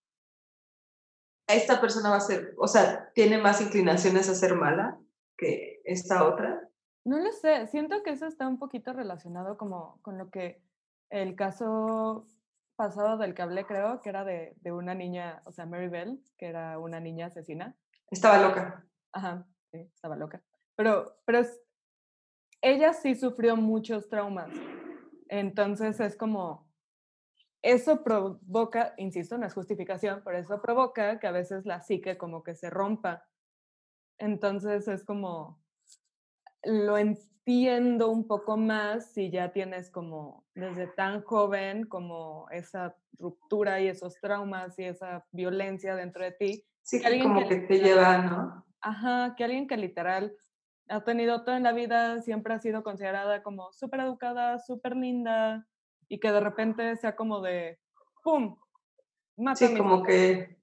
esta 1.46 1.80
persona 1.80 2.10
va 2.10 2.16
a 2.16 2.20
ser, 2.20 2.54
o 2.58 2.68
sea, 2.68 3.10
tiene 3.14 3.38
más 3.38 3.60
inclinaciones 3.60 4.28
a 4.28 4.34
ser 4.34 4.54
mala 4.54 4.98
que 5.36 5.80
esta 5.84 6.24
otra. 6.26 6.68
No 7.04 7.18
lo 7.18 7.32
sé, 7.32 7.66
siento 7.66 8.02
que 8.02 8.10
eso 8.10 8.26
está 8.26 8.46
un 8.48 8.58
poquito 8.58 8.92
relacionado 8.92 9.58
como 9.58 10.00
con 10.02 10.16
lo 10.16 10.30
que 10.30 10.62
el 11.10 11.36
caso 11.36 12.26
pasado 12.76 13.18
del 13.18 13.34
que 13.34 13.42
hablé, 13.42 13.66
creo, 13.66 14.00
que 14.00 14.08
era 14.08 14.24
de, 14.24 14.54
de 14.60 14.72
una 14.72 14.94
niña, 14.94 15.42
o 15.44 15.52
sea, 15.52 15.66
Mary 15.66 15.88
Bell, 15.88 16.22
que 16.38 16.46
era 16.46 16.78
una 16.78 17.00
niña 17.00 17.26
asesina. 17.26 17.76
Estaba 18.10 18.38
loca. 18.38 18.84
Ajá, 19.12 19.46
sí, 19.70 19.78
estaba 19.94 20.16
loca. 20.16 20.42
Pero, 20.76 21.16
pero 21.24 21.42
ella 22.62 22.92
sí 22.94 23.14
sufrió 23.14 23.56
muchos 23.56 24.08
traumas. 24.08 24.50
Entonces 25.40 25.98
es 25.98 26.16
como, 26.16 26.70
eso 27.60 28.04
provoca, 28.04 28.94
insisto, 28.98 29.36
no 29.36 29.46
es 29.46 29.54
justificación, 29.54 30.22
pero 30.24 30.38
eso 30.38 30.62
provoca 30.62 31.18
que 31.18 31.26
a 31.26 31.32
veces 31.32 31.66
la 31.66 31.82
psique 31.82 32.16
como 32.16 32.44
que 32.44 32.54
se 32.54 32.70
rompa. 32.70 33.26
Entonces 34.16 34.86
es 34.86 35.02
como, 35.02 35.60
lo 36.62 36.98
entiendo 36.98 38.10
un 38.10 38.28
poco 38.28 38.56
más 38.56 39.12
si 39.12 39.32
ya 39.32 39.52
tienes 39.52 39.90
como 39.90 40.46
desde 40.54 40.86
tan 40.86 41.22
joven 41.24 41.86
como 41.86 42.46
esa 42.50 42.96
ruptura 43.18 43.80
y 43.80 43.88
esos 43.88 44.20
traumas 44.20 44.78
y 44.78 44.84
esa 44.84 45.26
violencia 45.32 45.96
dentro 45.96 46.22
de 46.22 46.30
ti. 46.30 46.64
Sí, 46.80 47.00
Que 47.00 47.06
alguien 47.08 47.34
como 47.34 47.48
que 47.48 47.60
que 47.60 47.66
te 47.66 47.80
lleva, 47.80 48.18
¿no? 48.18 48.64
Ajá, 48.80 49.34
que 49.36 49.42
alguien 49.42 49.66
que 49.66 49.78
literal 49.78 50.36
ha 50.88 51.02
tenido 51.04 51.44
todo 51.44 51.56
en 51.56 51.62
la 51.62 51.72
vida, 51.72 52.20
siempre 52.22 52.54
ha 52.54 52.58
sido 52.58 52.82
considerada 52.82 53.42
como 53.42 53.72
súper 53.72 54.00
educada, 54.00 54.58
súper 54.58 54.96
linda, 54.96 55.66
y 56.08 56.18
que 56.20 56.32
de 56.32 56.40
repente 56.40 56.96
sea 56.96 57.16
como 57.16 57.40
de, 57.40 57.78
¡pum! 58.22 58.56
Mata 59.36 59.66
Sí, 59.66 59.76
como 59.76 60.02
que 60.02 60.56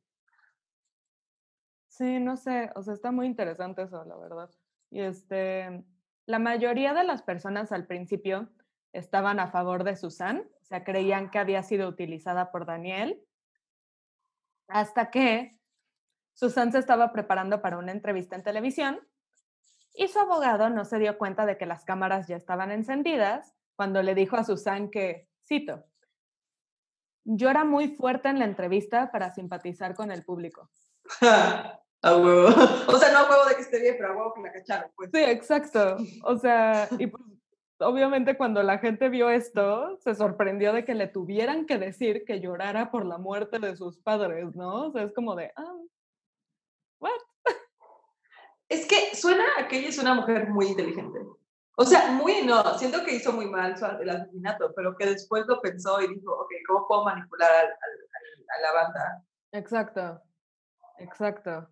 Sí, 1.88 2.20
no 2.20 2.38
sé, 2.38 2.72
o 2.76 2.82
sea, 2.82 2.94
está 2.94 3.12
muy 3.12 3.28
interesante 3.28 3.84
eso, 3.84 4.04
la 4.06 4.16
verdad. 4.16 4.50
Y 4.90 5.02
este, 5.02 5.84
la 6.26 6.40
mayoría 6.40 6.94
de 6.94 7.04
las 7.04 7.22
personas 7.22 7.72
al 7.72 7.86
principio 7.86 8.50
estaban 8.94 9.40
a 9.40 9.52
favor 9.52 9.84
de 9.84 9.96
Susan, 9.96 10.50
o 10.62 10.66
sea, 10.66 10.84
creían 10.84 11.30
que 11.30 11.38
había 11.38 11.64
sido 11.64 11.88
utilizada 11.90 12.52
por 12.52 12.66
Daniel, 12.66 13.22
hasta 14.68 15.12
que 15.12 15.60
Susan 16.34 16.72
se 16.72 16.80
estaba 16.80 17.12
preparando 17.12 17.62
para 17.62 17.78
una 17.78 17.92
entrevista 17.92 18.36
en 18.36 18.44
televisión 18.44 19.00
y 19.94 20.08
su 20.08 20.20
abogado 20.20 20.70
no 20.70 20.86
se 20.86 21.00
dio 21.00 21.18
cuenta 21.18 21.46
de 21.46 21.58
que 21.58 21.66
las 21.66 21.86
cámaras 21.86 22.28
ya 22.28 22.36
estaban 22.36 22.72
encendidas 22.72 23.56
cuando 23.76 24.02
le 24.02 24.16
dijo 24.16 24.38
a 24.38 24.44
Susan 24.44 24.90
que, 24.90 25.28
cito, 25.46 25.84
yo 27.24 27.50
era 27.50 27.64
muy 27.64 27.90
fuerte 27.90 28.30
en 28.30 28.40
la 28.40 28.46
entrevista 28.46 29.12
para 29.12 29.32
simpatizar 29.32 29.96
con 29.96 30.12
el 30.12 30.24
público. 30.24 30.70
a 31.22 32.18
huevo. 32.18 32.48
O 32.88 32.98
sea, 32.98 33.12
no 33.12 33.20
a 33.20 33.30
huevo 33.30 33.46
de 33.46 33.56
que 33.56 33.62
esté 33.62 33.80
bien, 33.80 33.96
pero 33.98 34.14
a 34.14 34.18
huevo 34.18 34.34
que 34.34 34.42
la 34.42 34.52
cacharon, 34.52 34.92
pues. 34.96 35.10
Sí, 35.14 35.22
exacto. 35.22 35.98
O 36.24 36.38
sea, 36.38 36.88
y 36.98 37.08
pues, 37.08 37.24
obviamente 37.80 38.38
cuando 38.38 38.64
la 38.64 38.80
gente 38.80 39.10
vio 39.10 39.30
esto, 39.30 39.98
se 40.00 40.16
sorprendió 40.16 40.74
de 40.74 40.86
que 40.86 40.96
le 40.96 41.08
tuvieran 41.08 41.66
que 41.66 41.78
decir 41.78 42.24
que 42.26 42.40
llorara 42.40 42.92
por 42.92 43.06
la 43.06 43.18
muerte 43.18 43.60
de 43.60 43.76
sus 43.76 44.00
padres, 44.00 44.56
¿no? 44.56 44.88
O 44.88 44.92
sea, 44.92 45.04
es 45.04 45.14
como 45.14 45.36
de, 45.36 45.52
ah? 45.56 45.76
Es 48.72 48.86
que 48.86 49.14
suena 49.16 49.44
a 49.60 49.68
que 49.68 49.80
ella 49.80 49.90
es 49.90 49.98
una 50.00 50.14
mujer 50.14 50.50
muy 50.50 50.68
inteligente. 50.68 51.20
O 51.76 51.84
sea, 51.84 52.12
muy 52.14 52.42
no, 52.46 52.64
siento 52.78 53.04
que 53.04 53.16
hizo 53.16 53.34
muy 53.34 53.46
mal 53.48 53.76
el 54.02 54.10
asesinato, 54.10 54.72
pero 54.74 54.96
que 54.96 55.08
después 55.08 55.46
lo 55.46 55.60
pensó 55.60 56.02
y 56.02 56.08
dijo, 56.08 56.32
ok, 56.32 56.50
¿cómo 56.66 56.88
puedo 56.88 57.04
manipular 57.04 57.50
al- 57.52 57.70
a 57.70 58.62
la 58.62 58.72
banda? 58.82 59.26
Exacto, 59.52 60.22
exacto. 61.00 61.68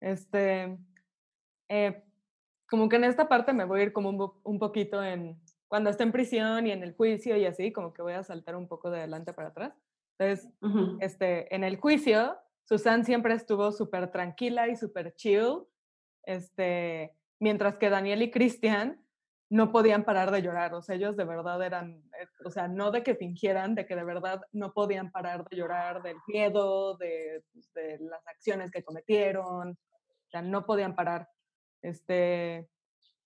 Este, 0.00 0.76
eh, 1.68 2.04
como 2.68 2.88
que 2.88 2.96
en 2.96 3.04
esta 3.04 3.28
parte 3.28 3.52
me 3.52 3.64
voy 3.64 3.80
a 3.80 3.82
ir 3.84 3.92
como 3.92 4.08
un, 4.08 4.32
un 4.42 4.58
poquito 4.58 5.04
en, 5.04 5.40
cuando 5.68 5.88
está 5.88 6.02
en 6.02 6.10
prisión 6.12 6.66
y 6.66 6.72
en 6.72 6.82
el 6.82 6.96
juicio 6.96 7.36
y 7.36 7.46
así, 7.46 7.72
como 7.72 7.92
que 7.92 8.02
voy 8.02 8.14
a 8.14 8.24
saltar 8.24 8.56
un 8.56 8.66
poco 8.66 8.90
de 8.90 8.98
adelante 8.98 9.32
para 9.32 9.50
atrás. 9.50 9.72
Entonces, 10.18 10.50
Ujú. 10.62 10.98
este, 11.00 11.54
en 11.54 11.62
el 11.62 11.76
juicio, 11.78 12.36
Susan 12.64 13.04
siempre 13.04 13.34
estuvo 13.34 13.70
súper 13.70 14.10
tranquila 14.10 14.66
y 14.68 14.74
súper 14.76 15.14
chill, 15.14 15.64
este, 16.24 17.16
mientras 17.38 17.76
que 17.76 17.90
Daniel 17.90 18.22
y 18.22 18.30
Christian 18.30 19.04
no 19.50 19.72
podían 19.72 20.04
parar 20.04 20.30
de 20.30 20.42
llorar, 20.42 20.74
o 20.74 20.80
sea, 20.82 20.94
ellos 20.94 21.16
de 21.16 21.24
verdad 21.24 21.60
eran, 21.62 22.04
eh, 22.20 22.26
o 22.44 22.50
sea, 22.50 22.68
no 22.68 22.92
de 22.92 23.02
que 23.02 23.16
fingieran, 23.16 23.74
de 23.74 23.84
que 23.84 23.96
de 23.96 24.04
verdad 24.04 24.40
no 24.52 24.72
podían 24.72 25.10
parar 25.10 25.44
de 25.48 25.56
llorar 25.56 26.02
del 26.02 26.16
miedo, 26.28 26.96
de, 26.98 27.42
pues, 27.52 27.72
de 27.72 27.98
las 27.98 28.24
acciones 28.28 28.70
que 28.70 28.84
cometieron, 28.84 29.72
o 29.72 30.30
sea, 30.30 30.40
no 30.40 30.64
podían 30.64 30.94
parar. 30.94 31.28
Este, 31.82 32.68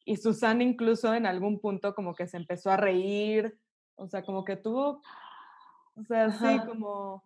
y 0.07 0.17
Susan 0.17 0.63
incluso 0.63 1.13
en 1.13 1.27
algún 1.27 1.61
punto 1.61 1.95
como 1.95 2.15
que 2.15 2.27
se 2.27 2.39
empezó 2.39 2.71
a 2.71 2.79
reír, 2.79 3.59
o 3.97 4.09
sea, 4.09 4.23
como 4.25 4.45
que 4.45 4.57
tuvo, 4.57 5.03
o 5.97 6.05
sea, 6.05 6.31
sí, 6.31 6.59
como, 6.67 7.23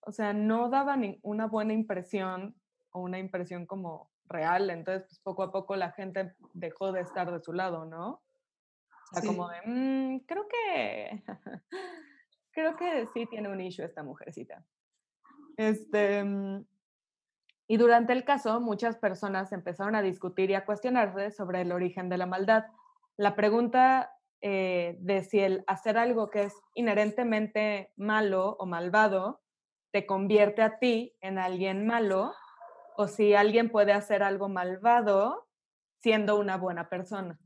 o 0.00 0.12
sea, 0.12 0.32
no 0.32 0.70
daba 0.70 0.96
ni 0.96 1.18
una 1.22 1.46
buena 1.46 1.72
impresión 1.72 2.54
o 2.92 3.00
una 3.00 3.18
impresión 3.18 3.66
como 3.66 4.10
real, 4.28 4.70
entonces 4.70 5.06
pues, 5.08 5.20
poco 5.20 5.42
a 5.42 5.52
poco 5.52 5.76
la 5.76 5.92
gente 5.92 6.34
dejó 6.54 6.92
de 6.92 7.00
estar 7.00 7.30
de 7.32 7.40
su 7.40 7.52
lado, 7.52 7.84
¿no? 7.84 8.22
O 9.12 9.14
sea, 9.14 9.22
como 9.22 9.48
de, 9.48 9.60
"Mm, 9.64 10.18
creo 10.26 10.46
que, 10.48 11.22
creo 12.50 12.76
que 12.76 13.06
sí 13.14 13.26
tiene 13.26 13.48
un 13.48 13.60
issue 13.60 13.84
esta 13.84 14.02
mujercita. 14.02 14.64
Este, 15.56 16.24
mm, 16.24 16.64
y 17.68 17.76
durante 17.76 18.12
el 18.12 18.24
caso, 18.24 18.60
muchas 18.60 18.96
personas 18.96 19.52
empezaron 19.52 19.94
a 19.96 20.02
discutir 20.02 20.50
y 20.50 20.54
a 20.54 20.64
cuestionarse 20.64 21.30
sobre 21.30 21.62
el 21.62 21.72
origen 21.72 22.08
de 22.08 22.18
la 22.18 22.26
maldad. 22.26 22.66
La 23.16 23.34
pregunta 23.34 24.12
eh, 24.42 24.96
de 25.00 25.24
si 25.24 25.40
el 25.40 25.64
hacer 25.66 25.98
algo 25.98 26.30
que 26.30 26.44
es 26.44 26.54
inherentemente 26.74 27.92
malo 27.96 28.56
o 28.58 28.66
malvado 28.66 29.40
te 29.92 30.04
convierte 30.06 30.62
a 30.62 30.78
ti 30.78 31.16
en 31.20 31.38
alguien 31.38 31.86
malo 31.86 32.34
o 32.96 33.08
si 33.08 33.34
alguien 33.34 33.70
puede 33.70 33.92
hacer 33.92 34.22
algo 34.22 34.48
malvado 34.48 35.48
siendo 36.02 36.38
una 36.38 36.56
buena 36.56 36.88
persona. 36.88 37.38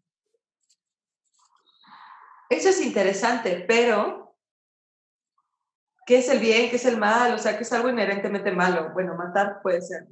Eso 2.49 2.69
es 2.71 2.81
interesante, 2.85 3.65
pero 3.67 4.37
¿qué 6.05 6.19
es 6.19 6.29
el 6.29 6.41
bien? 6.41 6.69
¿Qué 6.69 6.77
es 6.77 6.85
el 6.85 6.97
mal? 6.97 7.33
O 7.35 7.39
sea, 7.39 7.57
¿qué 7.57 7.63
es 7.63 7.73
algo 7.73 7.89
inherentemente 7.89 8.51
malo? 8.51 8.91
Bueno, 8.93 9.15
matar 9.15 9.61
puede 9.63 9.81
ser. 9.83 10.07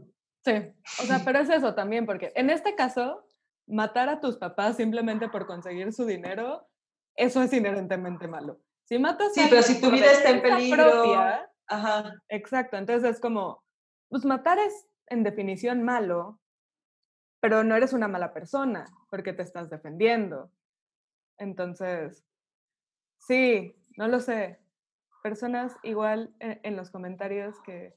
Sí, 0.44 0.52
o 1.02 1.04
sea, 1.04 1.20
pero 1.24 1.40
es 1.40 1.50
eso 1.50 1.74
también, 1.74 2.06
porque 2.06 2.32
en 2.36 2.50
este 2.50 2.74
caso, 2.76 3.28
matar 3.66 4.08
a 4.08 4.20
tus 4.20 4.36
papás 4.36 4.76
simplemente 4.76 5.28
por 5.28 5.46
conseguir 5.46 5.92
su 5.92 6.06
dinero, 6.06 6.68
eso 7.16 7.42
es 7.42 7.52
inherentemente 7.52 8.28
malo. 8.28 8.60
Si 8.84 8.98
matas 8.98 9.34
Sí, 9.34 9.40
a 9.40 9.48
pero 9.50 9.62
si 9.62 9.80
tu 9.80 9.90
vida 9.90 10.10
está 10.12 10.30
en 10.30 10.40
peligro. 10.40 10.84
propia, 10.84 11.50
Ajá. 11.66 12.14
exacto, 12.28 12.76
entonces 12.76 13.10
es 13.16 13.20
como, 13.20 13.62
pues 14.08 14.24
matar 14.24 14.58
es 14.58 14.87
en 15.10 15.22
definición 15.22 15.82
malo, 15.82 16.40
pero 17.40 17.64
no 17.64 17.76
eres 17.76 17.92
una 17.92 18.08
mala 18.08 18.32
persona 18.32 18.84
porque 19.10 19.32
te 19.32 19.42
estás 19.42 19.70
defendiendo. 19.70 20.50
Entonces, 21.38 22.24
sí, 23.18 23.74
no 23.96 24.08
lo 24.08 24.20
sé. 24.20 24.58
Personas 25.22 25.76
igual 25.82 26.34
en, 26.40 26.60
en 26.62 26.76
los 26.76 26.90
comentarios 26.90 27.60
que, 27.62 27.94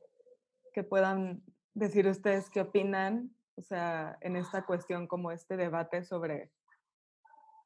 que 0.74 0.84
puedan 0.84 1.44
decir 1.74 2.08
ustedes 2.08 2.50
qué 2.50 2.62
opinan, 2.62 3.36
o 3.56 3.62
sea, 3.62 4.18
en 4.22 4.36
esta 4.36 4.66
cuestión 4.66 5.08
como 5.08 5.32
este 5.32 5.58
debate 5.58 6.04
sobre 6.04 6.52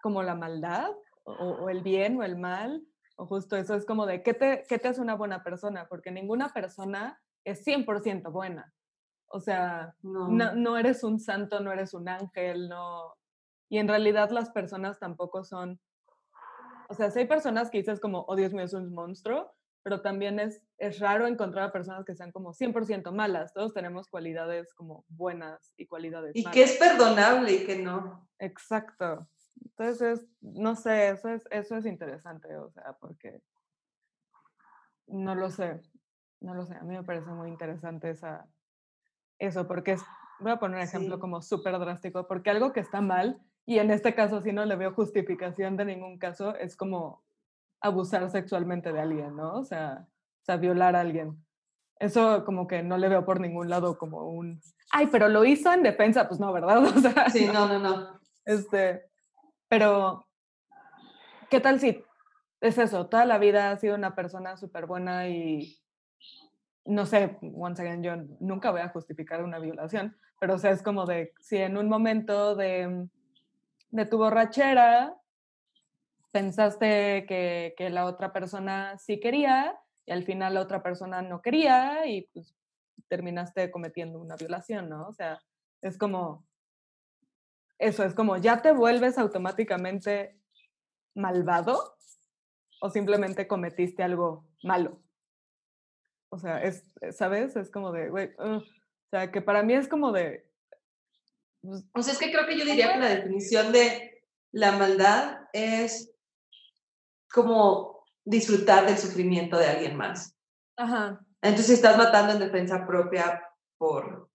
como 0.02 0.24
la 0.24 0.36
maldad 0.36 0.91
o, 1.24 1.32
o 1.34 1.70
el 1.70 1.82
bien 1.82 2.18
o 2.18 2.24
el 2.24 2.38
mal, 2.38 2.86
o 3.18 3.26
justo 3.26 3.56
eso 3.56 3.76
es 3.76 3.86
como 3.86 4.06
de, 4.06 4.22
¿qué 4.24 4.34
te, 4.34 4.66
qué 4.68 4.78
te 4.78 4.89
hace 4.89 5.02
una 5.02 5.16
buena 5.16 5.43
persona? 5.43 5.88
Porque 5.88 6.12
ninguna 6.12 6.50
persona 6.50 7.22
es 7.43 7.66
100% 7.66 8.32
buena. 8.32 8.74
O 9.28 9.39
sea, 9.39 9.95
No. 10.01 10.28
no, 10.30 10.53
no 10.55 10.78
eres 10.78 11.03
un 11.03 11.19
santo, 11.19 11.59
no 11.59 11.71
eres 11.71 11.93
un 11.93 12.07
ángel, 12.07 12.69
no. 12.69 13.15
Y 13.69 13.80
en 13.80 13.88
realidad 13.88 14.30
las 14.30 14.49
personas 14.51 14.99
tampoco 14.99 15.43
son. 15.43 15.80
O 16.89 16.93
sea, 16.93 17.09
si 17.11 17.19
hay 17.19 17.28
personas 17.28 17.69
que 17.69 17.80
dices 17.80 17.99
como, 17.99 18.26
oh 18.28 18.36
Dios 18.36 18.53
mío, 18.53 18.63
es 18.65 18.73
un 18.73 18.93
monstruo, 18.93 19.51
pero 19.82 20.01
también 20.01 20.39
es, 20.39 20.61
es 20.78 20.99
raro 20.99 21.26
encontrar 21.28 21.69
a 21.69 21.71
personas 21.71 22.05
que 22.05 22.15
sean 22.15 22.32
como 22.32 22.53
100% 22.53 23.11
malas. 23.11 23.53
Todos 23.53 23.73
tenemos 23.73 24.07
cualidades 24.07 24.73
como 24.76 25.03
buenas 25.07 25.73
y 25.78 25.88
cualidades 25.88 26.36
Y 26.36 26.43
malas. 26.43 26.53
que 26.53 26.63
es 26.63 26.78
perdonable 26.78 27.51
y 27.53 27.65
que 27.65 27.78
no. 27.80 28.28
Exacto. 28.39 29.28
Entonces, 29.63 30.01
es- 30.19 30.28
no 30.41 30.76
sé, 30.76 31.09
eso 31.09 31.30
es, 31.30 31.47
eso 31.49 31.76
es 31.78 31.86
interesante, 31.86 32.55
o 32.57 32.69
sea, 32.69 32.93
porque 32.99 33.41
no 35.07 35.36
lo 35.36 35.49
sé, 35.49 35.82
no 36.41 36.53
lo 36.55 36.65
sé, 36.65 36.76
a 36.76 36.82
mí 36.84 36.95
me 36.95 37.03
parece 37.03 37.30
muy 37.30 37.49
interesante 37.49 38.09
esa, 38.09 38.47
eso, 39.39 39.67
porque 39.67 39.93
es, 39.93 40.03
voy 40.39 40.51
a 40.51 40.57
poner 40.59 40.77
un 40.77 40.83
ejemplo 40.83 41.15
Sí. 41.15 41.21
como 41.21 41.41
súper 41.41 41.77
drástico, 41.79 42.27
porque 42.27 42.49
algo 42.49 42.73
que 42.73 42.79
está 42.79 43.01
mal, 43.01 43.39
y 43.65 43.79
en 43.79 43.91
este 43.91 44.13
caso 44.15 44.41
sí 44.41 44.51
no 44.53 44.65
le 44.65 44.75
veo 44.75 44.93
justificación 44.93 45.75
de 45.77 45.86
ningún 45.86 46.17
caso, 46.19 46.55
es 46.55 46.75
como 46.77 47.23
abusar 47.81 48.29
sexualmente 48.29 48.91
de 48.93 48.99
alguien, 49.01 49.36
¿no? 49.36 49.55
O 49.55 49.63
sea, 49.63 50.07
o 50.41 50.45
sea, 50.45 50.57
violar 50.57 50.95
a 50.95 51.01
alguien. 51.01 51.43
Eso 51.99 52.43
como 52.45 52.67
que 52.67 52.83
no 52.83 52.97
le 52.97 53.07
veo 53.09 53.25
por 53.25 53.39
ningún 53.39 53.69
lado 53.69 53.97
como 53.97 54.27
un, 54.29 54.61
ay, 54.91 55.07
pero 55.07 55.29
lo 55.29 55.45
hizo 55.45 55.71
en 55.71 55.81
defensa, 55.83 56.27
pues 56.27 56.39
no, 56.39 56.51
¿verdad? 56.53 56.83
O 56.95 56.99
sea, 56.99 57.29
Sí, 57.29 57.47
no, 57.51 57.67
no, 57.67 57.79
no. 57.79 58.19
este, 58.45 59.05
Pero, 59.67 60.25
¿qué 61.49 61.59
tal 61.59 61.79
si 61.79 62.03
es 62.61 62.77
eso? 62.77 63.07
Toda 63.07 63.25
la 63.25 63.38
vida 63.38 63.71
ha 63.71 63.77
sido 63.77 63.95
una 63.95 64.13
persona 64.15 64.57
súper 64.57 64.86
buena 64.86 65.27
y 65.27 65.77
no 66.86 67.05
sé, 67.05 67.38
once 67.41 67.81
again, 67.81 68.03
yo 68.03 68.15
nunca 68.39 68.71
voy 68.71 68.81
a 68.81 68.89
justificar 68.89 69.43
una 69.43 69.59
violación, 69.59 70.15
pero 70.39 70.55
o 70.55 70.57
sea, 70.57 70.71
es 70.71 70.81
como 70.81 71.05
de 71.05 71.33
si 71.39 71.57
en 71.57 71.77
un 71.77 71.89
momento 71.89 72.55
de, 72.55 73.07
de 73.89 74.05
tu 74.05 74.17
borrachera 74.17 75.15
pensaste 76.31 77.25
que, 77.27 77.73
que, 77.77 77.89
la 77.89 78.05
otra 78.05 78.31
persona 78.33 78.97
sí 78.97 79.19
quería 79.19 79.79
y 80.05 80.11
al 80.11 80.23
final 80.23 80.53
la 80.53 80.61
otra 80.61 80.83
persona 80.83 81.21
no 81.21 81.41
quería 81.41 82.05
y 82.05 82.23
pues 82.33 82.55
terminaste 83.07 83.71
cometiendo 83.71 84.19
una 84.19 84.36
violación, 84.36 84.89
¿no? 84.89 85.07
O 85.07 85.13
sea, 85.13 85.41
es 85.81 85.97
como, 85.97 86.45
eso 87.79 88.03
es 88.03 88.13
como, 88.13 88.38
ya 88.38 88.61
te 88.61 88.71
vuelves 88.71 89.17
automáticamente 89.17 90.38
malvado 91.13 91.95
o 92.81 92.89
simplemente 92.89 93.47
cometiste 93.47 94.03
algo 94.03 94.45
malo. 94.63 94.99
O 96.30 96.38
sea, 96.38 96.61
es, 96.63 96.84
eh, 97.01 97.11
¿sabes? 97.11 97.55
Es 97.55 97.71
como 97.71 97.91
de, 97.91 98.09
güey, 98.09 98.32
o 98.38 98.61
sea, 99.09 99.32
que 99.32 99.41
para 99.41 99.63
mí 99.63 99.73
es 99.73 99.88
como 99.88 100.11
de... 100.11 100.49
Pues 101.61 101.84
o 101.93 102.01
sea, 102.01 102.13
es 102.13 102.19
que 102.19 102.32
creo 102.32 102.45
que 102.45 102.57
yo 102.57 102.65
diría 102.65 102.93
que 102.93 102.99
la 102.99 103.09
definición 103.09 103.71
de 103.71 104.23
la 104.51 104.73
maldad 104.73 105.39
es 105.53 106.13
como 107.32 108.05
disfrutar 108.23 108.86
del 108.86 108.97
sufrimiento 108.97 109.57
de 109.57 109.67
alguien 109.67 109.97
más. 109.97 110.36
Ajá. 110.78 111.26
Entonces 111.41 111.76
estás 111.76 111.97
matando 111.97 112.34
en 112.34 112.39
defensa 112.39 112.86
propia 112.86 113.43
por 113.78 114.30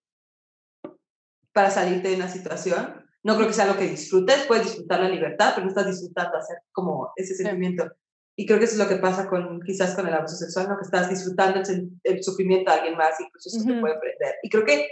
para 1.53 1.69
salirte 1.69 2.09
de 2.09 2.15
una 2.15 2.29
situación. 2.29 3.05
No 3.23 3.35
creo 3.35 3.47
que 3.47 3.53
sea 3.53 3.67
lo 3.67 3.77
que 3.77 3.87
disfrutes, 3.87 4.45
puedes 4.47 4.65
disfrutar 4.65 5.01
la 5.01 5.09
libertad, 5.09 5.51
pero 5.53 5.65
no 5.65 5.69
estás 5.69 5.87
disfrutando 5.87 6.37
hacer 6.37 6.59
como 6.71 7.11
ese 7.15 7.35
sentimiento. 7.35 7.91
Y 8.35 8.45
creo 8.45 8.59
que 8.59 8.65
eso 8.65 8.73
es 8.73 8.79
lo 8.79 8.87
que 8.87 9.01
pasa 9.01 9.27
con 9.27 9.61
quizás 9.61 9.93
con 9.95 10.07
el 10.07 10.13
abuso 10.13 10.35
sexual, 10.35 10.69
¿no? 10.69 10.77
que 10.77 10.83
estás 10.83 11.09
disfrutando 11.09 11.61
el, 12.03 12.23
sufrimiento 12.23 12.71
de 12.71 12.77
alguien 12.77 12.97
más, 12.97 13.19
incluso 13.19 13.49
eso 13.49 13.65
te 13.65 13.79
puede 13.79 13.99
prender. 13.99 14.35
Y 14.41 14.49
creo 14.49 14.65
que 14.65 14.87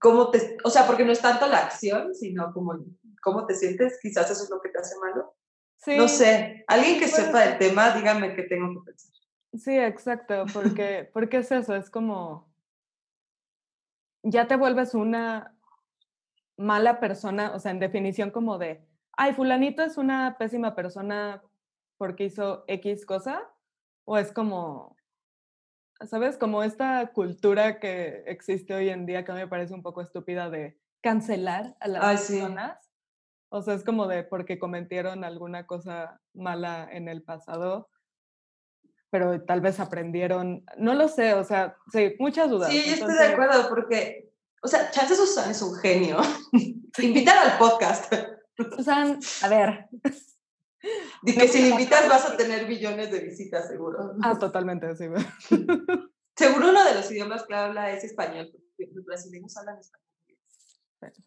cómo 0.00 0.30
te, 0.30 0.56
o 0.64 0.70
sea, 0.70 0.86
porque 0.86 1.04
no 1.04 1.12
es 1.12 1.20
tanto 1.20 1.46
la 1.46 1.58
acción, 1.58 2.14
sino 2.14 2.52
como 2.52 2.78
cómo 3.22 3.46
te 3.46 3.54
sientes, 3.54 3.98
quizás 4.00 4.30
eso 4.30 4.44
es 4.44 4.50
lo 4.50 4.60
que 4.60 4.70
te 4.70 4.78
hace 4.78 4.94
malo. 4.98 5.34
Sí. 5.76 5.96
No 5.96 6.08
sé, 6.08 6.64
alguien 6.66 6.98
que 6.98 7.08
sepa 7.08 7.40
del 7.40 7.58
tema, 7.58 7.90
dígame 7.90 8.34
qué 8.34 8.44
tengo 8.44 8.72
que 8.72 8.86
pensar. 8.86 9.12
Sí, 9.54 9.78
exacto, 9.78 10.46
porque, 10.52 11.08
porque 11.12 11.38
es 11.38 11.52
eso, 11.52 11.74
es 11.76 11.90
como, 11.90 12.48
ya 14.22 14.48
te 14.48 14.56
vuelves 14.56 14.94
una 14.94 15.56
mala 16.56 17.00
persona, 17.00 17.52
o 17.54 17.60
sea, 17.60 17.70
en 17.70 17.80
definición 17.80 18.30
como 18.30 18.58
de, 18.58 18.82
ay, 19.12 19.34
fulanito 19.34 19.82
es 19.82 19.98
una 19.98 20.36
pésima 20.38 20.74
persona 20.74 21.42
porque 21.98 22.24
hizo 22.24 22.64
X 22.68 23.06
cosa, 23.06 23.42
o 24.04 24.18
es 24.18 24.32
como, 24.32 24.96
¿sabes? 26.08 26.36
Como 26.38 26.62
esta 26.62 27.12
cultura 27.12 27.80
que 27.80 28.24
existe 28.26 28.74
hoy 28.74 28.88
en 28.88 29.06
día 29.06 29.24
que 29.24 29.32
me 29.32 29.48
parece 29.48 29.74
un 29.74 29.82
poco 29.82 30.00
estúpida 30.00 30.50
de 30.50 30.78
cancelar 31.02 31.76
a 31.80 31.88
las 31.88 32.04
personas. 32.04 32.78
O 33.48 33.62
sea, 33.62 33.74
es 33.74 33.84
como 33.84 34.06
de 34.06 34.24
porque 34.24 34.58
cometieron 34.58 35.24
alguna 35.24 35.66
cosa 35.66 36.20
mala 36.34 36.88
en 36.90 37.08
el 37.08 37.22
pasado, 37.22 37.88
pero 39.10 39.42
tal 39.44 39.60
vez 39.60 39.78
aprendieron, 39.80 40.64
no 40.76 40.94
lo 40.94 41.08
sé, 41.08 41.34
o 41.34 41.44
sea, 41.44 41.76
sí, 41.92 42.14
muchas 42.18 42.50
dudas. 42.50 42.70
Sí, 42.70 42.82
yo 42.84 42.94
estoy 42.94 43.14
de 43.14 43.26
acuerdo 43.26 43.68
porque, 43.68 44.30
o 44.62 44.68
sea, 44.68 44.90
Chance 44.90 45.14
Susan 45.14 45.50
es 45.50 45.62
un 45.62 45.76
genio. 45.76 46.18
Invítalo 46.98 47.52
al 47.52 47.58
podcast. 47.58 48.12
Susan, 48.76 49.18
a 49.42 49.48
ver, 49.48 49.88
y 51.22 51.34
que 51.34 51.48
si 51.48 51.62
le 51.62 51.68
invitas 51.68 52.08
vas 52.08 52.28
a 52.28 52.36
tener 52.36 52.66
billones 52.66 53.10
de 53.10 53.20
visitas, 53.20 53.68
seguro. 53.68 54.14
Ah, 54.22 54.38
totalmente, 54.38 54.94
sí. 54.96 55.06
seguro 56.36 56.70
uno 56.70 56.84
de 56.84 56.94
los 56.94 57.10
idiomas 57.10 57.44
que 57.44 57.54
habla 57.54 57.90
es 57.90 58.04
español, 58.04 58.50
porque 58.52 58.92
los 58.92 59.04
brasileños 59.04 59.56
hablan 59.56 59.78
español. 59.78 60.06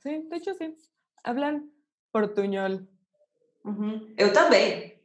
Sí, 0.01 0.27
de 0.29 0.37
hecho 0.37 0.53
sí. 0.55 0.75
Hablan 1.23 1.71
portuñol. 2.11 2.89
Yo 3.63 4.33
también. 4.33 4.99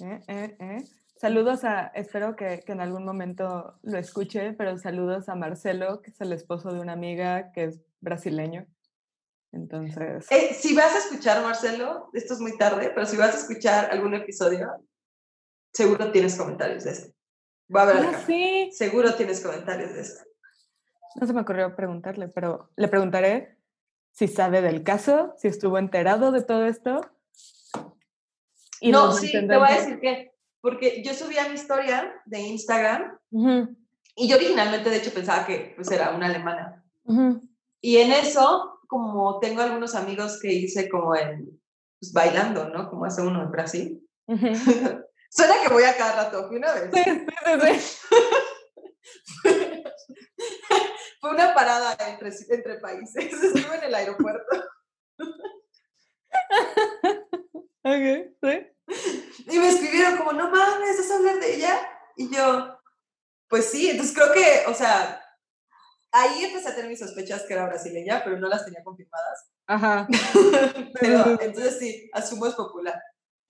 Eh, 0.00 0.20
eh, 0.28 0.56
eh. 0.58 0.84
Saludos 1.16 1.64
a, 1.64 1.86
espero 1.94 2.34
que, 2.34 2.62
que, 2.66 2.72
en 2.72 2.80
algún 2.80 3.04
momento 3.04 3.78
lo 3.82 3.98
escuche, 3.98 4.54
pero 4.54 4.76
saludos 4.76 5.28
a 5.28 5.36
Marcelo, 5.36 6.02
que 6.02 6.10
es 6.10 6.20
el 6.20 6.32
esposo 6.32 6.72
de 6.72 6.80
una 6.80 6.94
amiga 6.94 7.52
que 7.52 7.64
es 7.64 7.80
brasileño. 8.00 8.66
Entonces. 9.52 10.26
Eh, 10.30 10.54
si 10.58 10.74
vas 10.74 10.94
a 10.94 10.98
escuchar, 10.98 11.42
Marcelo, 11.42 12.10
esto 12.14 12.34
es 12.34 12.40
muy 12.40 12.56
tarde, 12.56 12.90
pero 12.94 13.06
si 13.06 13.16
vas 13.16 13.34
a 13.34 13.38
escuchar 13.38 13.90
algún 13.90 14.14
episodio, 14.14 14.68
seguro 15.72 16.10
tienes 16.10 16.36
comentarios 16.36 16.84
de 16.84 16.90
esto. 16.90 17.12
Va 17.74 17.82
a 17.82 17.86
ver 17.86 17.96
ah, 17.96 18.22
sí. 18.26 18.70
Seguro 18.72 19.14
tienes 19.14 19.40
comentarios 19.40 19.92
de 19.92 20.00
esto. 20.00 20.24
No 21.20 21.26
se 21.26 21.32
me 21.32 21.42
ocurrió 21.42 21.76
preguntarle, 21.76 22.28
pero 22.28 22.70
le 22.76 22.88
preguntaré 22.88 23.58
si 24.12 24.28
sabe 24.28 24.62
del 24.62 24.82
caso, 24.82 25.34
si 25.36 25.48
estuvo 25.48 25.78
enterado 25.78 26.32
de 26.32 26.42
todo 26.42 26.64
esto. 26.66 27.00
Y 28.80 28.90
no, 28.90 29.12
sí, 29.12 29.30
te 29.30 29.56
voy 29.56 29.68
a 29.68 29.74
decir 29.74 30.00
que, 30.00 30.32
porque 30.60 31.02
yo 31.04 31.14
subí 31.14 31.38
a 31.38 31.48
mi 31.48 31.54
historia 31.54 32.20
de 32.24 32.40
Instagram 32.40 33.18
y 34.14 34.28
yo 34.28 34.36
originalmente, 34.36 34.90
de 34.90 34.96
hecho, 34.96 35.12
pensaba 35.12 35.46
que 35.46 35.72
pues, 35.76 35.90
era 35.90 36.14
una 36.14 36.26
alemana. 36.26 36.84
Y 37.80 37.98
en 37.98 38.12
eso 38.12 38.80
como 38.92 39.40
tengo 39.40 39.62
algunos 39.62 39.94
amigos 39.94 40.38
que 40.38 40.52
hice 40.52 40.90
como 40.90 41.16
en, 41.16 41.58
pues, 41.98 42.12
bailando, 42.12 42.68
¿no? 42.68 42.90
Como 42.90 43.06
hace 43.06 43.22
uno 43.22 43.42
en 43.42 43.50
Brasil. 43.50 44.06
Suena 44.28 45.54
que 45.62 45.72
voy 45.72 45.84
a 45.84 45.96
cada 45.96 46.24
rato, 46.24 46.46
fui 46.46 46.58
una 46.58 46.74
vez. 46.74 46.90
Sí, 46.92 47.02
sí, 47.02 47.90
sí. 49.44 49.82
Fue 51.22 51.30
una 51.30 51.54
parada 51.54 51.96
entre, 52.06 52.30
entre 52.50 52.80
países, 52.80 53.32
estuve 53.42 53.76
en 53.76 53.84
el 53.84 53.94
aeropuerto. 53.94 54.56
ok, 57.84 58.34
sí. 58.42 58.66
Y 59.50 59.58
me 59.58 59.68
escribieron 59.70 60.18
como, 60.18 60.34
no 60.34 60.50
mames, 60.50 60.98
¿es 60.98 61.10
hablar 61.10 61.40
de 61.40 61.54
ella? 61.54 61.80
Y 62.16 62.28
yo, 62.28 62.78
pues 63.48 63.70
sí, 63.70 63.88
entonces 63.88 64.14
creo 64.14 64.34
que, 64.34 64.64
o 64.70 64.74
sea, 64.74 65.21
ahí 66.12 66.44
empecé 66.44 66.68
a 66.68 66.74
tener 66.74 66.90
mis 66.90 66.98
sospechas 66.98 67.42
que 67.42 67.54
era 67.54 67.66
brasileña, 67.66 68.22
pero 68.22 68.38
no 68.38 68.48
las 68.48 68.64
tenía 68.64 68.84
confirmadas. 68.84 69.50
Ajá. 69.66 70.06
pero 71.00 71.40
entonces 71.40 71.78
sí, 71.78 72.10
asumo 72.12 72.46
es 72.46 72.54
popular. 72.54 73.00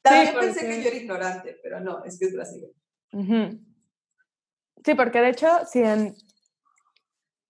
También 0.03 0.35
pensé 0.39 0.67
que 0.67 0.83
yo 0.83 0.89
era 0.89 0.97
ignorante, 0.97 1.59
pero 1.63 1.81
no, 1.81 2.05
es 2.05 2.19
que 2.19 2.27
es 2.27 2.35
brasileña. 2.35 2.75
Sí, 4.85 4.95
porque 4.97 5.21
de 5.21 5.29
hecho, 5.29 5.65
si 5.67 5.81
en, 5.81 6.17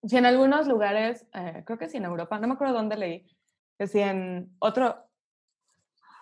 si 0.05 0.17
en 0.17 0.27
algunos 0.27 0.67
lugares, 0.67 1.27
eh, 1.33 1.63
creo 1.65 1.79
que 1.79 1.89
sí 1.89 1.97
en 1.97 2.05
Europa, 2.05 2.39
no 2.39 2.49
me 2.49 2.55
acuerdo 2.55 2.75
dónde 2.75 2.97
leí, 2.97 3.27
que 3.79 3.87
si 3.87 4.01
en 4.01 4.55
otro, 4.59 5.09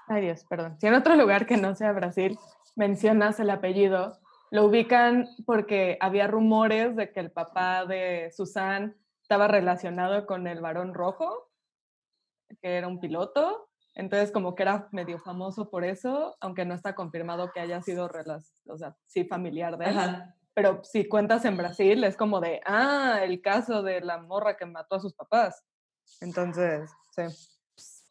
ay 0.06 0.22
Dios, 0.22 0.44
perdón, 0.48 0.78
si 0.80 0.86
en 0.86 0.94
otro 0.94 1.16
lugar 1.16 1.46
que 1.46 1.56
no 1.56 1.74
sea 1.74 1.92
Brasil 1.92 2.38
mencionas 2.76 3.40
el 3.40 3.50
apellido, 3.50 4.20
lo 4.50 4.66
ubican 4.66 5.28
porque 5.46 5.96
había 6.00 6.26
rumores 6.26 6.96
de 6.96 7.12
que 7.12 7.20
el 7.20 7.30
papá 7.30 7.86
de 7.86 8.32
Susan 8.36 8.96
estaba 9.22 9.46
relacionado 9.46 10.26
con 10.26 10.46
el 10.46 10.60
varón 10.60 10.92
rojo, 10.92 11.50
que 12.60 12.76
era 12.76 12.88
un 12.88 12.98
piloto. 12.98 13.68
Entonces, 13.94 14.32
como 14.32 14.54
que 14.54 14.62
era 14.62 14.88
medio 14.92 15.18
famoso 15.18 15.70
por 15.70 15.84
eso, 15.84 16.36
aunque 16.40 16.64
no 16.64 16.74
está 16.74 16.94
confirmado 16.94 17.50
que 17.52 17.60
haya 17.60 17.80
sido, 17.82 18.10
o 18.66 18.78
sea, 18.78 18.96
sí 19.06 19.24
familiar 19.24 19.76
de 19.78 19.86
él. 19.86 19.96
Pero 20.54 20.82
si 20.84 21.08
cuentas 21.08 21.44
en 21.44 21.56
Brasil, 21.56 22.02
es 22.04 22.16
como 22.16 22.40
de, 22.40 22.60
ah, 22.66 23.20
el 23.22 23.40
caso 23.40 23.82
de 23.82 24.00
la 24.00 24.18
morra 24.18 24.56
que 24.56 24.66
mató 24.66 24.96
a 24.96 25.00
sus 25.00 25.14
papás. 25.14 25.62
Entonces, 26.20 26.90
sí. 27.14 27.22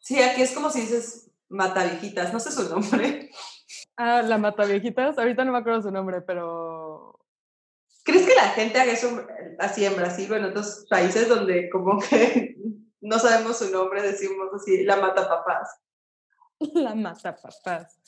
Sí, 0.00 0.22
aquí 0.22 0.42
es 0.42 0.52
como 0.52 0.70
si 0.70 0.80
dices 0.80 1.30
matavijitas, 1.48 2.32
no 2.32 2.40
sé 2.40 2.50
su 2.50 2.68
nombre. 2.68 3.30
Ah, 3.96 4.22
la 4.22 4.38
mata 4.38 4.64
viejitas. 4.64 5.18
Ahorita 5.18 5.44
no 5.44 5.52
me 5.52 5.58
acuerdo 5.58 5.82
su 5.82 5.90
nombre, 5.90 6.20
pero. 6.22 7.18
¿Crees 8.04 8.26
que 8.26 8.34
la 8.34 8.48
gente 8.50 8.80
haga 8.80 8.92
eso 8.92 9.26
así 9.58 9.84
en 9.84 9.94
Brasil 9.94 10.32
o 10.32 10.36
en 10.36 10.44
otros 10.44 10.86
países 10.88 11.28
donde 11.28 11.68
como 11.68 12.00
que 12.00 12.56
no 13.00 13.18
sabemos 13.18 13.58
su 13.58 13.70
nombre, 13.70 14.02
decimos 14.02 14.48
así, 14.54 14.84
la 14.84 14.96
mata 14.96 15.28
papás? 15.28 15.80
La 16.74 16.94
mata 16.94 17.36
papás. 17.36 17.98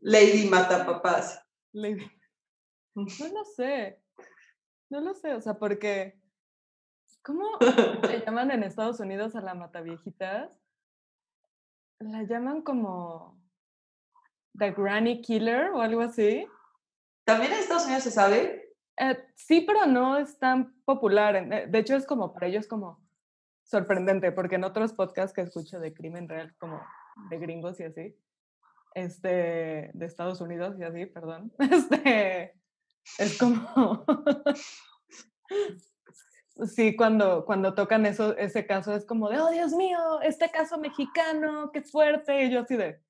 Lady 0.00 0.48
mata 0.48 0.84
papás. 0.84 1.42
Lady. 1.72 2.06
No 2.96 3.28
lo 3.28 3.44
sé. 3.44 4.00
No 4.88 5.00
lo 5.00 5.14
sé, 5.14 5.34
o 5.34 5.40
sea, 5.40 5.54
porque. 5.54 6.20
¿Cómo 7.22 7.58
se 8.06 8.20
llaman 8.20 8.50
en 8.52 8.62
Estados 8.62 9.00
Unidos 9.00 9.34
a 9.34 9.40
la 9.40 9.54
mata 9.54 9.80
viejitas? 9.80 10.60
La 11.98 12.22
llaman 12.22 12.62
como 12.62 13.43
The 14.58 14.72
Granny 14.72 15.20
Killer 15.20 15.70
o 15.70 15.80
algo 15.80 16.00
así. 16.00 16.46
¿También 17.24 17.52
en 17.52 17.58
Estados 17.58 17.84
Unidos 17.84 18.04
se 18.04 18.10
sabe? 18.10 18.74
Eh, 18.98 19.18
sí, 19.34 19.62
pero 19.62 19.86
no 19.86 20.16
es 20.16 20.38
tan 20.38 20.74
popular. 20.84 21.36
Eh, 21.36 21.66
de 21.68 21.78
hecho, 21.78 21.96
es 21.96 22.06
como 22.06 22.32
para 22.32 22.46
ellos 22.46 22.66
como, 22.66 23.02
sorprendente, 23.64 24.32
porque 24.32 24.56
en 24.56 24.64
otros 24.64 24.92
podcasts 24.92 25.34
que 25.34 25.40
escucho 25.40 25.80
de 25.80 25.94
crimen 25.94 26.28
real, 26.28 26.54
como 26.58 26.80
de 27.30 27.38
gringos 27.38 27.80
y 27.80 27.84
así, 27.84 28.16
este, 28.94 29.90
de 29.92 30.06
Estados 30.06 30.40
Unidos 30.40 30.76
y 30.78 30.84
así, 30.84 31.06
perdón, 31.06 31.52
este, 31.58 32.54
es 33.18 33.38
como, 33.38 34.04
sí, 36.66 36.94
cuando, 36.94 37.44
cuando 37.44 37.74
tocan 37.74 38.06
eso, 38.06 38.36
ese 38.36 38.66
caso 38.66 38.94
es 38.94 39.04
como 39.04 39.28
de, 39.28 39.40
oh 39.40 39.50
Dios 39.50 39.72
mío, 39.72 40.20
este 40.22 40.50
caso 40.50 40.78
mexicano, 40.78 41.70
qué 41.72 41.82
fuerte, 41.82 42.44
y 42.44 42.50
yo 42.50 42.60
así 42.60 42.76
de, 42.76 43.00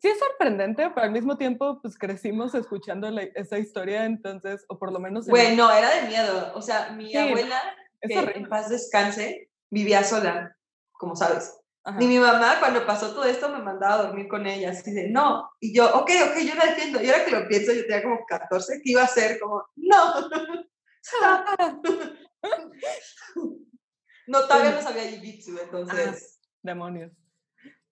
sí 0.00 0.08
es 0.08 0.18
sorprendente, 0.18 0.90
pero 0.90 1.06
al 1.06 1.12
mismo 1.12 1.36
tiempo, 1.36 1.80
pues 1.80 1.98
crecimos 1.98 2.54
escuchando 2.54 3.08
esa 3.34 3.58
historia, 3.58 4.04
entonces, 4.04 4.64
o 4.68 4.78
por 4.78 4.92
lo 4.92 5.00
menos... 5.00 5.26
Bueno, 5.26 5.70
era 5.70 5.94
de 5.96 6.08
miedo, 6.08 6.52
o 6.54 6.62
sea, 6.62 6.92
mi 6.92 7.14
abuela, 7.16 7.60
que 8.00 8.14
en 8.14 8.48
paz 8.48 8.68
descanse, 8.68 9.50
vivía 9.70 10.04
sola, 10.04 10.56
como 10.92 11.16
sabes. 11.16 11.54
Y 12.00 12.06
mi 12.06 12.18
mamá, 12.18 12.56
cuando 12.60 12.84
pasó 12.84 13.14
todo 13.14 13.24
esto, 13.24 13.48
me 13.48 13.62
mandaba 13.62 13.94
a 13.94 14.02
dormir 14.06 14.28
con 14.28 14.46
ella, 14.46 14.72
así 14.72 14.92
de, 14.92 15.08
no. 15.08 15.50
Y 15.58 15.74
yo, 15.74 15.86
ok, 15.86 16.10
ok, 16.30 16.38
yo 16.44 16.54
la 16.54 16.70
entiendo. 16.70 17.00
Y 17.00 17.08
ahora 17.08 17.24
que 17.24 17.30
lo 17.30 17.48
pienso, 17.48 17.72
yo 17.72 17.86
tenía 17.86 18.02
como 18.02 18.26
14, 18.26 18.82
que 18.82 18.90
iba 18.90 19.02
a 19.02 19.06
ser 19.06 19.40
como, 19.40 19.64
no, 19.76 20.28
no, 24.26 24.40
todavía 24.42 24.72
no 24.72 24.82
sabía 24.82 25.04
jiu 25.04 25.58
entonces. 25.58 26.38
demonios, 26.62 27.12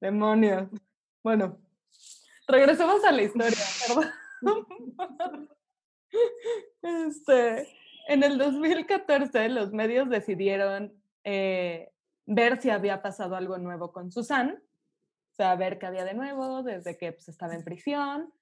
demonios. 0.00 0.68
Bueno, 1.22 1.60
regresemos 2.46 3.04
a 3.04 3.12
la 3.12 3.22
historia, 3.22 3.58
perdón. 3.86 5.48
Este, 6.82 7.68
en 8.08 8.22
el 8.22 8.38
2014 8.38 9.48
los 9.48 9.72
medios 9.72 10.08
decidieron 10.08 10.94
eh, 11.24 11.90
ver 12.24 12.60
si 12.60 12.70
había 12.70 13.02
pasado 13.02 13.36
algo 13.36 13.58
nuevo 13.58 13.92
con 13.92 14.10
Susan, 14.10 14.62
o 15.32 15.34
sea, 15.34 15.54
ver 15.56 15.78
qué 15.78 15.86
había 15.86 16.04
de 16.04 16.14
nuevo 16.14 16.62
desde 16.62 16.96
que 16.96 17.12
pues, 17.12 17.28
estaba 17.28 17.54
en 17.54 17.64
prisión. 17.64 18.32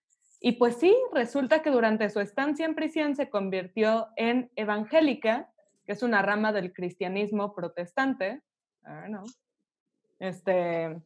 Y 0.41 0.53
pues 0.53 0.77
sí, 0.77 0.95
resulta 1.13 1.63
que 1.63 1.71
durante 1.71 2.11
su 2.11 2.21
estancia 2.21 2.67
en 2.67 2.75
prisión 2.75 3.17
se 3.17 3.31
convirtió 3.31 4.09
en 4.17 4.51
evangélica, 4.57 5.51
que 5.87 5.93
es 5.93 6.03
una 6.03 6.23
rama 6.23 6.53
del 6.53 6.73
cristianismo 6.73 7.55
protestante. 7.55 8.43
no. 9.09 9.25
Este, 10.19 11.01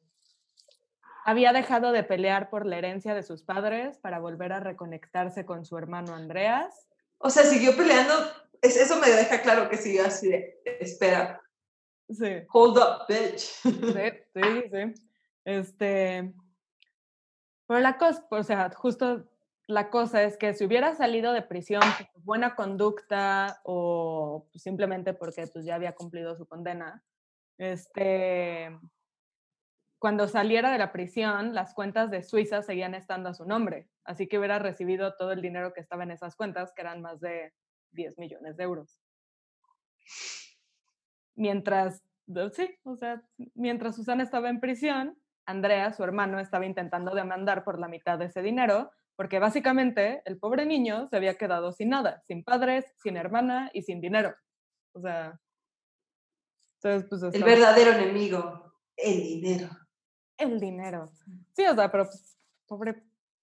había 1.28 1.52
dejado 1.52 1.92
de 1.92 2.04
pelear 2.04 2.48
por 2.48 2.64
la 2.64 2.78
herencia 2.78 3.14
de 3.14 3.22
sus 3.22 3.42
padres 3.42 3.98
para 3.98 4.18
volver 4.18 4.50
a 4.50 4.60
reconectarse 4.60 5.44
con 5.44 5.66
su 5.66 5.76
hermano 5.76 6.14
Andreas. 6.14 6.88
O 7.18 7.28
sea, 7.28 7.42
siguió 7.42 7.76
peleando. 7.76 8.14
Eso 8.62 8.98
me 8.98 9.10
deja 9.10 9.42
claro 9.42 9.68
que 9.68 9.76
siguió 9.76 10.06
así 10.06 10.28
de, 10.28 10.58
espera, 10.80 11.42
Sí. 12.08 12.46
Hold 12.50 12.78
up, 12.78 13.06
bitch. 13.06 13.40
Sí, 13.40 13.70
sí, 14.34 14.62
sí. 14.72 14.94
Este. 15.44 16.32
Pero 17.66 17.80
la 17.80 17.98
cosa, 17.98 18.26
o 18.30 18.42
sea, 18.42 18.70
justo 18.70 19.28
la 19.66 19.90
cosa 19.90 20.22
es 20.22 20.38
que 20.38 20.54
si 20.54 20.64
hubiera 20.64 20.94
salido 20.94 21.34
de 21.34 21.42
prisión 21.42 21.82
por 22.14 22.22
buena 22.22 22.54
conducta 22.54 23.60
o 23.64 24.48
simplemente 24.54 25.12
porque 25.12 25.46
pues, 25.46 25.66
ya 25.66 25.74
había 25.74 25.94
cumplido 25.94 26.34
su 26.36 26.46
condena, 26.46 27.04
este, 27.58 28.78
cuando 29.98 30.28
saliera 30.28 30.70
de 30.70 30.78
la 30.78 30.92
prisión, 30.92 31.54
las 31.54 31.74
cuentas 31.74 32.10
de 32.10 32.22
Suiza 32.22 32.62
seguían 32.62 32.94
estando 32.94 33.28
a 33.28 33.34
su 33.34 33.44
nombre, 33.44 33.88
así 34.04 34.28
que 34.28 34.38
hubiera 34.38 34.58
recibido 34.58 35.14
todo 35.16 35.32
el 35.32 35.42
dinero 35.42 35.72
que 35.72 35.80
estaba 35.80 36.04
en 36.04 36.12
esas 36.12 36.36
cuentas, 36.36 36.72
que 36.74 36.82
eran 36.82 37.02
más 37.02 37.20
de 37.20 37.52
10 37.92 38.18
millones 38.18 38.56
de 38.56 38.64
euros 38.64 39.00
mientras, 41.38 42.02
sí, 42.52 42.68
o 42.82 42.96
sea, 42.96 43.22
mientras 43.54 43.96
Susana 43.96 44.22
estaba 44.22 44.50
en 44.50 44.60
prisión, 44.60 45.16
Andrea, 45.46 45.92
su 45.92 46.04
hermano, 46.04 46.40
estaba 46.40 46.66
intentando 46.66 47.14
demandar 47.14 47.64
por 47.64 47.78
la 47.78 47.88
mitad 47.88 48.18
de 48.18 48.26
ese 48.26 48.42
dinero, 48.42 48.90
porque 49.16 49.38
básicamente 49.38 50.20
el 50.26 50.38
pobre 50.38 50.66
niño 50.66 51.08
se 51.08 51.16
había 51.16 51.38
quedado 51.38 51.72
sin 51.72 51.88
nada, 51.88 52.22
sin 52.26 52.44
padres, 52.44 52.84
sin 53.02 53.16
hermana 53.16 53.70
y 53.72 53.82
sin 53.82 54.00
dinero. 54.00 54.34
O 54.92 55.00
sea, 55.00 55.40
entonces, 56.82 57.08
pues... 57.08 57.34
El 57.34 57.44
verdadero 57.44 57.92
enemigo, 57.92 58.74
el 58.96 59.22
dinero. 59.22 59.68
El 60.38 60.60
dinero. 60.60 61.10
Sí, 61.52 61.66
o 61.66 61.74
sea, 61.74 61.90
pero 61.90 62.04
pues, 62.06 62.38
pobre 62.66 63.02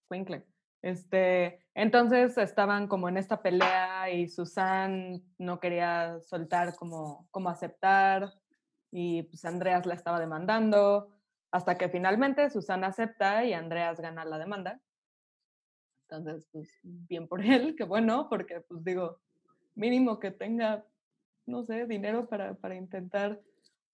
Quinkle. 0.10 0.46
Este, 0.82 1.66
entonces 1.74 2.38
estaban 2.38 2.88
como 2.88 3.10
en 3.10 3.18
esta 3.18 3.42
pelea 3.42 4.10
y 4.12 4.30
Susan 4.30 5.22
no 5.38 5.60
quería 5.60 6.20
soltar 6.22 6.76
como, 6.76 7.28
como 7.32 7.50
aceptar 7.50 8.32
y 8.92 9.24
pues 9.24 9.44
Andreas 9.46 9.86
la 9.86 9.96
estaba 9.96 10.20
demandando 10.20 11.12
hasta 11.52 11.78
que 11.78 11.90
finalmente 11.90 12.50
Susan 12.50 12.84
acepta 12.84 13.44
y 13.44 13.54
Andreas 13.54 14.00
gana 14.00 14.26
la 14.26 14.38
demanda. 14.38 14.80
Entonces, 16.08 16.48
pues 16.52 16.70
bien 16.84 17.28
por 17.28 17.42
él, 17.42 17.76
qué 17.76 17.84
bueno, 17.84 18.28
porque 18.30 18.62
pues 18.62 18.84
digo, 18.84 19.20
mínimo 19.74 20.20
que 20.20 20.32
tenga, 20.32 20.86
no 21.46 21.64
sé, 21.64 21.88
dinero 21.88 22.28
para, 22.28 22.54
para 22.54 22.76
intentar 22.76 23.42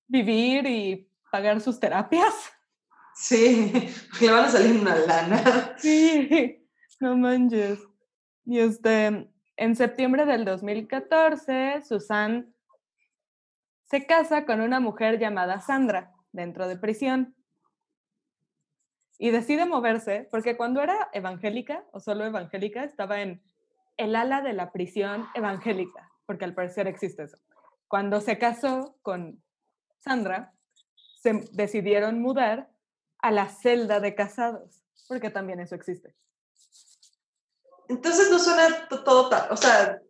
vivir 0.07 0.67
y 0.67 1.09
pagar 1.31 1.61
sus 1.61 1.79
terapias. 1.79 2.51
Sí, 3.15 3.71
le 4.21 4.31
van 4.31 4.45
a 4.45 4.49
salir 4.49 4.79
una 4.79 4.95
lana. 4.95 5.75
Sí, 5.77 6.67
no 6.99 7.17
manches. 7.17 7.79
Y 8.45 8.59
este, 8.59 9.29
en 9.57 9.75
septiembre 9.75 10.25
del 10.25 10.45
2014, 10.45 11.81
Susan 11.83 12.53
se 13.83 14.05
casa 14.05 14.45
con 14.45 14.61
una 14.61 14.79
mujer 14.79 15.19
llamada 15.19 15.59
Sandra 15.59 16.13
dentro 16.31 16.67
de 16.67 16.77
prisión. 16.77 17.35
Y 19.19 19.29
decide 19.29 19.65
moverse 19.65 20.27
porque 20.31 20.57
cuando 20.57 20.81
era 20.81 21.09
evangélica 21.13 21.83
o 21.91 21.99
solo 21.99 22.25
evangélica 22.25 22.83
estaba 22.83 23.21
en 23.21 23.43
el 23.97 24.15
ala 24.15 24.41
de 24.41 24.53
la 24.53 24.71
prisión 24.71 25.27
evangélica, 25.35 26.09
porque 26.25 26.45
al 26.45 26.55
parecer 26.55 26.87
existe 26.87 27.23
eso. 27.23 27.37
Cuando 27.87 28.19
se 28.19 28.39
casó 28.39 28.97
con 29.03 29.43
Sandra, 29.99 30.53
se 31.19 31.47
decidieron 31.51 32.19
mudar 32.19 32.70
a 33.21 33.31
la 33.31 33.47
celda 33.47 33.99
de 33.99 34.15
casados, 34.15 34.83
porque 35.07 35.29
también 35.29 35.59
eso 35.59 35.75
existe. 35.75 36.15
Entonces 37.87 38.29
no 38.31 38.39
suena 38.39 38.87
todo 38.87 39.29
tal, 39.29 39.51
o 39.51 39.57
sea, 39.57 40.01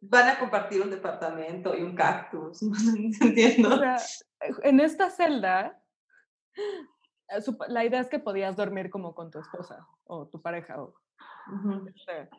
van 0.00 0.28
a 0.28 0.38
compartir 0.38 0.82
un 0.82 0.90
departamento 0.90 1.76
y 1.76 1.82
un 1.82 1.94
cactus, 1.94 2.62
entiendo. 3.20 3.80
en 4.62 4.80
esta 4.80 5.10
celda, 5.10 5.82
eh, 6.56 7.40
la 7.68 7.84
idea 7.84 8.00
es 8.00 8.08
que 8.08 8.18
podías 8.18 8.56
dormir 8.56 8.90
como 8.90 9.14
con 9.14 9.30
tu 9.30 9.40
esposa 9.40 9.86
o 10.04 10.28
tu 10.28 10.40
pareja 10.40 10.80
o 10.82 10.94
este, 11.88 12.30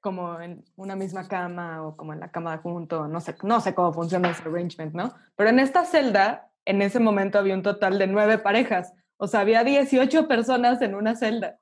como 0.00 0.40
en 0.40 0.64
una 0.76 0.96
misma 0.96 1.28
cama 1.28 1.82
o 1.86 1.96
como 1.96 2.12
en 2.12 2.20
la 2.20 2.30
cama 2.30 2.58
junto, 2.58 3.06
no 3.08 3.20
sé, 3.20 3.36
no 3.42 3.60
sé 3.60 3.74
cómo 3.74 3.92
funciona 3.92 4.30
ese 4.30 4.42
arrangement, 4.42 4.94
¿no? 4.94 5.14
Pero 5.36 5.50
en 5.50 5.58
esta 5.58 5.84
celda, 5.84 6.50
en 6.64 6.82
ese 6.82 7.00
momento 7.00 7.38
había 7.38 7.54
un 7.54 7.62
total 7.62 7.98
de 7.98 8.06
nueve 8.06 8.38
parejas 8.38 8.94
o 9.22 9.26
sea, 9.26 9.40
había 9.40 9.62
18 9.62 10.26
personas 10.26 10.80
en 10.80 10.94
una 10.94 11.14
celda. 11.14 11.60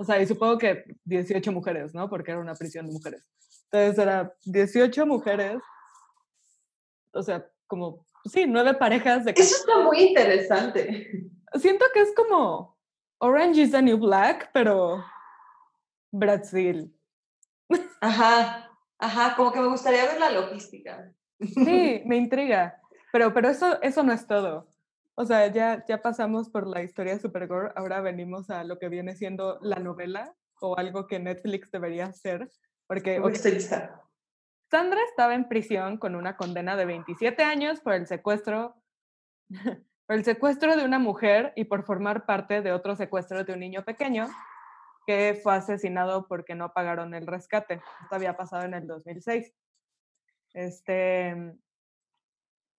O 0.00 0.04
sea, 0.04 0.20
y 0.20 0.26
supongo 0.26 0.58
que 0.58 0.84
18 1.04 1.52
mujeres, 1.52 1.94
¿no? 1.94 2.10
Porque 2.10 2.32
era 2.32 2.40
una 2.40 2.56
prisión 2.56 2.88
de 2.88 2.92
mujeres. 2.92 3.30
Entonces 3.70 4.02
era 4.02 4.34
18 4.44 5.06
mujeres. 5.06 5.62
O 7.12 7.22
sea, 7.22 7.48
como, 7.68 8.04
sí, 8.24 8.46
nueve 8.48 8.74
parejas 8.74 9.24
de... 9.24 9.30
Eso 9.30 9.54
está 9.60 9.78
muy 9.84 10.00
interesante. 10.00 11.30
Siento 11.54 11.84
que 11.94 12.00
es 12.00 12.12
como 12.16 12.76
Orange 13.18 13.60
is 13.60 13.70
the 13.70 13.80
New 13.80 13.98
Black, 13.98 14.50
pero 14.52 15.04
Brasil. 16.10 16.92
Ajá, 18.00 18.70
ajá, 18.98 19.34
como 19.36 19.52
que 19.52 19.60
me 19.60 19.68
gustaría 19.68 20.04
ver 20.04 20.20
la 20.20 20.30
logística. 20.30 21.12
Sí, 21.40 22.02
me 22.06 22.16
intriga. 22.16 22.80
Pero, 23.12 23.32
pero 23.32 23.48
eso, 23.48 23.80
eso 23.82 24.02
no 24.02 24.12
es 24.12 24.26
todo. 24.26 24.68
O 25.14 25.24
sea, 25.24 25.46
ya, 25.46 25.84
ya 25.86 26.02
pasamos 26.02 26.48
por 26.50 26.66
la 26.66 26.82
historia 26.82 27.14
de 27.14 27.20
Supergirl, 27.20 27.72
ahora 27.76 28.00
venimos 28.00 28.50
a 28.50 28.64
lo 28.64 28.78
que 28.78 28.88
viene 28.88 29.14
siendo 29.14 29.58
la 29.62 29.76
novela 29.76 30.34
o 30.60 30.76
algo 30.76 31.06
que 31.06 31.20
Netflix 31.20 31.70
debería 31.70 32.06
hacer. 32.06 32.50
Porque 32.86 33.20
Sandra 34.70 35.00
estaba 35.08 35.34
en 35.34 35.48
prisión 35.48 35.98
con 35.98 36.16
una 36.16 36.36
condena 36.36 36.74
de 36.76 36.84
27 36.84 37.44
años 37.44 37.80
por 37.80 37.94
el 37.94 38.06
secuestro 38.06 38.74
por 40.06 40.16
el 40.16 40.24
secuestro 40.24 40.76
de 40.76 40.84
una 40.84 40.98
mujer 40.98 41.52
y 41.56 41.64
por 41.64 41.84
formar 41.84 42.26
parte 42.26 42.60
de 42.62 42.72
otro 42.72 42.96
secuestro 42.96 43.44
de 43.44 43.52
un 43.52 43.60
niño 43.60 43.84
pequeño 43.84 44.28
que 45.06 45.38
fue 45.42 45.54
asesinado 45.54 46.26
porque 46.26 46.54
no 46.54 46.72
pagaron 46.72 47.14
el 47.14 47.26
rescate. 47.26 47.80
Esto 48.02 48.14
había 48.14 48.36
pasado 48.36 48.64
en 48.64 48.74
el 48.74 48.86
2006. 48.86 49.52
Este, 50.54 51.56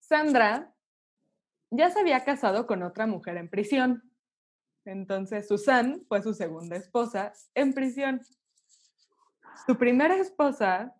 Sandra 0.00 0.72
ya 1.70 1.90
se 1.90 2.00
había 2.00 2.24
casado 2.24 2.66
con 2.66 2.82
otra 2.82 3.06
mujer 3.06 3.36
en 3.36 3.48
prisión. 3.48 4.02
Entonces, 4.84 5.48
Susan 5.48 6.04
fue 6.08 6.22
su 6.22 6.32
segunda 6.32 6.76
esposa 6.76 7.32
en 7.54 7.74
prisión. 7.74 8.22
Su 9.66 9.76
primera 9.76 10.16
esposa 10.16 10.94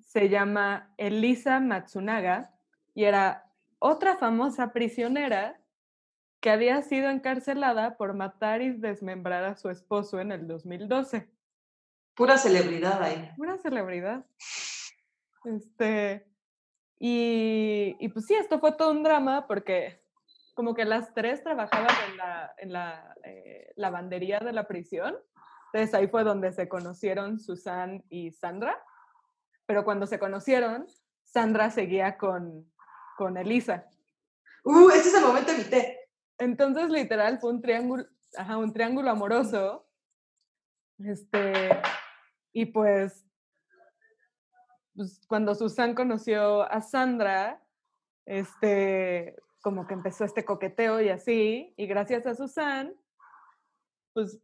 se 0.00 0.28
llama 0.28 0.92
Elisa 0.96 1.60
Matsunaga 1.60 2.54
y 2.94 3.04
era 3.04 3.50
otra 3.78 4.16
famosa 4.16 4.72
prisionera 4.72 5.60
que 6.44 6.50
había 6.50 6.82
sido 6.82 7.08
encarcelada 7.08 7.96
por 7.96 8.12
matar 8.12 8.60
y 8.60 8.72
desmembrar 8.72 9.44
a 9.44 9.56
su 9.56 9.70
esposo 9.70 10.20
en 10.20 10.30
el 10.30 10.46
2012. 10.46 11.26
Pura 12.14 12.36
celebridad 12.36 13.02
ahí. 13.02 13.30
Pura 13.34 13.56
celebridad. 13.56 14.26
Este, 15.46 16.28
y, 16.98 17.96
y 17.98 18.08
pues 18.10 18.26
sí, 18.26 18.34
esto 18.34 18.58
fue 18.60 18.72
todo 18.72 18.90
un 18.90 19.02
drama 19.02 19.46
porque 19.46 20.04
como 20.52 20.74
que 20.74 20.84
las 20.84 21.14
tres 21.14 21.42
trabajaban 21.42 21.96
en 22.10 22.16
la, 22.18 22.54
en 22.58 22.72
la 22.74 23.16
eh, 23.24 23.72
lavandería 23.76 24.38
de 24.40 24.52
la 24.52 24.68
prisión. 24.68 25.16
Entonces 25.72 25.94
ahí 25.94 26.08
fue 26.08 26.24
donde 26.24 26.52
se 26.52 26.68
conocieron 26.68 27.40
Susan 27.40 28.04
y 28.10 28.32
Sandra. 28.32 28.78
Pero 29.64 29.82
cuando 29.82 30.06
se 30.06 30.18
conocieron, 30.18 30.88
Sandra 31.22 31.70
seguía 31.70 32.18
con, 32.18 32.70
con 33.16 33.38
Elisa. 33.38 33.88
Uh, 34.62 34.90
ese 34.90 35.08
es 35.08 35.14
el 35.14 35.24
momento 35.24 35.50
de 35.50 35.56
mi 35.56 35.64
té. 35.64 36.03
Entonces, 36.38 36.90
literal, 36.90 37.38
fue 37.38 37.50
un 37.50 37.62
triángulo, 37.62 38.04
ajá, 38.36 38.56
un 38.58 38.72
triángulo 38.72 39.10
amoroso. 39.10 39.88
Este, 40.98 41.70
y 42.52 42.66
pues, 42.66 43.26
pues, 44.94 45.20
cuando 45.26 45.54
Susan 45.54 45.94
conoció 45.94 46.62
a 46.62 46.80
Sandra, 46.80 47.62
este, 48.26 49.36
como 49.60 49.86
que 49.86 49.94
empezó 49.94 50.24
este 50.24 50.44
coqueteo 50.44 51.00
y 51.00 51.08
así, 51.08 51.74
y 51.76 51.86
gracias 51.86 52.26
a 52.26 52.34
Susan, 52.34 52.94
pues, 54.12 54.40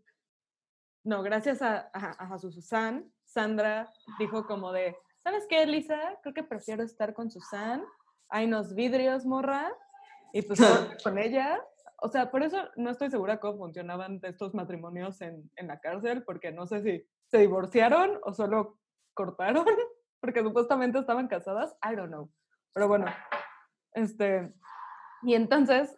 no, 1.04 1.22
gracias 1.22 1.62
a, 1.62 1.90
a, 1.92 2.34
a 2.34 2.38
Susan, 2.38 3.10
Sandra 3.24 3.92
dijo 4.18 4.46
como 4.46 4.72
de, 4.72 4.96
¿sabes 5.22 5.46
qué, 5.48 5.62
Elisa? 5.62 6.18
Creo 6.22 6.34
que 6.34 6.42
prefiero 6.42 6.82
estar 6.82 7.14
con 7.14 7.30
Susan. 7.30 7.84
Hay 8.28 8.46
unos 8.46 8.74
vidrios, 8.74 9.24
morra. 9.24 9.72
Y 10.32 10.42
pues 10.42 10.60
con 11.04 11.18
ella, 11.18 11.64
o 12.02 12.08
sea, 12.08 12.30
por 12.30 12.42
eso 12.42 12.58
no 12.76 12.90
estoy 12.90 13.10
segura 13.10 13.40
cómo 13.40 13.58
funcionaban 13.58 14.20
estos 14.22 14.54
matrimonios 14.54 15.20
en, 15.20 15.50
en, 15.56 15.68
la 15.68 15.80
cárcel, 15.80 16.22
porque 16.24 16.52
no 16.52 16.66
sé 16.66 16.82
si 16.82 17.06
se 17.26 17.38
divorciaron 17.38 18.18
o 18.22 18.32
solo 18.32 18.78
cortaron, 19.14 19.64
porque 20.20 20.42
supuestamente 20.42 20.98
estaban 20.98 21.28
casadas, 21.28 21.76
I 21.82 21.96
don't 21.96 22.08
know. 22.08 22.30
Pero 22.72 22.88
bueno, 22.88 23.06
este, 23.92 24.52
y 25.22 25.34
entonces, 25.34 25.96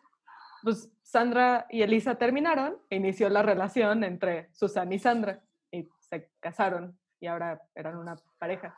pues 0.63 0.91
Sandra 1.03 1.67
y 1.71 1.83
Elisa 1.83 2.17
terminaron, 2.17 2.79
e 2.91 2.97
inició 2.97 3.29
la 3.29 3.43
relación 3.43 4.05
entre 4.05 4.53
Susan 4.53 4.93
y 4.93 4.99
Sandra, 4.99 5.43
y 5.71 5.89
se 6.01 6.31
casaron, 6.41 6.99
y 7.21 7.27
ahora 7.27 7.63
eran 7.75 7.97
una 7.97 8.17
pareja. 8.39 8.77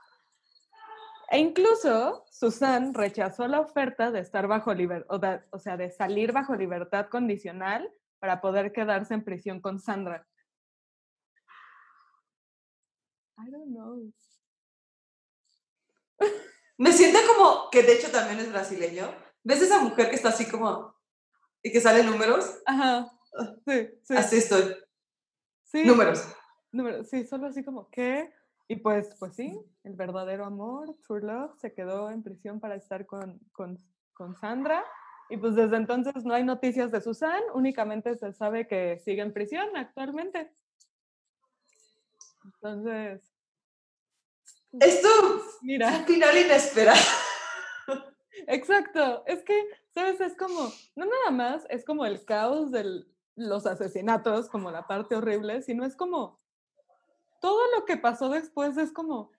E 1.31 1.39
incluso 1.39 2.25
Susan 2.31 2.95
rechazó 2.95 3.49
la 3.49 3.61
oferta 3.61 4.11
de 4.11 4.21
estar 4.21 4.47
bajo 4.47 4.75
libertad, 4.75 5.43
o 5.51 5.59
sea, 5.59 5.77
de 5.77 5.91
salir 5.91 6.33
bajo 6.33 6.55
libertad 6.55 7.09
condicional 7.09 7.91
para 8.19 8.41
poder 8.41 8.73
quedarse 8.73 9.15
en 9.15 9.25
prisión 9.25 9.61
con 9.61 9.81
Sandra. 9.81 10.27
I 13.39 13.51
don't 13.51 13.73
know. 13.73 14.13
Me 16.79 16.93
siento 16.93 17.19
como 17.27 17.71
que 17.71 17.83
de 17.83 17.95
hecho 17.95 18.11
también 18.11 18.39
es 18.41 18.51
brasileño. 18.51 19.15
¿Ves 19.43 19.63
esa 19.63 19.81
mujer 19.81 20.09
que 20.09 20.17
está 20.17 20.31
así 20.31 20.49
como 20.51 20.95
y 21.63 21.71
que 21.71 21.81
sale 21.81 22.03
números? 22.03 22.63
Ajá. 22.67 23.11
Sí, 23.67 23.91
sí. 24.03 24.17
Así 24.17 24.37
estoy. 24.37 24.77
Sí. 25.65 25.85
Números. 25.85 26.29
Números, 26.73 27.09
sí, 27.09 27.27
solo 27.27 27.47
así 27.47 27.65
como 27.65 27.89
que 27.91 28.33
y 28.67 28.77
pues, 28.77 29.15
pues 29.19 29.35
sí, 29.35 29.61
el 29.85 29.95
verdadero 29.95 30.47
amor, 30.47 30.97
True 31.07 31.21
Love, 31.21 31.59
se 31.61 31.75
quedó 31.75 32.11
en 32.11 32.23
prisión 32.23 32.61
para 32.61 32.77
estar 32.77 33.05
con, 33.05 33.39
con, 33.53 33.79
con, 34.15 34.35
Sandra. 34.37 34.85
Y 35.29 35.37
pues 35.37 35.55
desde 35.55 35.77
entonces 35.77 36.25
no 36.25 36.35
hay 36.35 36.45
noticias 36.45 36.91
de 36.91 37.01
Susan, 37.01 37.43
únicamente 37.55 38.17
se 38.17 38.33
sabe 38.33 38.67
que 38.67 39.01
sigue 39.05 39.23
en 39.23 39.33
prisión 39.33 39.77
actualmente. 39.77 40.51
Entonces. 42.45 43.31
Esto, 44.81 45.09
mira. 45.63 45.99
Un 45.99 46.05
final 46.07 46.37
inesperado. 46.37 47.01
Exacto, 48.47 49.25
es 49.27 49.43
que, 49.45 49.69
¿sabes? 49.95 50.21
Es 50.21 50.37
como, 50.37 50.71
no 50.97 51.07
nada 51.07 51.31
más, 51.31 51.67
es 51.71 51.85
como 51.85 52.05
el 52.05 52.25
caos 52.25 52.71
de 52.71 53.05
los 53.37 53.67
asesinatos, 53.67 54.49
como 54.49 54.71
la 54.71 54.87
parte 54.87 55.17
horrible, 55.17 55.63
sino 55.63 55.85
es 55.85 55.97
como 55.97 56.44
todo 57.45 57.61
lo 57.77 57.85
que 57.85 57.99
pasó 57.99 58.31
después 58.31 58.75
es 58.79 58.91
como, 58.91 59.31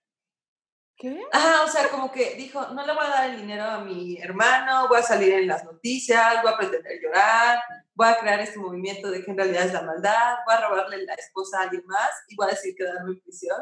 ¿qué? 0.95 1.25
Ah, 1.33 1.63
o 1.65 1.67
sea, 1.67 1.89
como 1.89 2.11
que 2.11 2.35
dijo, 2.35 2.67
no 2.67 2.85
le 2.85 2.93
voy 2.93 3.03
a 3.03 3.09
dar 3.09 3.29
el 3.31 3.37
dinero 3.37 3.63
a 3.63 3.79
mi 3.79 4.21
hermano, 4.21 4.87
voy 4.87 4.99
a 4.99 5.01
salir 5.01 5.33
en 5.33 5.47
las 5.47 5.65
noticias, 5.65 6.43
voy 6.43 6.53
a 6.53 6.57
pretender 6.57 7.01
llorar, 7.01 7.63
voy 7.95 8.07
a 8.07 8.19
crear 8.19 8.39
este 8.41 8.59
movimiento 8.59 9.09
de 9.09 9.23
que 9.23 9.31
en 9.31 9.37
realidad 9.37 9.65
es 9.65 9.73
la 9.73 9.81
maldad, 9.81 10.35
voy 10.45 10.53
a 10.53 10.67
robarle 10.67 11.03
la 11.03 11.15
esposa 11.15 11.57
a 11.57 11.63
alguien 11.63 11.83
más 11.87 12.11
y 12.27 12.35
voy 12.35 12.45
a 12.45 12.51
decir 12.51 12.75
quedarme 12.75 13.13
en 13.13 13.21
prisión. 13.21 13.59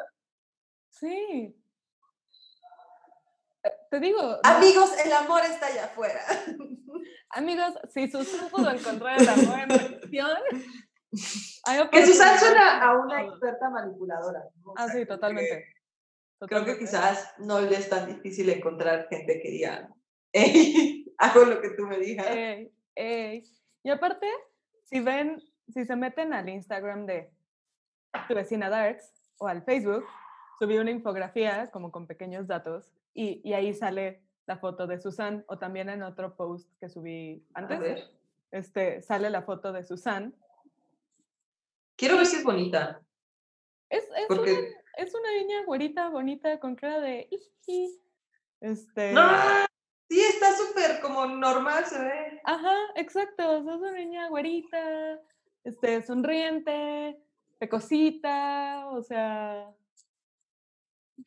Sí. 0.89 1.55
Eh, 3.63 3.71
te 3.91 3.99
digo. 4.01 4.39
Amigos, 4.43 4.91
el 5.05 5.13
amor 5.13 5.45
está 5.45 5.67
allá 5.67 5.85
afuera. 5.85 6.21
Amigos, 7.29 7.75
si 7.93 8.11
Susan 8.11 8.49
pudo 8.49 8.69
encontrar 8.71 9.21
el 9.21 9.29
amor 9.29 9.59
en 9.59 9.99
prisión, 10.01 10.37
que 11.91 12.05
Susan 12.05 12.39
suena 12.39 12.81
a 12.81 12.97
una 12.97 13.23
experta 13.23 13.69
manipuladora. 13.69 14.43
Ah, 14.75 14.87
sí, 14.89 15.05
totalmente. 15.05 15.65
Creo 16.39 16.65
que 16.65 16.77
quizás 16.77 17.33
no 17.37 17.61
le 17.61 17.75
es 17.77 17.89
tan 17.89 18.07
difícil 18.07 18.49
encontrar 18.49 19.07
gente 19.09 19.41
que 19.41 19.49
diga, 19.49 19.89
hey, 20.31 21.05
hago 21.17 21.45
lo 21.45 21.61
que 21.61 21.69
tú 21.69 21.83
me 21.83 21.97
digas. 21.97 22.27
Y 22.95 23.89
aparte, 23.89 24.27
si 24.83 24.99
ven, 24.99 25.41
si 25.67 25.85
se 25.85 25.95
meten 25.95 26.33
al 26.33 26.49
Instagram 26.49 27.05
de 27.05 27.31
tu 28.27 28.35
vecina 28.35 28.69
Darks 28.69 29.11
o 29.37 29.47
al 29.47 29.63
Facebook, 29.63 30.05
subí 30.59 30.77
una 30.77 30.91
infografía 30.91 31.69
como 31.71 31.91
con 31.91 32.07
pequeños 32.07 32.47
datos 32.47 32.93
y, 33.13 33.41
y 33.43 33.53
ahí 33.53 33.73
sale 33.73 34.23
la 34.45 34.57
foto 34.57 34.87
de 34.87 34.99
Susan 34.99 35.43
o 35.47 35.57
también 35.57 35.89
en 35.89 36.03
otro 36.03 36.35
post 36.35 36.69
que 36.79 36.89
subí 36.89 37.45
antes. 37.53 38.09
Este, 38.51 39.01
sale 39.01 39.29
la 39.29 39.41
foto 39.41 39.71
de 39.71 39.83
Susan 39.83 40.35
Quiero 41.95 42.17
ver 42.17 42.25
si 42.25 42.37
es 42.37 42.43
bonita. 42.43 43.01
Es, 43.89 44.03
es, 44.03 44.29
una, 44.29 44.51
es 44.97 45.13
una 45.13 45.31
niña 45.37 45.65
güerita, 45.65 46.09
bonita, 46.09 46.59
con 46.59 46.75
cara 46.75 46.99
de... 46.99 47.29
Este... 48.59 49.11
No, 49.13 49.29
sí, 50.09 50.19
está 50.19 50.55
súper 50.55 50.99
como 51.01 51.25
normal, 51.25 51.85
se 51.85 51.99
ve. 51.99 52.41
Ajá, 52.43 52.75
exacto. 52.95 53.57
Es 53.57 53.63
una 53.65 53.91
niña 53.91 54.29
güerita, 54.29 55.19
este, 55.63 56.01
sonriente, 56.01 57.19
pecosita, 57.59 58.87
o 58.89 59.01
sea... 59.03 59.73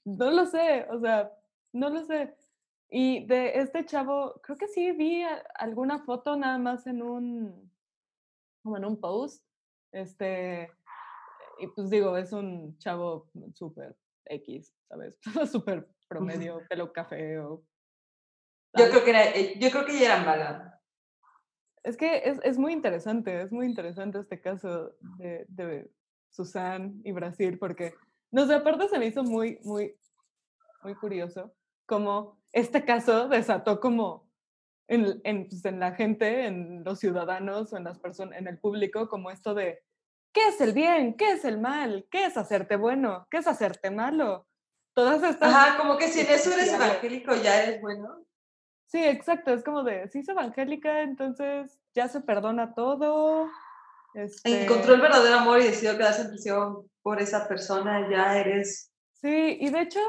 No 0.05 0.31
lo 0.31 0.47
sé, 0.47 0.87
o 0.91 0.99
sea, 1.01 1.33
no 1.73 1.91
lo 1.91 2.05
sé. 2.05 2.35
Y 2.91 3.27
de 3.27 3.61
este 3.61 3.85
chavo, 3.85 4.41
creo 4.43 4.57
que 4.57 4.69
sí 4.69 4.93
vi 4.93 5.25
alguna 5.55 6.01
foto 6.01 6.37
nada 6.37 6.59
más 6.59 6.87
en 6.87 7.03
un, 7.03 7.73
como 8.62 8.77
en 8.77 8.85
un 8.85 9.01
post, 9.01 9.46
este, 9.97 10.71
y 11.59 11.67
pues 11.69 11.91
digo, 11.91 12.17
es 12.17 12.33
un 12.33 12.77
chavo 12.79 13.31
súper 13.55 13.97
X, 14.27 14.75
¿sabes? 14.89 15.19
súper 15.51 15.89
promedio, 16.09 16.63
pelo 16.69 16.93
café 16.93 17.39
o... 17.39 17.65
Yo 18.75 18.91
creo 18.91 19.05
que 19.05 19.11
era, 19.11 19.25
eh, 19.31 19.55
yo 19.59 19.71
creo 19.71 19.87
que 19.87 19.97
ella 19.97 20.15
era 20.15 20.25
mala. 20.25 20.83
Es 21.83 21.97
que 21.97 22.23
es, 22.25 22.39
es, 22.43 22.59
muy 22.59 22.73
interesante, 22.73 23.41
es 23.41 23.51
muy 23.53 23.65
interesante 23.65 24.19
este 24.19 24.41
caso 24.41 24.95
de, 25.19 25.47
de 25.49 25.91
Susan 26.31 27.01
y 27.05 27.13
Brasil, 27.13 27.59
porque, 27.59 27.95
no 28.31 28.47
sé, 28.47 28.55
aparte 28.55 28.89
se 28.89 28.99
me 28.99 29.07
hizo 29.07 29.23
muy, 29.23 29.59
muy, 29.63 29.97
muy 30.83 30.95
curioso 30.97 31.55
como 31.87 32.39
este 32.53 32.85
caso 32.85 33.29
desató 33.29 33.81
como 33.81 34.29
en, 34.89 35.21
en, 35.25 35.49
pues, 35.49 35.65
en 35.65 35.81
la 35.81 35.93
gente, 35.93 36.47
en 36.47 36.85
los 36.85 36.99
ciudadanos 36.99 37.73
o 37.73 37.77
en 37.77 37.85
las 37.85 37.99
personas, 37.99 38.39
en 38.39 38.49
el 38.49 38.59
público, 38.59 39.09
como 39.09 39.31
esto 39.31 39.55
de 39.55 39.81
¿Qué 40.37 40.49
es 40.49 40.61
el 40.61 40.74
bien? 40.74 41.14
¿Qué 41.14 41.32
es 41.32 41.47
el 41.47 41.59
mal? 41.59 42.07
¿Qué 42.11 42.26
es 42.26 42.37
hacerte 42.37 42.76
bueno? 42.76 43.26
¿Qué 43.30 43.39
es 43.39 43.47
hacerte 43.47 43.91
malo? 43.91 44.47
Todas 44.93 45.22
estas... 45.22 45.51
Ajá, 45.51 45.78
como 45.78 45.97
que 45.97 46.09
si 46.09 46.20
en 46.20 46.26
eso 46.26 46.53
eres 46.53 46.74
evangélico 46.74 47.34
ya 47.37 47.62
eres 47.62 47.80
bueno. 47.80 48.22
Sí, 48.84 49.03
exacto, 49.03 49.55
es 49.55 49.64
como 49.64 49.82
de, 49.82 50.07
si 50.11 50.18
es 50.18 50.28
evangélica, 50.28 51.01
entonces 51.01 51.80
ya 51.95 52.09
se 52.09 52.20
perdona 52.20 52.74
todo. 52.74 53.49
Este... 54.12 54.64
Encontró 54.64 54.93
el 54.93 55.01
verdadero 55.01 55.39
amor 55.39 55.59
y 55.61 55.68
decidió 55.68 55.97
quedarse 55.97 56.20
en 56.20 56.28
prisión 56.28 56.87
por 57.01 57.18
esa 57.22 57.49
persona, 57.49 58.07
ya 58.11 58.37
eres... 58.37 58.93
Sí, 59.14 59.57
y 59.59 59.70
de 59.70 59.80
hecho, 59.80 60.01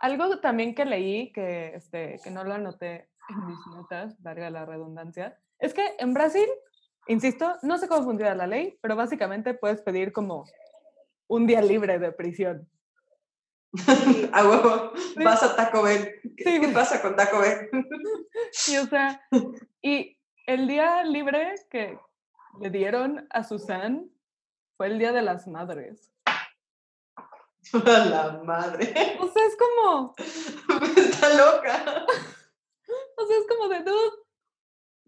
algo 0.00 0.40
también 0.40 0.74
que 0.74 0.86
leí, 0.86 1.30
que, 1.30 1.76
este, 1.76 2.16
que 2.24 2.32
no 2.32 2.42
lo 2.42 2.54
anoté 2.54 3.10
en 3.28 3.46
mis 3.46 3.58
notas, 3.68 4.20
valga 4.20 4.50
la 4.50 4.66
redundancia, 4.66 5.38
es 5.60 5.72
que 5.72 5.94
en 6.00 6.14
Brasil 6.14 6.48
Insisto, 7.08 7.56
no 7.62 7.78
sé 7.78 7.88
cómo 7.88 8.04
funciona 8.04 8.34
la 8.34 8.46
ley, 8.46 8.78
pero 8.80 8.94
básicamente 8.94 9.54
puedes 9.54 9.80
pedir 9.80 10.12
como 10.12 10.44
un 11.26 11.46
día 11.46 11.62
libre 11.62 11.98
de 11.98 12.12
prisión. 12.12 12.68
a 14.32 14.48
huevo, 14.48 14.92
vas 15.22 15.42
a 15.42 15.56
Taco 15.56 15.82
Bell. 15.82 16.20
¿Qué, 16.36 16.60
¿qué 16.60 16.68
pasa 16.68 17.02
con 17.02 17.16
Taco 17.16 17.40
Bell? 17.40 17.68
Y 18.68 18.76
o 18.76 18.86
sea, 18.86 19.20
y 19.82 20.16
el 20.46 20.68
día 20.68 21.02
libre 21.04 21.54
que 21.70 21.98
le 22.60 22.70
dieron 22.70 23.26
a 23.30 23.42
Susan 23.42 24.10
fue 24.76 24.86
el 24.86 24.98
Día 24.98 25.12
de 25.12 25.22
las 25.22 25.46
Madres. 25.46 26.12
A 27.84 28.04
la 28.04 28.40
madre. 28.44 29.18
O 29.20 29.28
sea, 29.28 29.44
es 29.44 29.56
como, 29.56 30.14
Está 30.96 31.28
loca. 31.34 32.06
o 33.16 33.26
sea, 33.26 33.36
es 33.36 33.46
como 33.48 33.68
de 33.68 33.80
dude, 33.80 34.16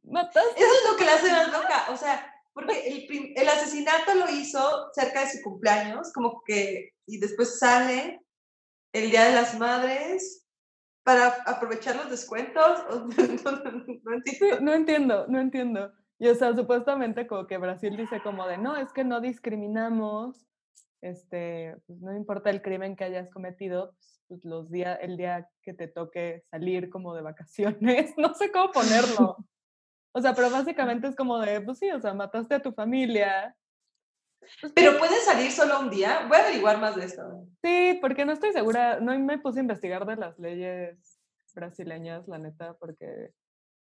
mataste. 0.03 0.63
Eso 0.63 0.75
es 0.75 0.91
lo 0.91 0.97
que 0.99 1.00
la 1.11 1.43
hace 1.43 1.53
loca. 1.53 1.87
O 1.91 1.97
sea, 1.97 2.33
porque 2.53 2.87
el, 2.89 3.33
el 3.37 3.49
asesinato 3.49 4.15
lo 4.15 4.29
hizo 4.31 4.91
cerca 4.93 5.21
de 5.21 5.31
su 5.31 5.43
cumpleaños, 5.43 6.13
como 6.13 6.43
que, 6.45 6.91
y 7.07 7.19
después 7.19 7.59
sale 7.59 8.21
el 8.93 9.11
Día 9.11 9.25
de 9.27 9.35
las 9.35 9.59
Madres 9.59 10.47
para 11.05 11.29
aprovechar 11.47 11.97
los 11.97 12.11
descuentos. 12.11 12.81
No, 13.45 13.53
no- 13.53 13.85
no 14.03 14.21
Sí, 14.25 14.39
entiendo. 14.41 14.61
no 14.61 14.73
entiendo, 14.75 15.27
no 15.29 15.41
entiendo. 15.41 15.93
Y 16.19 16.29
o 16.29 16.35
sea, 16.35 16.55
supuestamente 16.55 17.27
como 17.27 17.47
que 17.47 17.57
Brasil 17.57 17.97
dice 17.97 18.21
como 18.23 18.47
de, 18.47 18.59
no, 18.59 18.77
es 18.77 18.93
que 18.93 19.05
no 19.05 19.21
discriminamos, 19.21 20.47
este, 21.01 21.77
pues 21.87 21.99
no 22.01 22.15
importa 22.15 22.51
el 22.51 22.61
crimen 22.61 22.95
que 22.97 23.05
hayas 23.05 23.31
cometido, 23.31 23.95
pues, 24.29 24.45
los 24.45 24.71
días, 24.71 24.99
el 25.01 25.17
día 25.17 25.49
que 25.63 25.73
te 25.73 25.89
toque 25.89 26.43
salir 26.51 26.91
como 26.91 27.15
de 27.15 27.23
vacaciones, 27.23 28.13
no 28.19 28.35
sé 28.35 28.53
cómo 28.53 28.71
ponerlo. 28.71 29.37
O 30.13 30.21
sea, 30.21 30.35
pero 30.35 30.51
básicamente 30.51 31.07
es 31.09 31.17
como 31.17 31.39
de, 31.39 31.61
pues 31.61 31.79
sí, 31.79 31.91
o 31.91 32.01
sea, 32.01 32.13
mataste 32.15 32.55
a 32.57 32.63
tu 32.63 32.73
familia. 32.73 33.55
Pues, 34.61 34.73
Pero 34.75 34.99
pueden 34.99 35.21
salir 35.25 35.53
solo 35.53 35.81
un 35.81 35.91
día. 35.91 36.27
Voy 36.29 36.39
a 36.39 36.43
averiguar 36.43 36.79
más 36.81 36.97
de 36.97 37.05
esto. 37.05 37.47
Sí, 37.63 37.99
porque 38.01 38.25
no 38.25 38.33
estoy 38.33 38.53
segura, 38.53 38.99
no 39.01 39.17
me 39.19 39.39
puse 39.39 39.61
a 39.61 39.63
investigar 39.63 40.05
de 40.07 40.17
las 40.17 40.39
leyes 40.39 40.99
brasileñas, 41.55 42.27
la 42.27 42.39
neta, 42.39 42.75
porque 42.75 43.31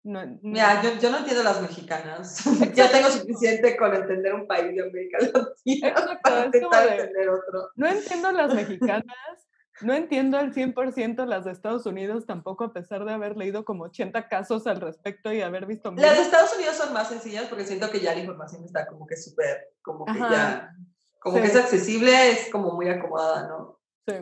no, 0.03 0.25
no- 0.27 0.39
Mira, 0.43 0.83
yo, 0.83 0.99
yo 1.01 1.11
no 1.11 1.19
entiendo 1.19 1.43
las 1.45 1.61
mexicanas. 1.63 2.43
ya 2.75 2.91
tengo 2.91 3.09
suficiente 3.09 3.77
con 3.77 3.95
entender 3.95 4.35
un 4.35 4.47
país 4.47 4.75
de 4.75 4.83
América 4.83 5.19
Latina 5.33 5.89
Exacto, 5.89 6.19
para 6.23 6.45
intentar 6.47 6.85
de- 6.89 6.95
entender 6.97 7.29
otro. 7.31 7.71
No 7.77 7.87
entiendo 7.87 8.33
las 8.33 8.55
mexicanas, 8.55 9.49
no 9.83 9.95
entiendo 9.95 10.39
al 10.39 10.53
100% 10.53 11.25
las 11.27 11.45
de 11.45 11.53
Estados 11.53 11.87
Unidos 11.87 12.27
tampoco, 12.27 12.65
a 12.65 12.73
pesar 12.73 13.05
de 13.05 13.13
haber 13.13 13.37
leído 13.37 13.65
como 13.65 13.85
80 13.85 14.29
casos 14.29 14.67
al 14.67 14.81
respecto 14.81 15.33
y 15.33 15.41
haber 15.41 15.67
visto 15.67 15.91
Las 15.93 16.17
de. 16.17 16.23
Estados 16.23 16.55
Unidos 16.57 16.77
son 16.77 16.93
más 16.93 17.09
sencillas 17.09 17.47
porque 17.49 17.65
siento 17.65 17.91
que 17.91 18.01
ya 18.01 18.15
la 18.15 18.21
información 18.21 18.65
está 18.65 18.87
como 18.87 19.07
que 19.07 19.17
súper, 19.17 19.69
como 19.83 20.05
que 20.05 20.13
Ajá, 20.13 20.31
ya, 20.31 20.77
como 21.21 21.37
que 21.37 21.45
es 21.47 21.57
accesible, 21.57 22.31
es 22.31 22.51
como 22.51 22.73
muy 22.73 22.89
acomodada, 22.89 23.49
¿no? 23.49 23.81
Sí. 24.07 24.15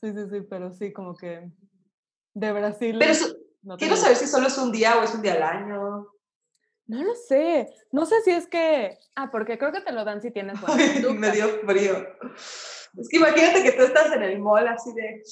Sí, 0.00 0.12
sí, 0.12 0.28
sí, 0.30 0.40
pero 0.48 0.70
sí, 0.72 0.92
como 0.92 1.16
que 1.16 1.50
de 2.34 2.52
Brasil. 2.52 2.96
Pero 2.98 3.12
eso- 3.12 3.34
no 3.62 3.76
quiero 3.76 3.96
saber 3.96 4.16
si 4.16 4.26
solo 4.26 4.46
es 4.46 4.56
un 4.58 4.70
día 4.70 4.98
o 4.98 5.02
es 5.02 5.14
un 5.14 5.22
día 5.22 5.34
al 5.34 5.42
año. 5.42 6.06
No 6.86 7.02
lo 7.02 7.14
sé. 7.14 7.68
No 7.90 8.06
sé 8.06 8.20
si 8.22 8.30
es 8.30 8.46
que. 8.46 8.98
Ah, 9.14 9.30
porque 9.30 9.58
creo 9.58 9.72
que 9.72 9.80
te 9.80 9.92
lo 9.92 10.04
dan 10.04 10.22
si 10.22 10.30
tienes 10.30 10.60
buena 10.60 10.76
me 11.14 11.30
dio 11.32 11.48
frío. 11.66 11.96
Es 12.98 13.08
que 13.08 13.16
imagínate 13.16 13.62
que 13.62 13.72
tú 13.72 13.82
estás 13.82 14.12
en 14.12 14.22
el 14.22 14.38
mall 14.38 14.68
así 14.68 14.92
de, 14.94 15.22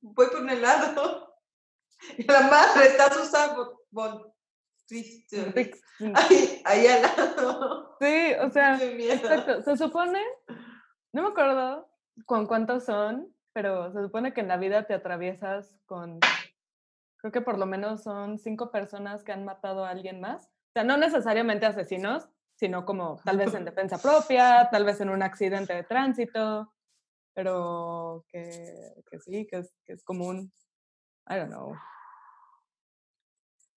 voy 0.00 0.26
por 0.26 0.40
un 0.40 0.50
helado. 0.50 1.24
Y 2.16 2.22
la 2.30 2.42
madre 2.42 2.86
está. 2.86 3.10
Sí, 4.86 5.26
Ahí, 6.14 6.62
ahí 6.64 6.86
al 6.86 7.02
lado. 7.02 7.96
Sí, 8.00 8.32
o 8.40 8.50
sea. 8.50 8.78
Exacto, 8.82 9.62
se 9.62 9.76
supone, 9.76 10.22
no 11.12 11.22
me 11.22 11.28
acuerdo 11.28 11.90
con 12.24 12.46
cuántos 12.46 12.84
son, 12.84 13.34
pero 13.52 13.92
se 13.92 14.02
supone 14.02 14.32
que 14.32 14.40
en 14.40 14.48
la 14.48 14.56
vida 14.56 14.86
te 14.86 14.94
atraviesas 14.94 15.76
con, 15.86 16.20
creo 17.18 17.32
que 17.32 17.40
por 17.40 17.58
lo 17.58 17.66
menos 17.66 18.02
son 18.02 18.38
cinco 18.38 18.70
personas 18.70 19.22
que 19.22 19.32
han 19.32 19.44
matado 19.44 19.84
a 19.84 19.90
alguien 19.90 20.20
más. 20.20 20.46
O 20.46 20.72
sea, 20.74 20.84
no 20.84 20.96
necesariamente 20.96 21.66
asesinos, 21.66 22.28
sino 22.54 22.84
como 22.84 23.20
tal 23.24 23.36
vez 23.36 23.54
en 23.54 23.64
defensa 23.64 23.98
propia, 23.98 24.68
tal 24.70 24.84
vez 24.84 25.00
en 25.00 25.10
un 25.10 25.22
accidente 25.22 25.74
de 25.74 25.84
tránsito, 25.84 26.72
pero 27.34 28.24
que, 28.28 28.50
que 29.10 29.18
sí, 29.20 29.46
que 29.46 29.58
es, 29.58 29.72
que 29.84 29.92
es 29.92 30.04
común. 30.04 30.52
I 31.28 31.36
don't 31.36 31.50
know. 31.50 31.74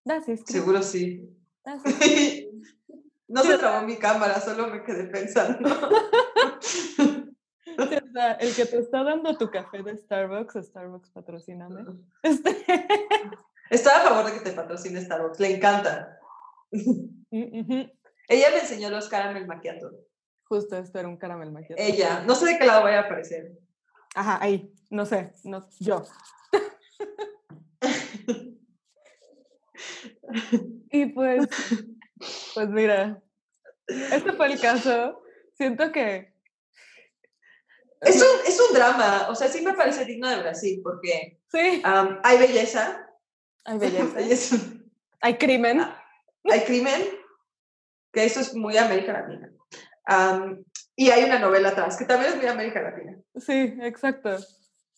That's. 0.04 0.26
Seguro 0.46 0.82
sí. 0.82 1.28
That's. 1.62 1.82
No 3.32 3.42
se 3.42 3.56
trabó 3.56 3.82
mi 3.86 3.96
cámara, 3.96 4.38
solo 4.40 4.68
me 4.68 4.84
quedé 4.84 5.04
pensando. 5.04 5.70
Sí, 7.76 7.96
o 7.96 8.12
sea, 8.12 8.32
el 8.32 8.54
que 8.54 8.66
te 8.66 8.78
está 8.78 9.02
dando 9.04 9.36
tu 9.36 9.50
café 9.50 9.82
de 9.82 9.96
Starbucks, 9.96 10.66
Starbucks 10.66 11.10
patrocíname. 11.10 11.84
Este, 12.22 12.64
Estaba 13.70 13.96
a 13.96 14.00
favor 14.00 14.26
de 14.26 14.38
que 14.38 14.40
te 14.40 14.52
patrocine 14.52 15.00
Starbucks, 15.00 15.40
le 15.40 15.56
encanta. 15.56 16.18
mm. 16.70 17.80
Ella 18.28 18.50
me 18.50 18.58
enseñó 18.58 18.90
los 18.90 19.08
caramel 19.08 19.46
macchiato. 19.46 19.90
Justo 20.44 20.76
esto 20.76 20.98
era 20.98 21.08
un 21.08 21.16
caramel 21.16 21.50
macchiato. 21.52 21.82
Ella, 21.82 22.22
no 22.26 22.34
sé 22.34 22.46
de 22.46 22.58
qué 22.58 22.66
lado 22.66 22.82
vaya 22.82 23.00
a 23.00 23.02
aparecer. 23.04 23.58
Ajá, 24.14 24.38
ahí, 24.42 24.72
no 24.90 25.06
sé, 25.06 25.32
no, 25.44 25.66
yo. 25.80 26.04
y 30.90 31.06
pues, 31.06 31.46
pues 32.54 32.68
mira, 32.68 33.22
este 33.86 34.32
fue 34.32 34.52
el 34.52 34.60
caso. 34.60 35.22
Siento 35.54 35.92
que 35.92 36.31
Es 38.02 38.16
un, 38.20 38.46
es 38.46 38.60
un 38.60 38.74
drama, 38.74 39.28
o 39.28 39.34
sea, 39.34 39.48
sí 39.48 39.62
me 39.62 39.74
parece 39.74 40.04
digno 40.04 40.28
de 40.28 40.40
Brasil, 40.40 40.80
porque 40.82 41.38
sí, 41.50 41.80
hay 41.84 42.38
belleza, 42.38 43.08
hay 43.64 43.78
belleza, 43.78 44.56
hay 45.20 45.38
crimen. 45.38 45.80
Ah. 45.80 46.04
hay 46.50 46.60
crimen, 46.64 47.00
que 48.12 48.24
eso 48.24 48.40
es 48.40 48.54
muy 48.54 48.76
América 48.76 49.12
Latina. 49.12 49.52
Y 50.96 51.10
hay 51.10 51.22
una 51.24 51.38
novela 51.38 51.68
atrás, 51.70 51.96
que 51.96 52.04
también 52.04 52.32
es 52.32 52.36
muy 52.38 52.46
América 52.46 52.82
Latina. 52.82 53.16
Sí, 53.36 53.74
exacto, 53.80 54.36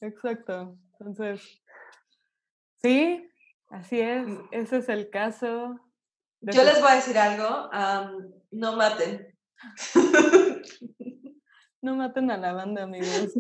exacto. 0.01 0.79
Entonces, 0.99 1.63
sí, 2.83 3.29
así 3.69 4.01
es, 4.01 4.27
Mm. 4.27 4.49
ese 4.51 4.79
es 4.79 4.89
el 4.89 5.11
caso. 5.11 5.79
Yo 6.41 6.65
les 6.65 6.81
voy 6.81 6.91
a 6.91 6.95
decir 6.97 7.19
algo, 7.19 7.71
no 8.51 8.77
maten. 8.77 9.39
No 11.85 11.95
maten 11.97 12.31
a 12.31 12.39
la 12.39 12.53
banda, 12.55 12.85
amigos. 12.85 13.35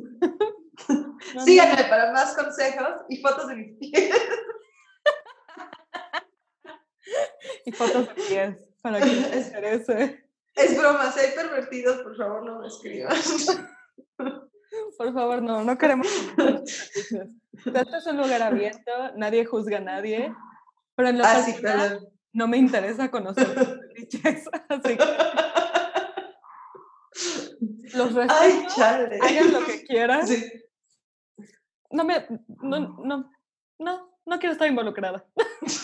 No, 0.88 1.14
no, 1.36 1.44
Síganme 1.46 1.84
para 1.84 2.12
más 2.12 2.34
consejos 2.36 2.88
y 3.08 3.16
fotos 3.18 3.46
de 3.48 3.54
mis 3.56 3.78
pies. 3.78 4.10
Y 7.64 7.72
fotos 7.72 8.08
de 8.08 8.14
pies, 8.14 8.56
para 8.82 8.98
que 9.00 9.06
les 9.06 9.32
Es- 9.32 9.46
interese. 9.46 10.24
Es 10.56 10.76
broma, 10.76 11.10
si 11.12 11.20
hay 11.20 11.30
pervertidos, 11.34 12.02
por 12.02 12.16
favor 12.16 12.44
no 12.44 12.58
me 12.58 12.66
escriban. 12.66 13.16
Por 14.98 15.14
favor, 15.14 15.40
no, 15.42 15.64
no 15.64 15.78
queremos 15.78 16.06
Este 16.36 17.96
es 17.96 18.06
un 18.06 18.16
lugar 18.18 18.42
abierto, 18.42 18.90
nadie 19.16 19.46
juzga 19.46 19.78
a 19.78 19.80
nadie, 19.80 20.34
pero 20.96 21.08
en 21.08 21.18
lo 21.18 21.24
Ah, 21.24 21.40
sí, 21.42 21.54
no 22.32 22.48
me 22.48 22.58
interesa 22.58 23.10
conocer 23.10 23.46
así 24.68 24.96
que 24.96 25.04
los 27.92 28.12
respeto, 28.14 28.34
Ay, 28.40 28.66
chale. 28.74 29.18
hagan 29.20 29.52
lo 29.52 29.64
que 29.66 29.84
quieran. 29.84 30.26
Sí. 30.26 30.44
No 31.90 32.04
me, 32.04 32.26
no, 32.62 32.78
no, 33.04 33.30
no, 33.78 34.18
no 34.26 34.38
quiero 34.38 34.52
estar 34.52 34.68
involucrada. 34.68 35.24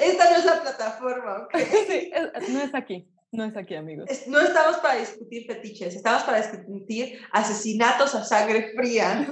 Esta 0.00 0.30
no 0.30 0.36
es 0.36 0.44
la 0.44 0.60
plataforma, 0.62 1.38
¿ok? 1.44 1.54
Sí, 1.88 2.10
es- 2.12 2.48
no 2.50 2.60
es 2.60 2.74
aquí, 2.74 3.08
no 3.30 3.44
es 3.44 3.56
aquí, 3.56 3.74
amigos. 3.74 4.08
No 4.26 4.40
estamos 4.40 4.76
para 4.78 4.96
discutir 4.98 5.46
fetiches, 5.46 5.94
estamos 5.94 6.22
para 6.24 6.38
discutir 6.38 7.20
asesinatos 7.32 8.14
a 8.14 8.24
sangre 8.24 8.72
fría. 8.76 9.26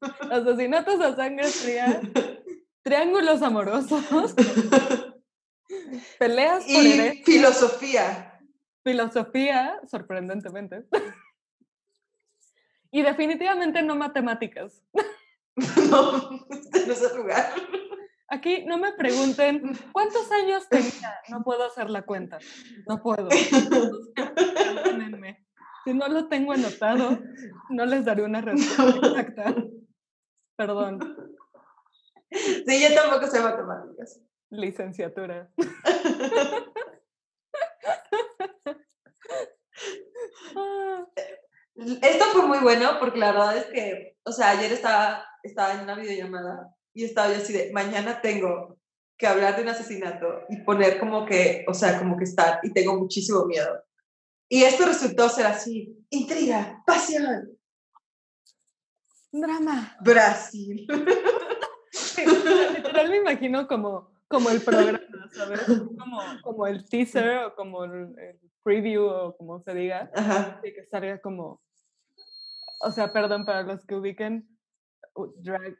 Asesinatos 0.30 1.00
a 1.00 1.16
sangre 1.16 1.46
fría, 1.48 2.00
triángulos 2.82 3.40
amorosos, 3.42 4.02
peleas 6.18 6.62
por 6.64 6.70
Y 6.72 6.92
herencia, 6.92 7.24
filosofía. 7.24 8.33
Filosofía, 8.84 9.80
sorprendentemente. 9.90 10.84
Y 12.90 13.02
definitivamente 13.02 13.82
no 13.82 13.96
matemáticas. 13.96 14.82
No, 15.88 16.40
este 16.50 16.84
no 16.88 16.92
es 16.92 17.02
el 17.02 17.16
lugar. 17.16 17.46
Aquí 18.26 18.64
no 18.66 18.76
me 18.76 18.92
pregunten 18.94 19.62
cuántos 19.92 20.28
años 20.32 20.68
tenía. 20.68 21.14
No 21.28 21.44
puedo 21.44 21.64
hacer 21.64 21.90
la 21.90 22.02
cuenta. 22.02 22.40
No 22.88 23.00
puedo. 23.00 23.28
Perdónenme. 24.56 25.46
Si 25.84 25.94
no 25.94 26.08
lo 26.08 26.26
tengo 26.26 26.50
anotado, 26.54 27.20
no 27.70 27.86
les 27.86 28.04
daré 28.04 28.24
una 28.24 28.40
respuesta 28.40 29.06
exacta. 29.06 29.54
Perdón, 30.56 30.98
Sí, 32.32 32.82
yo 32.82 32.92
tampoco 33.00 33.28
sé 33.28 33.40
matemáticas. 33.40 34.20
licenciatura. 34.50 35.52
Ah, 40.56 41.06
Esto 42.02 42.24
fue 42.32 42.46
muy 42.46 42.58
bueno 42.58 42.98
porque 42.98 43.18
la 43.18 43.32
verdad 43.32 43.56
es 43.56 43.66
que, 43.66 44.16
o 44.24 44.32
sea, 44.32 44.50
ayer 44.50 44.72
estaba, 44.72 45.24
estaba 45.42 45.74
en 45.74 45.80
una 45.80 45.96
videollamada 45.96 46.74
y 46.94 47.04
estaba 47.04 47.32
yo 47.32 47.36
así 47.36 47.52
de, 47.52 47.72
mañana 47.72 48.20
tengo 48.20 48.78
que 49.16 49.26
hablar 49.26 49.56
de 49.56 49.62
un 49.62 49.68
asesinato 49.68 50.26
y 50.48 50.62
poner 50.62 50.98
como 50.98 51.24
que, 51.26 51.64
o 51.68 51.74
sea, 51.74 51.98
como 51.98 52.16
que 52.16 52.24
estar, 52.24 52.60
y 52.62 52.72
tengo 52.72 52.96
muchísimo 52.96 53.44
miedo. 53.46 53.82
Y 54.48 54.62
esto 54.62 54.84
resultó 54.86 55.28
ser 55.28 55.46
así, 55.46 55.96
intriga, 56.10 56.82
pasión. 56.86 57.50
Drama. 59.32 59.96
Brasil. 60.00 60.86
literal 62.76 63.10
me 63.10 63.16
imagino 63.16 63.66
como, 63.66 64.12
como 64.28 64.50
el 64.50 64.60
programa, 64.60 65.00
¿sabes? 65.32 65.60
Como, 65.64 66.20
como 66.42 66.66
el 66.66 66.88
teaser 66.88 67.38
o 67.38 67.54
como 67.54 67.84
el, 67.84 68.14
preview 68.62 69.04
o 69.04 69.36
como 69.36 69.60
se 69.60 69.74
diga. 69.74 70.10
Ajá. 70.14 70.60
Que 70.62 70.84
salga 70.84 71.20
como, 71.20 71.60
o 72.84 72.90
sea, 72.90 73.12
perdón 73.12 73.44
para 73.44 73.62
los 73.62 73.84
que 73.84 73.96
ubiquen 73.96 74.48
drag, 75.38 75.76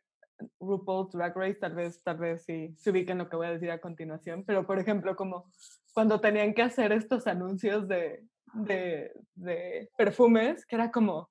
RuPaul's 0.61 1.13
Drag 1.13 1.37
Race, 1.37 1.59
tal 1.61 1.75
vez, 1.75 2.03
tal 2.03 2.19
vez 2.19 2.45
sí 2.45 2.75
se 2.77 2.91
ubiquen 2.91 3.19
lo 3.19 3.29
que 3.29 3.37
voy 3.37 3.47
a 3.47 3.53
decir 3.53 3.71
a 3.71 3.81
continuación, 3.81 4.45
pero 4.45 4.67
por 4.67 4.79
ejemplo, 4.79 5.15
como 5.17 5.51
cuando 5.93 6.21
tenían 6.21 6.55
que 6.55 6.63
hacer 6.63 6.93
estos 6.93 7.27
anuncios 7.27 7.87
de, 7.89 8.25
de, 8.55 9.13
de 9.35 9.91
perfumes, 9.97 10.67
que 10.67 10.77
era 10.77 10.91
como, 10.91 11.31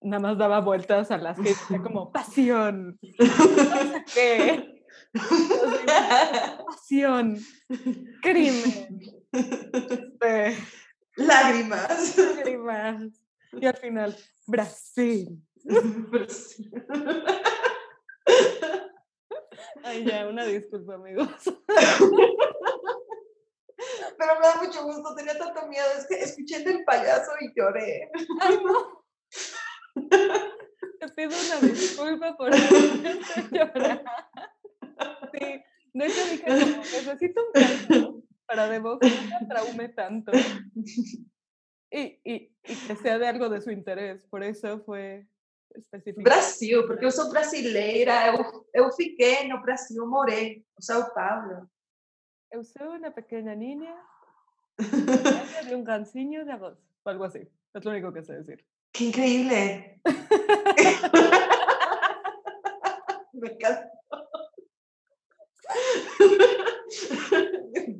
nada 0.00 0.20
más 0.20 0.38
daba 0.38 0.60
vueltas 0.60 1.10
a 1.10 1.18
las 1.18 1.38
que 1.38 1.78
como 1.82 2.10
pasión, 2.10 2.98
qué, 4.14 4.84
pasión, 6.66 7.38
crimen, 8.22 9.00
este, 9.32 10.56
lágrimas, 11.16 12.16
lágrimas, 12.36 13.02
y 13.52 13.66
al 13.66 13.76
final, 13.76 14.16
Brasil. 14.46 15.40
Brasil. 15.64 16.70
Ay, 19.82 20.04
ya, 20.04 20.26
una 20.28 20.44
disculpa, 20.44 20.94
amigos. 20.94 21.28
Pero 24.18 24.40
me 24.40 24.46
da 24.46 24.62
mucho 24.62 24.84
gusto, 24.84 25.14
tenía 25.14 25.38
tanto 25.38 25.66
miedo, 25.68 25.86
es 25.98 26.06
que 26.06 26.22
escuché 26.22 26.56
el 26.56 26.64
del 26.64 26.84
payaso 26.84 27.32
y 27.40 27.52
lloré. 27.58 28.10
Ay, 28.40 28.58
no. 28.64 29.04
Te 30.98 31.08
pido 31.14 31.30
una 31.30 31.60
disculpa 31.60 32.36
por 32.36 32.50
llorar. 33.50 34.04
Sí, 35.32 35.62
de 35.92 36.06
hecho 36.06 36.24
dije, 36.30 36.44
como, 36.44 36.76
necesito 36.76 37.42
un 37.42 37.52
caso 37.52 38.24
para 38.46 38.68
de 38.68 38.78
voz 38.78 38.98
no 39.02 39.40
me 39.40 39.46
traume 39.46 39.88
tanto. 39.90 40.32
Y, 41.96 42.20
y, 42.24 42.52
y 42.64 42.74
que 42.88 42.96
sea 42.96 43.20
de 43.20 43.28
algo 43.28 43.48
de 43.48 43.60
su 43.60 43.70
interés, 43.70 44.26
por 44.26 44.42
eso 44.42 44.80
fue 44.80 45.28
específico. 45.70 46.24
Brasil, 46.24 46.82
porque 46.88 47.04
eu 47.04 47.12
sou 47.12 47.30
brasileira, 47.30 48.34
eu, 48.34 48.66
eu 48.74 48.90
fiquei 48.90 49.46
no 49.46 49.62
Brasil, 49.62 50.04
morei, 50.04 50.66
no 50.76 50.82
São 50.82 51.08
Paulo. 51.14 51.70
Eu 52.50 52.64
sou 52.64 52.94
una 52.94 53.12
pequeña 53.12 53.54
niña 53.54 53.94
de 54.76 55.72
un 55.76 55.84
ganciño 55.84 56.44
de 56.44 56.50
arroz, 56.50 56.76
o 57.04 57.08
algo 57.08 57.22
así. 57.22 57.48
Es 57.72 57.84
lo 57.84 57.92
único 57.92 58.12
que 58.12 58.24
sé 58.24 58.42
decir. 58.42 58.66
¡Qué 58.90 59.04
increíble! 59.04 60.00
Me 63.34 63.52
encanta. 63.52 63.88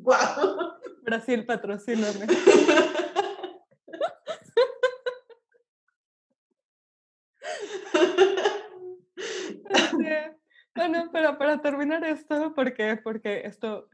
¡Wow! 0.02 0.80
Brasil, 1.04 1.46
patrocíname. 1.46 2.26
Este, 9.74 10.36
bueno, 10.74 11.08
pero 11.12 11.38
para 11.38 11.60
terminar 11.60 12.04
esto, 12.04 12.52
porque, 12.54 12.96
porque 13.02 13.42
esto, 13.46 13.88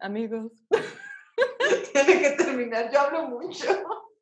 amigos, 0.00 0.52
Tiene 1.92 2.20
que 2.20 2.30
terminar, 2.32 2.90
yo 2.92 3.00
hablo 3.00 3.28
mucho. 3.28 3.66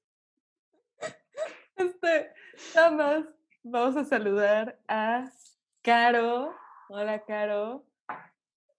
este, 1.76 2.32
nada 2.74 2.90
más 2.90 3.24
vamos 3.62 3.96
a 3.96 4.05
saludar 4.05 4.78
a 4.88 5.30
Caro. 5.82 6.55
Hola, 6.88 7.24
Caro. 7.24 7.84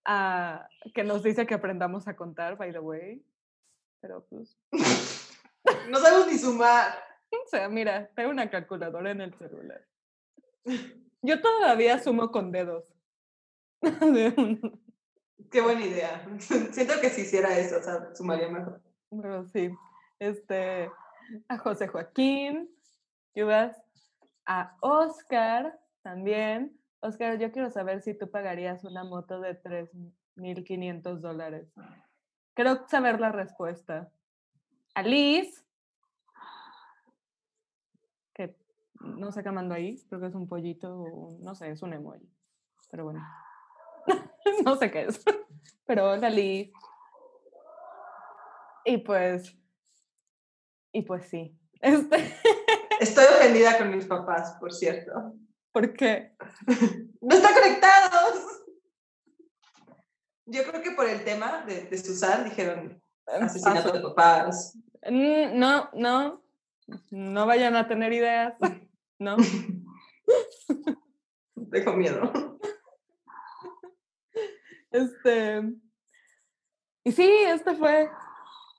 a- 0.06 0.68
que 0.94 1.04
nos 1.04 1.24
dice 1.24 1.46
que 1.46 1.54
aprendamos 1.56 2.08
a 2.08 2.16
contar, 2.16 2.58
by 2.58 2.72
the 2.72 2.80
way. 2.80 3.24
Pero 4.02 4.26
pues, 4.30 4.58
No 5.90 6.00
sabemos 6.00 6.28
ni 6.28 6.38
sumar. 6.38 7.04
o 7.32 7.48
sea, 7.50 7.70
mira, 7.70 8.10
tengo 8.16 8.30
una 8.30 8.50
calculadora 8.50 9.12
en 9.12 9.22
el 9.22 9.34
celular. 9.36 9.82
Yo 11.22 11.42
todavía 11.42 12.00
sumo 12.00 12.32
con 12.32 12.52
dedos. 12.52 12.91
De 13.82 14.62
Qué 15.52 15.62
buena 15.62 15.86
idea. 15.86 16.26
Siento 16.72 16.94
que 17.02 17.10
si 17.10 17.22
hiciera 17.22 17.58
eso, 17.58 17.80
o 17.80 17.82
sea, 17.82 18.16
sumaría 18.16 18.48
mejor. 18.48 18.82
Pero 19.10 19.46
sí, 19.48 19.70
este, 20.20 20.90
a 21.48 21.58
José 21.58 21.88
Joaquín, 21.88 22.70
Yubas, 23.36 23.82
a 24.46 24.78
Oscar 24.82 25.80
también. 26.02 26.78
Oscar, 27.02 27.40
yo 27.40 27.52
quiero 27.52 27.70
saber 27.72 28.02
si 28.02 28.14
tú 28.14 28.30
pagarías 28.30 28.84
una 28.84 29.04
moto 29.04 29.42
de 29.42 29.62
3.500 29.62 31.20
dólares. 31.20 31.74
Quiero 32.54 32.88
saber 32.88 33.20
la 33.20 33.32
respuesta. 33.32 34.12
A 34.94 35.02
Liz, 35.02 35.66
que 38.34 38.56
no 39.00 39.32
sé 39.32 39.42
qué 39.44 39.52
mando 39.52 39.74
ahí, 39.74 40.00
creo 40.08 40.22
que 40.22 40.28
es 40.28 40.36
un 40.36 40.48
pollito, 40.48 41.38
no 41.40 41.56
sé, 41.56 41.72
es 41.72 41.82
un 41.82 41.94
emoji, 41.94 42.30
pero 42.90 43.06
bueno. 43.06 43.22
no 44.66 44.76
sé 44.78 44.92
qué 44.92 45.04
es, 45.04 45.22
pero 45.86 46.16
Liz. 46.30 46.72
Y 48.86 48.98
pues, 48.98 49.56
y 50.92 51.02
pues 51.04 51.26
sí. 51.26 51.58
Este, 51.82 52.36
Estoy 53.00 53.26
ofendida 53.26 53.80
con 53.80 53.90
mis 53.90 54.06
papás, 54.06 54.56
por 54.60 54.72
cierto. 54.72 55.34
porque 55.72 56.36
¡No 57.20 57.36
están 57.36 57.54
conectados! 57.56 58.62
Yo 60.46 60.64
creo 60.64 60.84
que 60.84 60.92
por 60.92 61.10
el 61.10 61.24
tema 61.24 61.64
de, 61.66 61.86
de 61.86 61.98
Susan 61.98 62.44
dijeron 62.44 63.02
asesinato 63.26 63.92
de 63.92 64.02
papás. 64.02 64.78
Mm, 65.04 65.58
no, 65.58 65.90
no, 65.94 66.44
no 67.10 67.46
vayan 67.46 67.76
a 67.76 67.88
tener 67.88 68.14
ideas, 68.14 68.54
no. 69.18 69.38
Tengo 71.72 71.94
miedo. 71.94 72.60
Este, 74.92 75.64
y 77.04 77.12
sí, 77.12 77.28
este 77.48 77.76
fue 77.76 78.10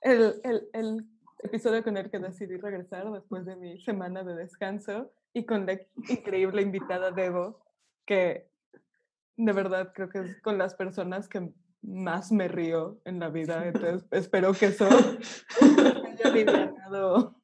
el, 0.01 0.39
el, 0.43 0.69
el 0.73 1.07
episodio 1.39 1.83
con 1.83 1.97
el 1.97 2.09
que 2.09 2.19
decidí 2.19 2.57
regresar 2.57 3.11
después 3.11 3.45
de 3.45 3.55
mi 3.55 3.79
semana 3.81 4.23
de 4.23 4.35
descanso 4.35 5.11
y 5.33 5.45
con 5.45 5.65
la 5.65 5.79
increíble 6.07 6.61
invitada 6.61 7.11
Debo, 7.11 7.65
que 8.05 8.47
de 9.35 9.51
verdad 9.51 9.91
creo 9.93 10.09
que 10.09 10.19
es 10.19 10.41
con 10.41 10.57
las 10.57 10.75
personas 10.75 11.27
que 11.27 11.51
más 11.81 12.31
me 12.31 12.47
río 12.47 12.99
en 13.05 13.19
la 13.19 13.29
vida. 13.29 13.67
Entonces 13.67 14.05
espero 14.11 14.53
que 14.53 14.67
eso 14.67 14.87
haya 14.87 16.25
alivianado 16.25 17.35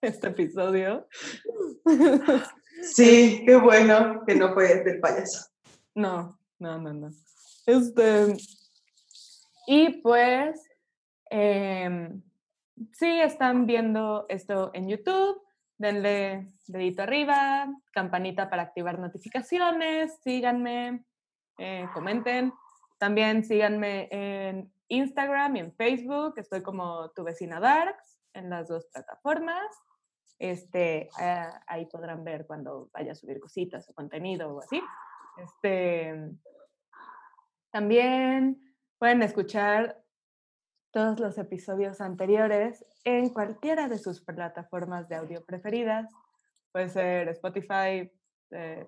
este 0.00 0.28
episodio. 0.28 1.08
Sí, 2.82 3.42
qué 3.46 3.56
bueno 3.56 4.24
que 4.26 4.34
no 4.34 4.54
fue 4.54 4.82
del 4.84 5.00
payaso. 5.00 5.50
No, 5.94 6.38
no, 6.58 6.78
no, 6.78 6.92
no. 6.92 7.10
Este, 7.66 8.36
y 9.66 9.88
pues, 10.02 10.60
si 12.92 13.20
están 13.20 13.66
viendo 13.66 14.26
esto 14.28 14.70
en 14.74 14.88
YouTube, 14.88 15.40
denle 15.78 16.52
dedito 16.66 17.02
arriba, 17.02 17.68
campanita 17.92 18.48
para 18.48 18.62
activar 18.62 18.98
notificaciones, 18.98 20.18
síganme, 20.22 21.04
eh, 21.58 21.86
comenten. 21.92 22.52
También 22.98 23.44
síganme 23.44 24.08
en 24.10 24.72
Instagram 24.88 25.56
y 25.56 25.60
en 25.60 25.72
Facebook, 25.74 26.34
estoy 26.36 26.62
como 26.62 27.10
tu 27.10 27.24
vecina 27.24 27.58
Darks 27.60 28.20
en 28.34 28.50
las 28.50 28.68
dos 28.68 28.86
plataformas. 28.86 29.76
Este, 30.38 31.08
ah, 31.18 31.62
ahí 31.66 31.86
podrán 31.86 32.24
ver 32.24 32.46
cuando 32.46 32.90
vaya 32.92 33.12
a 33.12 33.14
subir 33.14 33.40
cositas 33.40 33.88
o 33.88 33.94
contenido 33.94 34.54
o 34.54 34.60
así. 34.60 34.80
Este, 35.36 36.30
también 37.72 38.76
pueden 38.98 39.22
escuchar 39.22 39.98
todos 40.92 41.18
los 41.18 41.38
episodios 41.38 42.02
anteriores 42.02 42.84
en 43.04 43.30
cualquiera 43.30 43.88
de 43.88 43.98
sus 43.98 44.20
plataformas 44.20 45.08
de 45.08 45.16
audio 45.16 45.42
preferidas. 45.44 46.12
Puede 46.70 46.90
ser 46.90 47.28
Spotify, 47.28 48.12
eh, 48.50 48.86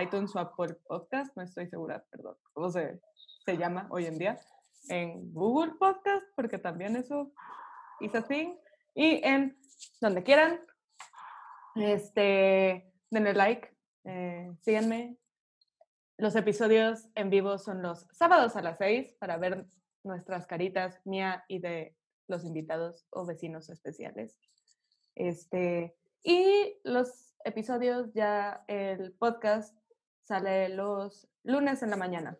iTunes 0.00 0.36
o 0.36 0.38
Apple 0.38 0.76
Podcast, 0.86 1.34
no 1.34 1.42
estoy 1.42 1.66
segura, 1.66 2.04
perdón, 2.10 2.36
cómo 2.52 2.70
se, 2.70 3.00
se 3.46 3.56
llama 3.56 3.86
hoy 3.90 4.04
en 4.04 4.18
día. 4.18 4.38
En 4.90 5.32
Google 5.32 5.72
Podcast, 5.78 6.26
porque 6.36 6.58
también 6.58 6.94
eso 6.94 7.32
is 8.00 8.14
a 8.14 8.22
thing. 8.22 8.54
Y 8.94 9.20
en 9.24 9.58
donde 10.00 10.22
quieran. 10.22 10.60
Este, 11.74 12.92
denle 13.10 13.34
like, 13.34 13.68
eh, 14.04 14.52
síganme. 14.62 15.16
Los 16.18 16.34
episodios 16.34 17.08
en 17.14 17.28
vivo 17.28 17.58
son 17.58 17.82
los 17.82 18.06
sábados 18.10 18.56
a 18.56 18.62
las 18.62 18.78
6 18.78 19.16
para 19.18 19.36
ver 19.36 19.66
nuestras 20.02 20.46
caritas, 20.46 20.98
mía 21.04 21.44
y 21.46 21.58
de 21.58 21.94
los 22.26 22.44
invitados 22.44 23.06
o 23.10 23.26
vecinos 23.26 23.68
especiales. 23.68 24.38
Este, 25.14 25.94
y 26.22 26.78
los 26.84 27.36
episodios 27.44 28.14
ya, 28.14 28.64
el 28.66 29.12
podcast 29.12 29.76
sale 30.22 30.70
los 30.70 31.28
lunes 31.44 31.82
en 31.82 31.90
la 31.90 31.96
mañana. 31.96 32.38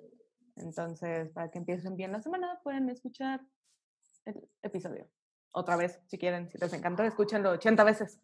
Entonces, 0.56 1.28
para 1.32 1.50
que 1.50 1.58
empiecen 1.58 1.96
bien 1.96 2.12
la 2.12 2.22
semana, 2.22 2.58
pueden 2.64 2.88
escuchar 2.88 3.42
el 4.24 4.48
episodio. 4.62 5.06
Otra 5.50 5.76
vez, 5.76 6.00
si 6.06 6.16
quieren, 6.16 6.50
si 6.50 6.56
les 6.56 6.72
encantó, 6.72 7.02
escúchenlo 7.02 7.50
80 7.50 7.84
veces, 7.84 8.20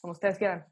como 0.00 0.12
ustedes 0.12 0.38
quieran. 0.38 0.66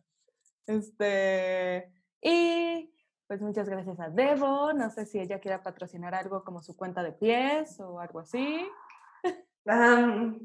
Este, 0.66 1.92
y 2.22 2.93
pues 3.26 3.40
muchas 3.40 3.68
gracias 3.68 3.98
a 4.00 4.10
Debo. 4.10 4.72
No 4.72 4.90
sé 4.90 5.06
si 5.06 5.18
ella 5.18 5.40
quiera 5.40 5.62
patrocinar 5.62 6.14
algo 6.14 6.44
como 6.44 6.62
su 6.62 6.76
cuenta 6.76 7.02
de 7.02 7.12
pies 7.12 7.80
o 7.80 8.00
algo 8.00 8.20
así. 8.20 8.66
Um, 9.64 10.38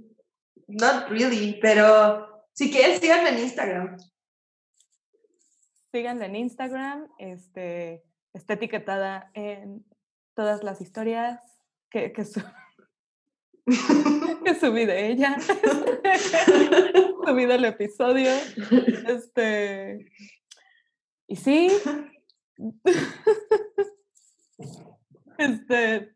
not 0.68 1.10
really, 1.10 1.60
pero 1.62 2.46
si 2.54 2.72
quieres, 2.72 3.00
síganme 3.00 3.30
en 3.30 3.40
Instagram. 3.40 3.98
Síganme 5.92 6.26
en 6.26 6.36
Instagram. 6.36 7.08
Este, 7.18 8.04
está 8.34 8.54
etiquetada 8.54 9.32
en 9.34 9.86
todas 10.36 10.64
las 10.64 10.80
historias 10.80 11.40
que, 11.90 12.14
que, 12.14 12.24
que 14.46 14.56
subí 14.56 14.86
de 14.86 15.08
ella. 15.08 15.38
subí 17.26 17.46
del 17.46 17.66
episodio. 17.66 18.32
Este. 19.08 20.12
Y 21.28 21.36
sí. 21.36 21.70
este. 25.38 26.16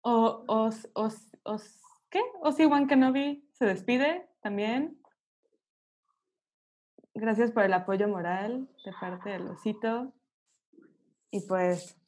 O, 0.00 0.44
os, 0.46 0.88
os, 0.94 1.36
os, 1.42 1.80
¿Qué? 2.08 2.22
Osi-Wan 2.40 2.86
Kenobi 2.86 3.46
se 3.52 3.66
despide 3.66 4.26
también. 4.40 4.98
Gracias 7.14 7.50
por 7.50 7.64
el 7.64 7.74
apoyo 7.74 8.08
moral 8.08 8.70
de 8.84 8.92
parte 8.98 9.30
del 9.30 9.48
osito. 9.48 10.14
Y 11.30 11.46
pues, 11.46 12.00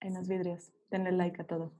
en 0.00 0.14
los 0.14 0.28
vidrios, 0.28 0.72
denle 0.90 1.12
like 1.12 1.42
a 1.42 1.46
todo. 1.46 1.72